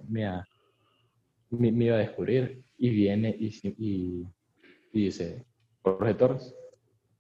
me 1.72 1.86
iba- 1.86 1.96
a 1.96 2.00
descubrir 2.00 2.62
y 2.78 2.90
viene 2.90 3.36
y 3.40 4.26
dice, 4.92 5.46
Jorge 5.82 6.14
Torres, 6.14 6.54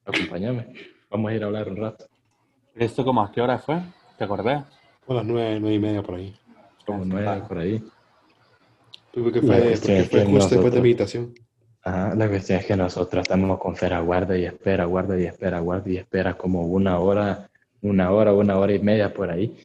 acompáñame, 0.05 0.73
vamos 1.09 1.31
a 1.31 1.35
ir 1.35 1.43
a 1.43 1.45
hablar 1.47 1.69
un 1.69 1.77
rato. 1.77 2.05
¿Esto 2.79 3.03
como 3.03 3.21
a 3.21 3.29
qué 3.29 3.41
hora 3.41 3.57
fue? 3.59 3.81
¿Te 4.17 4.23
acordás? 4.23 4.63
a 5.05 5.13
las 5.13 5.25
nueve, 5.25 5.59
nueve 5.59 5.75
y 5.75 5.79
media 5.79 6.01
por 6.01 6.15
ahí. 6.15 6.33
Como 6.85 7.03
nueve 7.03 7.41
por 7.45 7.57
ahí. 7.57 7.83
Porque 9.13 9.41
fue, 9.41 9.57
porque 9.57 9.99
es 9.99 10.09
fue 10.09 10.19
que 10.23 10.25
justo 10.25 10.29
después 10.29 10.51
de 10.53 10.59
nosotros- 10.59 10.81
meditación. 10.83 11.33
Ajá, 11.81 12.15
la 12.15 12.29
cuestión 12.29 12.59
es 12.59 12.65
que 12.65 12.75
nosotros 12.77 13.21
estamos 13.23 13.59
con 13.59 13.75
Fera 13.75 13.99
guarda 13.99 14.37
y 14.37 14.45
espera, 14.45 14.85
guarda 14.85 15.19
y 15.19 15.25
espera, 15.25 15.59
guarda 15.59 15.89
y 15.89 15.97
espera 15.97 16.37
como 16.37 16.67
una 16.67 16.99
hora, 16.99 17.49
una 17.81 18.11
hora, 18.11 18.33
una 18.33 18.57
hora 18.57 18.73
y 18.73 18.79
media 18.79 19.13
por 19.13 19.29
ahí. 19.29 19.57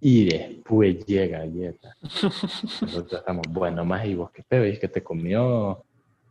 Y 0.00 0.24
después 0.30 1.04
llega 1.04 1.44
Yeta. 1.44 1.96
Nosotros 2.02 3.12
estamos, 3.20 3.46
bueno, 3.50 3.84
más 3.84 4.06
y 4.06 4.14
vos 4.14 4.30
qué 4.30 4.42
y 4.50 4.72
es 4.72 4.78
que 4.78 4.88
te 4.88 5.02
comió, 5.02 5.82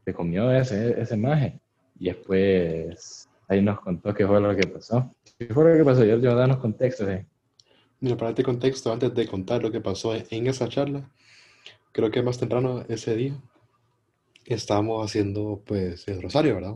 te 0.03 0.13
comió 0.15 0.51
ese, 0.51 0.99
ese 0.99 1.15
maje. 1.15 1.59
Y 1.99 2.05
después 2.05 3.29
ahí 3.53 3.61
nos 3.61 3.79
contó 3.79 4.13
qué 4.13 4.25
fue 4.27 4.39
lo 4.41 4.55
que 4.55 4.67
pasó. 4.67 5.15
¿Qué 5.37 5.47
fue 5.53 5.71
lo 5.71 5.77
que 5.77 5.83
pasó? 5.83 6.03
Yo, 6.03 6.17
yo 6.17 6.35
danos 6.35 6.57
contexto. 6.57 7.09
eh. 7.09 7.25
Mira, 7.99 8.17
para 8.17 8.29
este 8.31 8.43
contexto, 8.43 8.91
antes 8.91 9.13
de 9.13 9.27
contar 9.27 9.61
lo 9.61 9.71
que 9.71 9.79
pasó 9.81 10.13
en 10.15 10.47
esa 10.47 10.67
charla, 10.67 11.09
creo 11.91 12.11
que 12.11 12.21
más 12.21 12.37
temprano 12.37 12.83
ese 12.89 13.15
día, 13.15 13.35
estábamos 14.45 15.05
haciendo 15.05 15.61
pues 15.65 16.07
el 16.07 16.21
rosario, 16.21 16.55
¿verdad? 16.55 16.75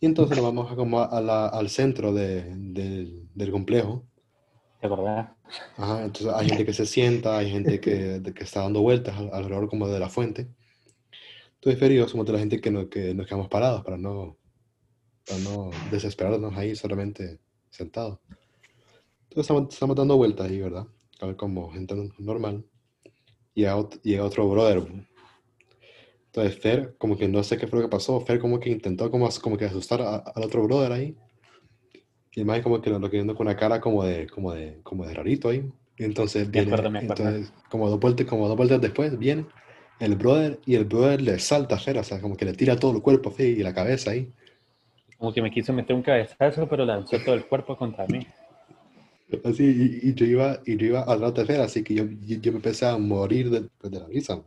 Y 0.00 0.06
entonces 0.06 0.36
nos 0.36 0.46
vamos 0.46 0.70
a 0.70 0.76
como 0.76 1.00
a 1.02 1.20
la- 1.20 1.48
al 1.48 1.68
centro 1.68 2.12
de- 2.12 2.44
del, 2.54 3.28
del 3.34 3.50
complejo. 3.50 4.04
¿Te 4.80 4.86
acordás? 4.86 5.30
Ajá, 5.76 6.04
entonces 6.04 6.32
hay 6.34 6.48
gente 6.48 6.66
que 6.66 6.72
se 6.74 6.86
sienta, 6.86 7.38
hay 7.38 7.50
gente 7.50 7.80
que, 7.80 8.20
de- 8.20 8.34
que 8.34 8.44
está 8.44 8.60
dando 8.60 8.82
vueltas 8.82 9.16
al- 9.16 9.30
alrededor 9.32 9.68
como 9.68 9.88
de 9.88 9.98
la 9.98 10.08
fuente. 10.08 10.48
Entonces, 11.54 11.80
Fer 11.80 11.92
y 11.92 11.96
yo 11.96 12.06
somos 12.06 12.26
de 12.26 12.32
la 12.34 12.38
gente 12.38 12.60
que, 12.60 12.70
no, 12.70 12.88
que 12.88 13.14
nos 13.14 13.26
quedamos 13.26 13.48
parados 13.48 13.82
para 13.82 13.96
no, 13.96 14.36
para 15.26 15.40
no 15.40 15.70
desesperarnos 15.90 16.56
ahí 16.56 16.74
solamente 16.76 17.38
sentados. 17.70 18.18
Entonces 19.28 19.42
estamos, 19.50 19.72
estamos 19.72 19.96
dando 19.96 20.16
vueltas 20.16 20.48
ahí, 20.48 20.60
¿verdad? 20.60 20.86
A 21.20 21.26
ver 21.26 21.36
como 21.36 21.70
gente 21.72 21.94
normal. 22.18 22.64
Y 23.54 23.64
a, 23.64 23.76
ot- 23.76 24.00
y 24.02 24.14
a 24.16 24.24
otro 24.24 24.48
brother. 24.48 24.82
Entonces 26.26 26.58
Fer, 26.60 26.94
como 26.98 27.16
que 27.16 27.28
no 27.28 27.42
sé 27.42 27.56
qué 27.56 27.66
fue 27.66 27.80
lo 27.80 27.86
que 27.86 27.90
pasó. 27.90 28.20
Fer 28.20 28.38
como 28.38 28.60
que 28.60 28.70
intentó 28.70 29.10
como, 29.10 29.28
como 29.42 29.56
que 29.56 29.64
asustar 29.64 30.02
a- 30.02 30.16
al 30.16 30.44
otro 30.44 30.62
brother 30.64 30.92
ahí. 30.92 31.16
Y 32.34 32.44
más 32.44 32.60
como 32.60 32.82
que 32.82 32.90
lo 32.90 32.98
lo 32.98 33.08
viendo 33.08 33.34
con 33.34 33.46
una 33.46 33.56
cara 33.56 33.80
como 33.80 34.04
de, 34.04 34.26
como 34.28 34.52
de, 34.52 34.78
como 34.82 35.06
de 35.06 35.14
rarito 35.14 35.48
ahí. 35.48 35.70
Y 35.98 36.04
entonces 36.04 36.50
viene, 36.50 36.68
acuerdo, 36.72 36.90
me 36.90 36.98
acuerdo. 36.98 37.28
entonces 37.28 37.52
como 37.70 37.88
dos 37.88 37.98
vueltas, 37.98 38.26
como 38.26 38.46
dos 38.46 38.56
vueltas 38.58 38.80
después 38.82 39.18
viene 39.18 39.46
el 39.98 40.14
brother 40.16 40.60
y 40.66 40.74
el 40.74 40.84
brother 40.84 41.22
le 41.22 41.38
salta 41.38 41.76
a 41.76 41.78
Fer, 41.78 41.96
o 41.96 42.04
sea, 42.04 42.20
como 42.20 42.36
que 42.36 42.44
le 42.44 42.52
tira 42.52 42.76
todo 42.78 42.92
el 42.94 43.00
cuerpo 43.00 43.30
así, 43.30 43.44
y 43.44 43.62
la 43.62 43.72
cabeza 43.72 44.10
ahí. 44.10 44.30
Como 45.18 45.32
que 45.32 45.40
me 45.42 45.50
quiso 45.50 45.72
meter 45.72 45.96
un 45.96 46.02
cabezazo, 46.02 46.68
pero 46.68 46.84
lanzó 46.84 47.18
todo 47.24 47.34
el 47.34 47.46
cuerpo 47.46 47.76
contra 47.76 48.06
mí. 48.06 48.26
Así, 49.44 49.64
y, 50.02 50.10
y 50.10 50.14
yo 50.14 50.24
iba, 50.26 50.58
y 50.64 50.76
yo 50.76 50.86
iba 50.86 51.04
rato 51.04 51.40
de 51.40 51.46
Fer, 51.46 51.60
así 51.60 51.82
que 51.82 51.94
yo, 51.94 52.04
yo, 52.04 52.36
yo 52.38 52.52
me 52.52 52.58
empecé 52.58 52.86
a 52.86 52.96
morir 52.96 53.50
de, 53.50 53.62
pues, 53.78 53.92
de 53.92 53.98
la 54.00 54.06
risa. 54.06 54.36
man. 54.36 54.44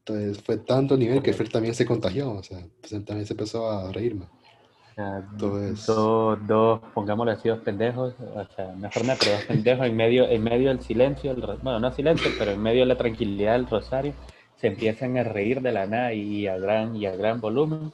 Entonces 0.00 0.42
fue 0.42 0.58
tanto 0.58 0.96
nivel 0.96 1.22
que 1.22 1.32
Fer 1.32 1.48
también 1.48 1.74
se 1.74 1.86
contagió, 1.86 2.30
o 2.32 2.42
sea, 2.42 2.58
pues, 2.80 2.90
también 3.04 3.26
se 3.26 3.32
empezó 3.32 3.70
a 3.70 3.90
reír. 3.92 4.16
man. 4.16 4.28
O 4.28 4.94
sea, 4.94 5.18
Entonces- 5.32 5.86
dos, 5.86 6.38
dos, 6.46 6.80
pongámoslo 6.92 7.32
así, 7.32 7.48
dos 7.48 7.60
pendejos, 7.60 8.14
o 8.20 8.46
sea, 8.54 8.74
mejor 8.76 9.04
no, 9.06 9.14
pero 9.18 9.32
dos 9.32 9.44
pendejos 9.44 9.86
en 9.86 9.96
medio, 9.96 10.28
en 10.28 10.42
medio 10.42 10.68
del 10.68 10.80
silencio, 10.82 11.30
el 11.30 11.40
bueno, 11.62 11.78
no 11.78 11.92
silencio, 11.92 12.30
pero 12.38 12.50
en 12.50 12.60
medio 12.60 12.80
de 12.80 12.86
la 12.86 12.98
tranquilidad 12.98 13.52
del 13.52 13.66
rosario, 13.68 14.12
se 14.56 14.66
empiezan 14.66 15.16
a 15.16 15.22
reír 15.24 15.62
de 15.62 15.72
la 15.72 15.86
nada 15.86 16.12
y 16.12 16.46
a 16.46 16.58
gran, 16.58 16.96
y 16.96 17.06
a 17.06 17.16
gran 17.16 17.40
volumen. 17.40 17.92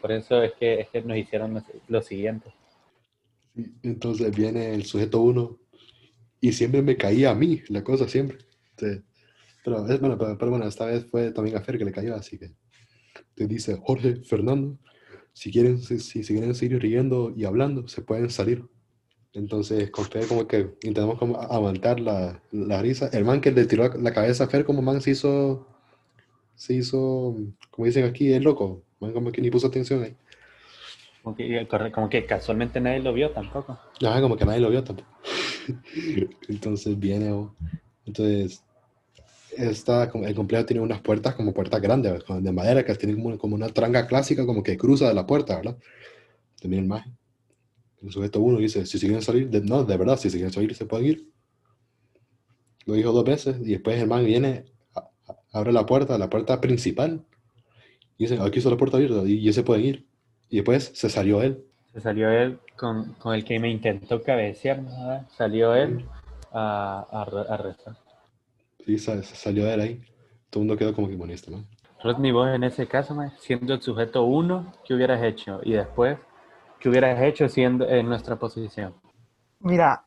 Por 0.00 0.12
eso 0.12 0.42
es 0.42 0.52
que, 0.54 0.88
es 0.92 1.04
nos 1.04 1.16
hicieron 1.16 1.62
lo, 1.88 2.02
siguiente. 2.02 2.52
Entonces 3.82 4.34
viene 4.34 4.74
el 4.74 4.84
sujeto 4.84 5.20
uno 5.20 5.58
y 6.40 6.52
siempre 6.52 6.82
me 6.82 6.96
caía 6.96 7.30
a 7.30 7.34
mí, 7.34 7.62
la 7.68 7.84
cosa 7.84 8.08
siempre. 8.08 8.38
Pero, 8.76 9.86
es, 9.86 10.00
bueno, 10.00 10.16
pero, 10.16 10.50
bueno, 10.50 10.66
esta 10.66 10.86
vez 10.86 11.04
fue 11.04 11.32
también 11.32 11.56
a 11.56 11.60
Fer 11.60 11.76
que 11.76 11.84
le 11.84 11.92
cayó, 11.92 12.14
así 12.14 12.38
que 12.38 12.52
te 13.34 13.46
dice 13.46 13.78
Jorge, 13.82 14.16
Fernando, 14.24 14.78
si 15.34 15.50
quieren, 15.50 15.78
si, 15.78 16.22
quieren 16.24 16.54
seguir 16.54 16.80
riendo 16.80 17.32
y 17.36 17.44
hablando, 17.44 17.86
se 17.88 18.02
pueden 18.02 18.30
salir. 18.30 18.64
Entonces 19.32 19.90
con 19.90 20.06
Fer 20.06 20.26
como 20.26 20.48
que 20.48 20.74
intentamos 20.82 21.18
como 21.18 21.40
aguantar 21.40 22.00
la, 22.00 22.42
la 22.50 22.82
risa. 22.82 23.08
El 23.12 23.24
man 23.24 23.40
que 23.40 23.52
le 23.52 23.66
tiró 23.66 23.88
la 23.94 24.12
cabeza 24.12 24.44
a 24.44 24.48
Fer 24.48 24.64
como 24.64 24.82
man 24.82 25.00
se 25.00 25.12
hizo, 25.12 25.68
se 26.56 26.74
hizo, 26.74 27.36
como 27.70 27.86
dicen 27.86 28.04
aquí, 28.04 28.32
es 28.32 28.42
loco. 28.42 28.82
Man 29.00 29.12
como 29.12 29.32
que 29.32 29.40
ni 29.40 29.50
puso 29.50 29.66
atención 29.66 30.02
ahí. 30.02 30.14
Como 31.22 31.36
que, 31.36 31.66
como 31.92 32.08
que 32.08 32.24
casualmente 32.26 32.80
nadie 32.80 33.00
lo 33.00 33.12
vio 33.12 33.30
tampoco. 33.30 33.78
Ajá, 34.04 34.20
como 34.20 34.36
que 34.36 34.44
nadie 34.44 34.60
lo 34.60 34.70
vio 34.70 34.82
tampoco. 34.84 35.08
Entonces 36.48 36.98
viene, 36.98 37.30
oh, 37.32 37.54
entonces, 38.06 38.62
esta, 39.56 40.04
el 40.04 40.34
complejo 40.34 40.64
tiene 40.64 40.80
unas 40.82 41.00
puertas 41.00 41.34
como 41.34 41.52
puertas 41.52 41.80
grandes, 41.80 42.24
de 42.28 42.52
madera, 42.52 42.84
que 42.84 42.94
tienen 42.94 43.22
como, 43.22 43.38
como 43.38 43.54
una 43.54 43.68
tranga 43.68 44.06
clásica, 44.06 44.46
como 44.46 44.62
que 44.62 44.76
cruza 44.76 45.08
de 45.08 45.14
la 45.14 45.26
puerta, 45.26 45.56
¿verdad? 45.56 45.76
También 46.60 46.84
el 46.84 46.88
maje. 46.88 47.10
El 48.02 48.10
sujeto 48.10 48.40
uno 48.40 48.58
dice, 48.58 48.86
si 48.86 48.98
se 48.98 49.06
quieren 49.06 49.22
salir, 49.22 49.48
de- 49.50 49.60
no, 49.60 49.84
de 49.84 49.96
verdad, 49.96 50.16
si 50.18 50.30
se 50.30 50.36
quieren 50.38 50.52
salir, 50.52 50.74
se 50.74 50.86
pueden 50.86 51.06
ir. 51.06 51.30
Lo 52.86 52.94
dijo 52.94 53.12
dos 53.12 53.24
veces, 53.24 53.56
y 53.60 53.72
después 53.72 54.00
el 54.00 54.08
man 54.08 54.24
viene, 54.24 54.64
abre 55.52 55.72
la 55.72 55.84
puerta, 55.84 56.16
la 56.18 56.30
puerta 56.30 56.60
principal, 56.60 57.24
y 58.20 58.26
dice, 58.26 58.38
aquí 58.40 58.58
está 58.58 58.70
la 58.70 58.76
puerta 58.76 58.98
abierta, 58.98 59.22
y 59.26 59.42
ya 59.42 59.52
se 59.52 59.62
pueden 59.64 59.84
ir. 59.86 60.06
Y 60.50 60.56
después 60.56 60.92
se 60.94 61.08
salió 61.08 61.42
él. 61.42 61.64
Se 61.92 62.00
salió 62.00 62.30
él 62.30 62.60
con, 62.76 63.14
con 63.14 63.34
el 63.34 63.44
que 63.44 63.58
me 63.58 63.70
intentó 63.70 64.22
cabecear, 64.22 64.80
¿no? 64.82 65.26
salió 65.36 65.74
él 65.74 66.04
a, 66.52 67.06
a, 67.10 67.22
a 67.22 67.56
rezar. 67.56 67.96
Sí, 68.84 68.98
sa- 68.98 69.22
salió 69.22 69.66
él 69.70 69.80
ahí. 69.80 70.02
Todo 70.50 70.62
el 70.62 70.68
mundo 70.68 70.78
quedó 70.78 70.94
como 70.94 71.08
que 71.08 71.32
este, 71.32 71.50
man. 71.50 71.66
Rodney, 72.02 72.32
vos 72.32 72.48
en 72.48 72.64
ese 72.64 72.86
caso, 72.86 73.14
mae, 73.14 73.30
siendo 73.38 73.74
el 73.74 73.82
sujeto 73.82 74.24
uno, 74.24 74.72
¿qué 74.84 74.94
hubieras 74.94 75.22
hecho? 75.22 75.60
Y 75.64 75.72
después, 75.72 76.18
¿qué 76.78 76.88
hubieras 76.88 77.20
hecho 77.22 77.48
siendo 77.48 77.88
en 77.88 78.08
nuestra 78.08 78.36
posición? 78.36 78.94
Mira, 79.60 80.04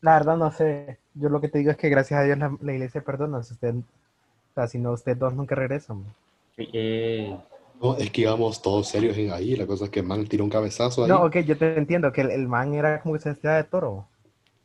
la 0.00 0.14
verdad 0.14 0.36
no 0.36 0.50
sé. 0.52 0.98
Yo 1.14 1.28
lo 1.28 1.40
que 1.40 1.48
te 1.48 1.58
digo 1.58 1.70
es 1.70 1.76
que 1.76 1.88
gracias 1.88 2.20
a 2.20 2.24
Dios 2.24 2.38
la, 2.38 2.56
la 2.60 2.72
iglesia 2.72 3.02
perdona. 3.02 3.42
Si 3.42 3.54
usted, 3.54 3.74
o 3.76 3.82
sea, 4.54 4.68
si 4.68 4.78
no, 4.78 4.92
ustedes 4.92 5.18
dos 5.18 5.34
nunca 5.34 5.54
regresan. 5.54 6.04
Eh, 6.58 7.36
No, 7.80 7.96
es 7.96 8.10
que 8.10 8.22
íbamos 8.22 8.60
todos 8.60 8.88
serios 8.88 9.16
en 9.16 9.32
ahí. 9.32 9.56
La 9.56 9.66
cosa 9.66 9.84
es 9.84 9.90
que 9.90 10.02
man 10.02 10.26
tiró 10.26 10.44
un 10.44 10.50
cabezazo 10.50 11.04
ahí. 11.04 11.08
No, 11.08 11.24
ok, 11.24 11.36
yo 11.38 11.56
te 11.56 11.76
entiendo 11.78 12.12
que 12.12 12.22
el, 12.22 12.30
el 12.30 12.48
man 12.48 12.74
era 12.74 13.00
como 13.00 13.14
que 13.14 13.20
se 13.20 13.30
vestía 13.30 13.52
de 13.52 13.64
toro. 13.64 14.08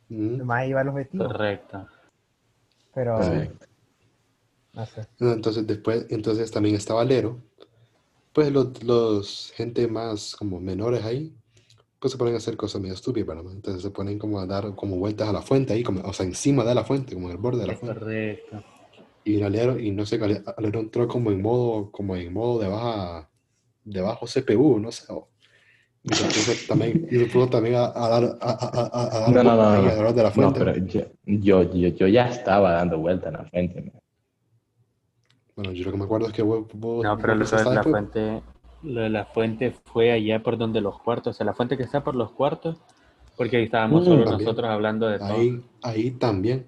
Mm. 0.08 0.34
El 0.34 0.44
man 0.44 0.68
iba 0.68 0.80
al 0.80 0.88
objetivo. 0.88 1.26
correcto. 1.26 1.86
Pero, 2.94 3.16
Correcto. 3.16 3.66
No 4.72 4.86
sé. 4.86 5.06
No, 5.20 5.32
Entonces 5.32 5.66
después, 5.66 6.06
entonces 6.10 6.50
también 6.50 6.74
estaba 6.74 7.04
Lero. 7.04 7.38
Pues 8.32 8.50
los, 8.50 8.82
los 8.82 9.52
gente 9.54 9.86
más 9.86 10.34
como 10.34 10.58
menores 10.60 11.04
ahí, 11.04 11.32
pues 12.00 12.12
se 12.12 12.18
ponen 12.18 12.34
a 12.34 12.38
hacer 12.38 12.56
cosas 12.56 12.80
medio 12.80 12.94
estúpidas, 12.94 13.28
¿verdad? 13.28 13.52
Entonces 13.52 13.82
se 13.82 13.90
ponen 13.90 14.18
como 14.18 14.40
a 14.40 14.46
dar 14.46 14.74
como 14.74 14.96
vueltas 14.98 15.28
a 15.28 15.32
la 15.32 15.42
fuente 15.42 15.72
ahí, 15.72 15.84
como, 15.84 16.00
o 16.02 16.12
sea, 16.12 16.26
encima 16.26 16.64
de 16.64 16.74
la 16.74 16.84
fuente, 16.84 17.14
como 17.14 17.26
en 17.28 17.32
el 17.32 17.38
borde 17.38 17.60
de 17.60 17.66
la 17.68 17.72
Es 17.74 17.78
fuente. 17.78 17.98
correcto. 18.00 18.64
Y 19.24 19.42
Alero, 19.42 19.78
y 19.78 19.90
no 19.90 20.04
sé, 20.06 20.16
Ale- 20.22 20.42
Alero 20.56 20.80
entró 20.80 21.08
como 21.08 21.30
en 21.30 21.40
modo, 21.40 21.90
como 21.90 22.14
en 22.16 22.32
modo 22.32 22.60
de 22.60 22.68
baja, 22.68 23.30
de 23.84 24.00
bajo 24.00 24.26
CPU, 24.26 24.78
no 24.78 24.92
sé. 24.92 25.12
o- 25.12 25.28
y 26.02 26.10
se 26.14 26.54
también, 26.68 27.08
y 27.10 27.16
se 27.18 27.46
también 27.46 27.76
a, 27.76 27.86
a 27.86 28.08
dar, 28.10 28.24
a, 28.38 28.50
a, 28.50 28.90
a, 28.92 29.16
a 29.16 29.20
dar 29.20 29.32
No, 29.32 29.42
no, 29.42 29.56
no, 29.56 29.82
no. 29.82 30.12
de 30.12 30.22
la 30.22 30.30
No, 30.30 30.52
fuente. 30.52 30.60
pero 30.60 30.76
yo, 30.76 31.00
yo, 31.24 31.62
yo, 31.72 31.88
yo 31.88 32.06
ya 32.08 32.28
estaba 32.28 32.72
dando 32.72 32.98
vuelta 32.98 33.28
en 33.28 33.34
la 33.34 33.44
fuente. 33.44 33.80
man. 33.80 33.92
Bueno, 35.56 35.72
yo 35.72 35.84
lo 35.86 35.92
que 35.92 35.98
me 35.98 36.04
acuerdo 36.04 36.26
es 36.26 36.32
que 36.32 36.42
vos, 36.42 36.66
vos, 36.74 37.04
No, 37.04 37.16
pero 37.16 37.34
lo 37.34 37.44
de 37.46 37.52
la 37.52 37.58
después. 37.70 37.84
fuente, 37.84 38.42
lo 38.82 39.00
de 39.00 39.08
la 39.08 39.24
fuente 39.24 39.74
fue 39.86 40.12
allá 40.12 40.42
por 40.42 40.58
donde 40.58 40.80
los 40.80 40.98
cuartos, 41.00 41.34
o 41.34 41.36
sea, 41.36 41.46
la 41.46 41.54
fuente 41.54 41.76
que 41.76 41.84
está 41.84 42.02
por 42.02 42.16
los 42.16 42.32
cuartos, 42.32 42.76
porque 43.36 43.56
ahí 43.56 43.64
estábamos 43.64 44.02
Mm, 44.02 44.08
solo 44.08 44.24
también. 44.24 44.48
nosotros 44.48 44.70
hablando 44.70 45.06
de 45.06 45.18
todo. 45.20 45.28
Ahí, 45.28 45.64
ahí 45.82 46.10
también. 46.10 46.66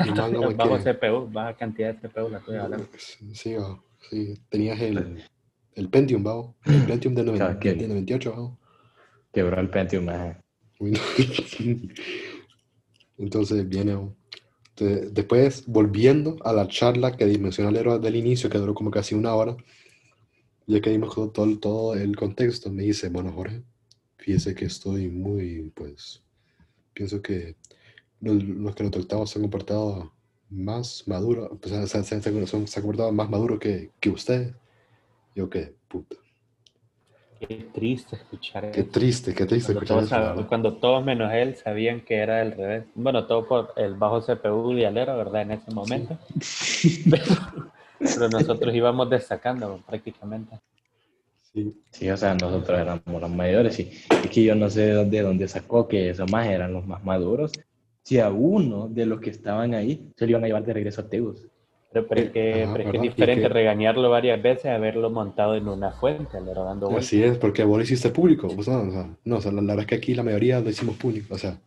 El 0.00 0.14
man 0.14 0.32
como 0.34 0.50
bajo 0.56 0.78
que- 0.82 0.94
CPU, 0.94 1.28
baja 1.30 1.54
cantidad 1.56 1.94
de 1.94 2.08
CPU 2.08 2.28
la 2.30 2.38
estoy 2.38 2.56
hablando. 2.56 2.88
Sí, 3.32 3.54
o- 3.56 3.82
sí, 4.10 4.34
tenías 4.48 4.80
el, 4.80 5.22
el 5.74 5.88
Pentium, 5.90 6.22
¿vao? 6.22 6.54
El 6.64 6.84
Pentium 6.86 7.14
de, 7.14 7.22
noven- 7.24 7.36
Claro, 7.38 7.58
que- 7.60 7.74
de 7.74 7.88
98, 7.88 8.32
¿vao? 8.32 8.58
Quebró 9.32 9.60
el 9.60 9.68
Pentium. 9.70 10.04
no. 10.06 10.36
Entonces 13.18 13.68
viene. 13.68 13.96
después, 14.76 15.64
volviendo 15.66 16.36
a 16.44 16.52
la 16.52 16.66
charla 16.66 17.16
que 17.16 17.26
mencioné 17.38 17.68
al 17.68 17.76
héroe 17.76 17.98
del 18.00 18.16
inicio, 18.16 18.50
que 18.50 18.58
duró 18.58 18.74
como 18.74 18.90
casi 18.90 19.14
una 19.14 19.34
hora, 19.34 19.56
ya 20.66 20.80
que 20.80 20.90
dimos 20.90 21.14
todo, 21.14 21.58
todo 21.58 21.94
el 21.94 22.16
contexto, 22.16 22.70
me 22.72 22.82
dice, 22.82 23.08
bueno, 23.08 23.30
Jorge, 23.32 23.62
fíjese 24.16 24.54
que 24.54 24.64
estoy 24.64 25.08
muy, 25.10 25.70
pues, 25.74 26.22
pienso 26.92 27.22
que 27.22 27.54
los, 28.20 28.42
los 28.42 28.74
que 28.74 28.82
nos 28.84 28.92
tratamos 28.92 29.30
se 29.30 29.38
han 29.38 29.42
comportado 29.42 30.12
más 30.50 31.04
maduros, 31.06 31.50
pues, 31.60 31.74
se, 31.74 31.86
se- 31.86 32.04
se- 32.04 32.22
se- 32.22 32.46
son- 32.46 32.66
se 32.66 32.78
han 32.78 32.82
comportado 32.82 33.12
más 33.12 33.28
maduros 33.30 33.58
que, 33.58 33.90
que 34.00 34.10
usted. 34.10 34.54
Yo, 35.34 35.48
qué 35.50 35.74
puta. 35.88 36.16
Qué 37.40 37.56
triste 37.74 38.16
escuchar 38.16 38.70
Qué 38.70 38.80
eso. 38.82 38.90
triste, 38.90 39.34
qué 39.34 39.44
triste 39.44 39.74
Cuando 39.74 39.94
escuchar 39.94 40.22
todos, 40.22 40.38
eso, 40.38 40.48
cuando 40.48 40.74
todos 40.74 41.04
menos 41.04 41.32
él 41.32 41.56
sabían 41.56 42.00
que 42.00 42.16
era 42.16 42.40
al 42.40 42.52
revés. 42.52 42.84
Bueno, 42.94 43.26
todo 43.26 43.46
por 43.46 43.72
el 43.76 43.94
bajo 43.94 44.22
CPU 44.22 44.72
de 44.74 44.86
Alero, 44.86 45.16
¿verdad? 45.16 45.42
En 45.42 45.50
ese 45.50 45.70
momento. 45.72 46.16
Pero 47.98 48.28
nosotros 48.28 48.74
íbamos 48.74 49.10
destacando 49.10 49.82
prácticamente. 49.86 50.58
Sí. 51.52 51.74
Sí, 51.90 52.10
o 52.10 52.16
sea, 52.16 52.34
nosotros 52.34 52.78
éramos 52.78 53.20
los 53.20 53.30
mayores 53.30 53.78
y 53.78 53.90
es 54.24 54.30
que 54.30 54.42
yo 54.44 54.54
no 54.54 54.68
sé 54.70 54.86
de 54.86 54.92
dónde, 54.92 55.20
dónde 55.22 55.48
sacó 55.48 55.86
que 55.86 56.10
esos 56.10 56.30
más 56.30 56.46
eran 56.48 56.72
los 56.72 56.86
más 56.86 57.04
maduros. 57.04 57.52
Si 58.04 58.18
a 58.20 58.30
uno 58.30 58.88
de 58.88 59.06
los 59.06 59.18
que 59.20 59.30
estaban 59.30 59.74
ahí 59.74 60.10
se 60.16 60.24
lo 60.26 60.30
iban 60.30 60.44
a 60.44 60.46
llevar 60.46 60.64
de 60.64 60.72
regreso 60.74 61.00
a 61.00 61.08
Tegus. 61.08 61.48
Pero, 61.92 62.06
pero 62.08 62.20
es 62.22 62.30
que, 62.30 62.64
Ajá, 62.64 62.72
pero 62.74 62.84
es 62.84 62.90
que 62.90 62.96
es 62.98 63.02
diferente 63.02 63.42
que- 63.42 63.48
regañarlo 63.48 64.10
varias 64.10 64.42
veces 64.42 64.66
a 64.66 64.74
haberlo 64.74 65.10
montado 65.10 65.54
en 65.54 65.68
una 65.68 65.90
fuente, 65.92 66.36
Alero 66.36 66.64
dando 66.64 66.86
vueltas. 66.86 67.06
Así 67.06 67.22
es, 67.22 67.38
porque 67.38 67.64
vos 67.64 67.78
lo 67.78 67.82
hiciste 67.84 68.10
público. 68.10 68.48
no, 68.48 68.60
o 68.60 68.62
sea, 68.62 69.10
no, 69.24 69.36
o 69.36 69.40
sea, 69.40 69.52
la, 69.52 69.62
la 69.62 69.68
verdad 69.74 69.80
es 69.80 69.86
que 69.86 69.94
aquí 69.96 70.14
la 70.14 70.22
mayoría 70.22 70.60
lo 70.60 70.68
hicimos 70.70 70.96
público. 70.96 71.34
O 71.34 71.38
sea, 71.38 71.58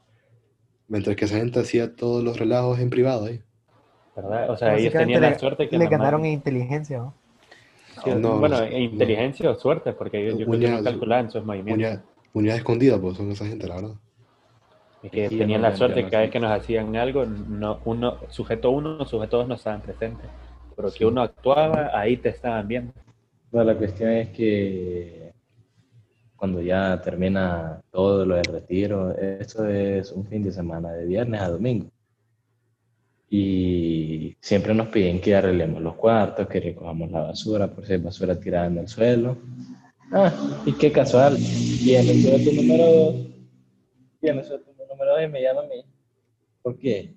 mientras 0.89 1.15
que 1.15 1.25
esa 1.25 1.37
gente 1.37 1.59
hacía 1.59 1.95
todos 1.95 2.23
los 2.23 2.37
relajos 2.37 2.79
en 2.79 2.89
privado 2.89 3.25
ahí. 3.25 3.41
¿verdad? 4.15 4.49
O 4.49 4.57
sea, 4.57 4.75
ellos 4.77 4.93
tenían 4.93 5.21
la 5.21 5.29
le- 5.31 5.39
suerte 5.39 5.69
que 5.69 5.77
Le 5.77 5.85
nomás- 5.85 5.91
ganaron 5.99 6.25
en 6.25 6.33
inteligencia, 6.33 6.97
¿no? 6.99 7.13
Sí, 8.03 8.09
No, 8.15 8.37
bueno, 8.39 8.59
no. 8.59 8.77
inteligencia 8.77 9.49
o 9.49 9.55
suerte, 9.55 9.93
porque 9.93 10.23
yo, 10.25 10.37
yo 10.37 10.45
creo 10.45 10.59
que 10.59 10.69
no 10.69 10.83
calculaban 10.83 11.31
sus 11.31 11.43
movimientos. 11.45 11.73
Unidad, 11.75 12.03
unidad 12.33 12.55
escondida, 12.57 12.99
pues 13.01 13.17
son 13.17 13.31
esa 13.31 13.45
gente, 13.47 13.67
la 13.67 13.75
verdad. 13.75 13.91
Y 15.03 15.09
que 15.09 15.29
Sí, 15.29 15.37
tenían 15.37 15.61
no, 15.61 15.69
la 15.69 15.75
suerte 15.75 16.01
no 16.01 16.07
que 16.07 16.11
cada 16.11 16.23
vez 16.23 16.31
que 16.31 16.39
nos 16.39 16.51
hacían 16.51 16.95
algo, 16.95 17.25
no, 17.25 17.79
uno, 17.85 18.17
sujeto 18.29 18.71
uno, 18.71 19.05
sujeto 19.05 19.37
dos 19.37 19.47
no 19.47 19.55
estaban 19.55 19.81
presentes. 19.81 20.25
Pero 20.75 20.89
Sí. 20.89 20.99
que 20.99 21.05
uno 21.05 21.21
actuaba, 21.21 21.91
ahí 21.93 22.17
te 22.17 22.29
estaban 22.29 22.67
viendo. 22.67 22.93
Bueno, 23.51 23.71
la 23.71 23.77
cuestión 23.77 24.11
es 24.11 24.29
que 24.29 25.31
cuando 26.35 26.61
ya 26.61 27.01
termina 27.01 27.81
todo 27.91 28.25
lo 28.25 28.35
del 28.35 28.45
retiro, 28.45 29.11
esto 29.17 29.65
es 29.67 30.11
un 30.11 30.25
fin 30.27 30.43
de 30.43 30.51
semana, 30.51 30.91
de 30.91 31.05
viernes 31.05 31.41
a 31.41 31.49
domingo. 31.49 31.87
Y 33.29 34.35
siempre 34.39 34.73
nos 34.73 34.87
piden 34.87 35.19
que 35.19 35.35
arreglemos 35.35 35.81
los 35.81 35.95
cuartos, 35.95 36.47
que 36.47 36.59
recojamos 36.61 37.11
la 37.11 37.21
basura, 37.21 37.67
por 37.67 37.85
si 37.85 37.93
hay 37.93 37.99
basura 37.99 38.39
tirada 38.39 38.67
en 38.67 38.77
el 38.77 38.87
suelo. 38.87 39.37
Ah, 40.11 40.31
y 40.65 40.71
qué 40.73 40.91
casual, 40.91 41.35
viene 41.83 42.11
el 42.11 42.21
sujeto 42.23 42.51
número 42.61 42.85
dos, 42.85 43.15
viene 44.21 44.39
el 44.39 44.45
me 45.27 45.41
llama 45.41 45.61
a 45.61 45.67
mí. 45.67 45.83
¿Por 46.61 46.77
qué? 46.77 47.13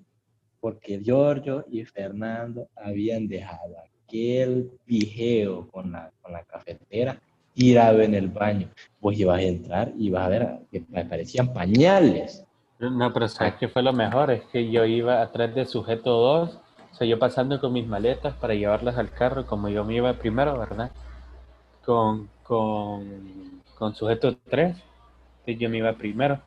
Porque 0.59 0.99
Giorgio 1.03 1.65
y 1.71 1.85
Fernando 1.85 2.67
habían 2.75 3.27
dejado 3.27 3.75
aquel 4.07 4.71
pijeo 4.85 5.67
con 5.69 5.91
la, 5.91 6.11
con 6.21 6.33
la 6.33 6.43
cafetera 6.43 7.19
tirado 7.53 8.01
en 8.01 8.13
el 8.15 8.29
baño. 8.29 8.69
Vos 8.99 9.17
ibas 9.17 9.39
a 9.39 9.43
entrar 9.43 9.93
y 9.97 10.09
vas 10.09 10.25
a 10.25 10.29
ver 10.29 10.49
que 10.71 10.81
pa- 10.81 11.03
parecían 11.05 11.53
pañales. 11.53 12.45
No, 12.79 13.13
pero 13.13 13.27
¿sabes 13.27 13.55
qué 13.59 13.67
fue 13.67 13.83
lo 13.83 13.93
mejor? 13.93 14.31
Es 14.31 14.43
que 14.45 14.71
yo 14.71 14.85
iba 14.85 15.21
atrás 15.21 15.53
de 15.55 15.65
sujeto 15.65 16.11
2, 16.11 16.59
o 16.91 16.95
sea, 16.95 17.07
yo 17.07 17.19
pasando 17.19 17.59
con 17.59 17.73
mis 17.73 17.87
maletas 17.87 18.33
para 18.35 18.55
llevarlas 18.55 18.97
al 18.97 19.11
carro, 19.11 19.45
como 19.45 19.69
yo 19.69 19.83
me 19.85 19.95
iba 19.95 20.13
primero, 20.13 20.57
¿verdad? 20.57 20.91
Con, 21.85 22.29
con, 22.43 23.63
con 23.77 23.95
sujeto 23.95 24.37
3, 24.49 24.77
que 25.45 25.55
yo 25.57 25.69
me 25.69 25.77
iba 25.79 25.93
primero. 25.93 26.41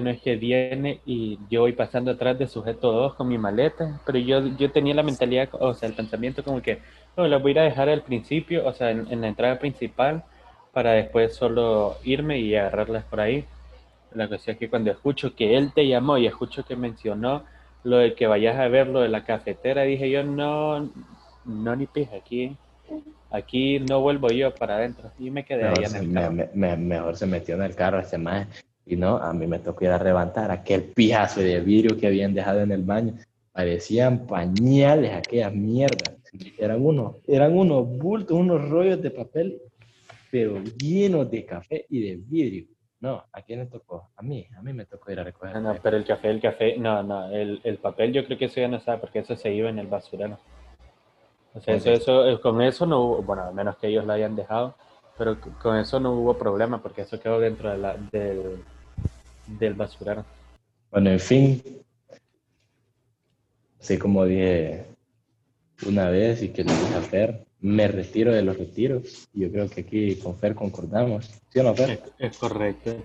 No 0.00 0.10
es 0.10 0.20
que 0.20 0.36
viene 0.36 1.00
y 1.06 1.38
yo 1.48 1.60
voy 1.62 1.72
pasando 1.72 2.10
atrás 2.10 2.38
de 2.38 2.46
sujeto 2.48 2.90
2 2.92 3.14
con 3.14 3.28
mi 3.28 3.38
maleta, 3.38 4.00
pero 4.04 4.18
yo, 4.18 4.46
yo 4.56 4.70
tenía 4.72 4.94
la 4.94 5.02
mentalidad, 5.04 5.48
o 5.52 5.72
sea, 5.74 5.88
el 5.88 5.94
pensamiento 5.94 6.42
como 6.42 6.60
que, 6.60 6.80
no, 7.16 7.26
las 7.28 7.40
voy 7.40 7.50
a 7.50 7.52
ir 7.52 7.58
a 7.60 7.62
dejar 7.64 7.88
al 7.88 8.02
principio, 8.02 8.66
o 8.66 8.72
sea, 8.72 8.90
en, 8.90 9.06
en 9.10 9.20
la 9.20 9.28
entrada 9.28 9.58
principal, 9.58 10.24
para 10.72 10.92
después 10.92 11.34
solo 11.36 11.96
irme 12.04 12.38
y 12.40 12.56
agarrarlas 12.56 13.04
por 13.04 13.20
ahí. 13.20 13.44
La 14.14 14.28
cuestión 14.28 14.54
es 14.54 14.60
que 14.60 14.70
cuando 14.70 14.90
escucho 14.90 15.34
que 15.34 15.56
él 15.56 15.72
te 15.74 15.86
llamó 15.86 16.18
y 16.18 16.26
escucho 16.26 16.64
que 16.64 16.76
mencionó 16.76 17.44
lo 17.84 17.98
de 17.98 18.14
que 18.14 18.26
vayas 18.26 18.56
a 18.58 18.68
ver 18.68 18.88
lo 18.88 19.00
de 19.00 19.08
la 19.08 19.24
cafetera, 19.24 19.82
dije 19.82 20.10
yo, 20.10 20.24
no, 20.24 20.90
no 21.44 21.76
ni 21.76 21.86
pija, 21.86 22.16
aquí, 22.16 22.56
aquí 23.30 23.78
no 23.80 24.00
vuelvo 24.00 24.30
yo 24.30 24.52
para 24.54 24.76
adentro. 24.76 25.10
Y 25.18 25.30
me 25.30 25.44
quedé 25.44 25.66
ahí 25.66 25.84
en 25.84 25.94
el 25.96 26.08
carro. 26.10 26.32
me- 26.32 26.50
me- 26.54 26.76
mejor 26.76 27.16
se 27.16 27.26
metió 27.26 27.54
en 27.56 27.62
el 27.62 27.74
carro 27.74 28.00
este 28.00 28.18
más 28.18 28.46
y 28.86 28.96
no, 28.96 29.16
a 29.16 29.32
mí 29.32 29.46
me 29.46 29.58
tocó 29.58 29.84
ir 29.84 29.90
a 29.90 30.02
levantar 30.02 30.50
aquel 30.50 30.82
pijazo 30.82 31.40
de 31.40 31.60
vidrio 31.60 31.96
que 31.96 32.06
habían 32.06 32.34
dejado 32.34 32.60
en 32.60 32.72
el 32.72 32.82
baño. 32.82 33.14
Parecían 33.52 34.26
pañales 34.26 35.12
aquellas 35.12 35.54
mierdas. 35.54 36.16
Eran 36.58 36.84
unos, 36.84 37.16
eran 37.26 37.56
unos 37.56 37.88
bultos, 37.88 38.36
unos 38.36 38.68
rollos 38.68 39.00
de 39.00 39.10
papel, 39.10 39.62
pero 40.30 40.62
llenos 40.62 41.30
de 41.30 41.44
café 41.44 41.86
y 41.88 42.00
de 42.00 42.16
vidrio. 42.16 42.66
No, 43.00 43.22
¿a 43.32 43.42
quién 43.42 43.60
le 43.60 43.66
tocó? 43.66 44.10
A 44.16 44.22
mí, 44.22 44.46
a 44.56 44.62
mí 44.62 44.72
me 44.72 44.86
tocó 44.86 45.12
ir 45.12 45.20
a 45.20 45.24
recoger. 45.24 45.54
No, 45.54 45.60
no, 45.60 45.78
pero 45.82 45.96
el 45.96 46.04
café, 46.04 46.30
el 46.30 46.40
café, 46.40 46.76
no, 46.78 47.02
no, 47.02 47.30
el, 47.30 47.60
el 47.62 47.78
papel 47.78 48.12
yo 48.12 48.24
creo 48.24 48.38
que 48.38 48.46
eso 48.46 48.60
ya 48.60 48.68
no 48.68 48.78
está, 48.78 49.00
porque 49.00 49.20
eso 49.20 49.36
se 49.36 49.52
iba 49.52 49.68
en 49.68 49.78
el 49.78 49.86
basurero. 49.86 50.38
O 51.54 51.60
sea, 51.60 51.74
eso, 51.74 51.90
eso, 51.90 52.28
eh, 52.28 52.40
con 52.40 52.60
eso 52.62 52.84
no 52.86 53.00
hubo, 53.00 53.22
bueno, 53.22 53.42
a 53.42 53.52
menos 53.52 53.76
que 53.76 53.88
ellos 53.88 54.04
lo 54.04 54.12
hayan 54.12 54.34
dejado, 54.34 54.74
pero 55.16 55.36
con 55.62 55.76
eso 55.76 56.00
no 56.00 56.12
hubo 56.12 56.34
problema, 56.36 56.82
porque 56.82 57.02
eso 57.02 57.20
quedó 57.20 57.38
dentro 57.38 57.70
de 57.70 57.78
la, 57.78 57.96
del, 58.10 58.64
del 59.58 59.74
basurero. 59.74 60.24
Bueno, 60.90 61.10
en 61.10 61.20
fin, 61.20 61.62
así 63.80 63.98
como 63.98 64.24
dije 64.24 64.86
una 65.86 66.08
vez 66.08 66.42
y 66.42 66.48
que 66.48 66.64
le 66.64 66.72
dije 66.72 66.94
a 66.94 67.00
Fer, 67.00 67.46
me 67.60 67.88
retiro 67.88 68.32
de 68.32 68.42
los 68.42 68.56
retiros. 68.56 69.28
Yo 69.32 69.50
creo 69.50 69.68
que 69.68 69.82
aquí 69.82 70.16
con 70.16 70.36
Fer 70.36 70.54
concordamos. 70.54 71.30
¿Sí 71.48 71.58
o 71.58 71.62
no, 71.62 71.74
Fer? 71.74 71.90
Es, 71.90 72.32
es 72.32 72.38
correcto, 72.38 72.96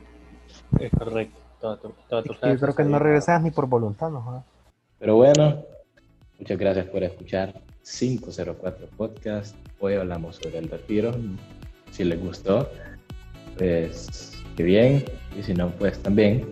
es 0.80 0.92
correcto. 0.92 1.40
Toda 1.60 1.78
tu, 1.78 1.94
toda 2.08 2.24
tu 2.24 2.34
yo 2.34 2.60
creo 2.60 2.76
que 2.76 2.84
no 2.84 3.00
regresas 3.00 3.42
ni 3.42 3.52
por 3.52 3.68
voluntad, 3.68 4.10
¿no? 4.10 4.46
Pero 4.98 5.16
bueno, 5.16 5.66
muchas 6.38 6.58
gracias 6.58 6.86
por 6.88 7.04
escuchar 7.04 7.62
504 7.84 8.88
Podcast. 8.96 9.56
Hoy 9.80 9.96
hablamos 9.96 10.38
sobre 10.38 10.60
el 10.60 10.70
retiro. 10.70 11.14
Si 11.92 12.04
les 12.04 12.20
gustó, 12.22 12.70
pues 13.58 14.39
qué 14.56 14.64
bien. 14.64 15.06
Y 15.38 15.44
si 15.44 15.54
no, 15.54 15.70
pues 15.72 16.02
también. 16.02 16.48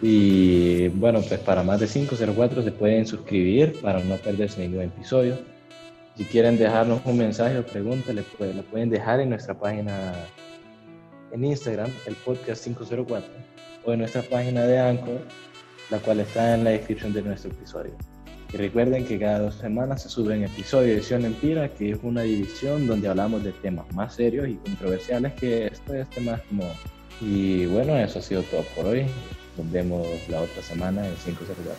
Y 0.00 0.88
bueno, 0.88 1.20
pues 1.22 1.40
para 1.40 1.62
más 1.62 1.80
de 1.80 1.88
504 1.88 2.62
se 2.62 2.72
pueden 2.72 3.06
suscribir 3.06 3.80
para 3.80 4.02
no 4.04 4.16
perderse 4.16 4.60
ningún 4.60 4.82
episodio. 4.82 5.36
Si 6.16 6.24
quieren 6.24 6.58
dejarnos 6.58 7.00
un 7.04 7.18
mensaje 7.18 7.58
o 7.58 7.66
pregunta, 7.66 8.12
le 8.12 8.22
pueden, 8.22 8.56
lo 8.56 8.62
pueden 8.64 8.90
dejar 8.90 9.20
en 9.20 9.30
nuestra 9.30 9.58
página 9.58 10.14
en 11.32 11.44
Instagram, 11.44 11.90
el 12.06 12.14
podcast 12.16 12.64
504, 12.64 13.28
o 13.84 13.92
en 13.92 13.98
nuestra 14.00 14.22
página 14.22 14.64
de 14.64 14.78
Anchor, 14.78 15.20
la 15.90 15.98
cual 15.98 16.20
está 16.20 16.54
en 16.54 16.64
la 16.64 16.70
descripción 16.70 17.12
de 17.12 17.22
nuestro 17.22 17.50
episodio. 17.50 17.92
Y 18.52 18.56
recuerden 18.56 19.04
que 19.04 19.18
cada 19.18 19.40
dos 19.40 19.56
semanas 19.56 20.02
se 20.02 20.08
sube 20.08 20.36
un 20.36 20.44
episodio 20.44 20.88
de 20.88 20.94
Edición 20.94 21.24
Empira, 21.24 21.68
que 21.68 21.90
es 21.90 21.98
una 22.02 22.22
división 22.22 22.86
donde 22.86 23.08
hablamos 23.08 23.44
de 23.44 23.52
temas 23.52 23.92
más 23.92 24.14
serios 24.14 24.48
y 24.48 24.54
controversiales 24.54 25.34
que 25.34 25.66
esto, 25.66 25.94
este 25.94 26.20
más 26.22 26.40
como... 26.42 26.64
Y 27.20 27.66
bueno, 27.66 27.96
eso 27.96 28.20
ha 28.20 28.22
sido 28.22 28.42
todo 28.44 28.62
por 28.74 28.86
hoy. 28.86 29.06
Nos 29.56 29.70
vemos 29.70 30.06
la 30.28 30.40
otra 30.40 30.62
semana 30.62 31.06
en 31.06 31.14
504. 31.16 31.72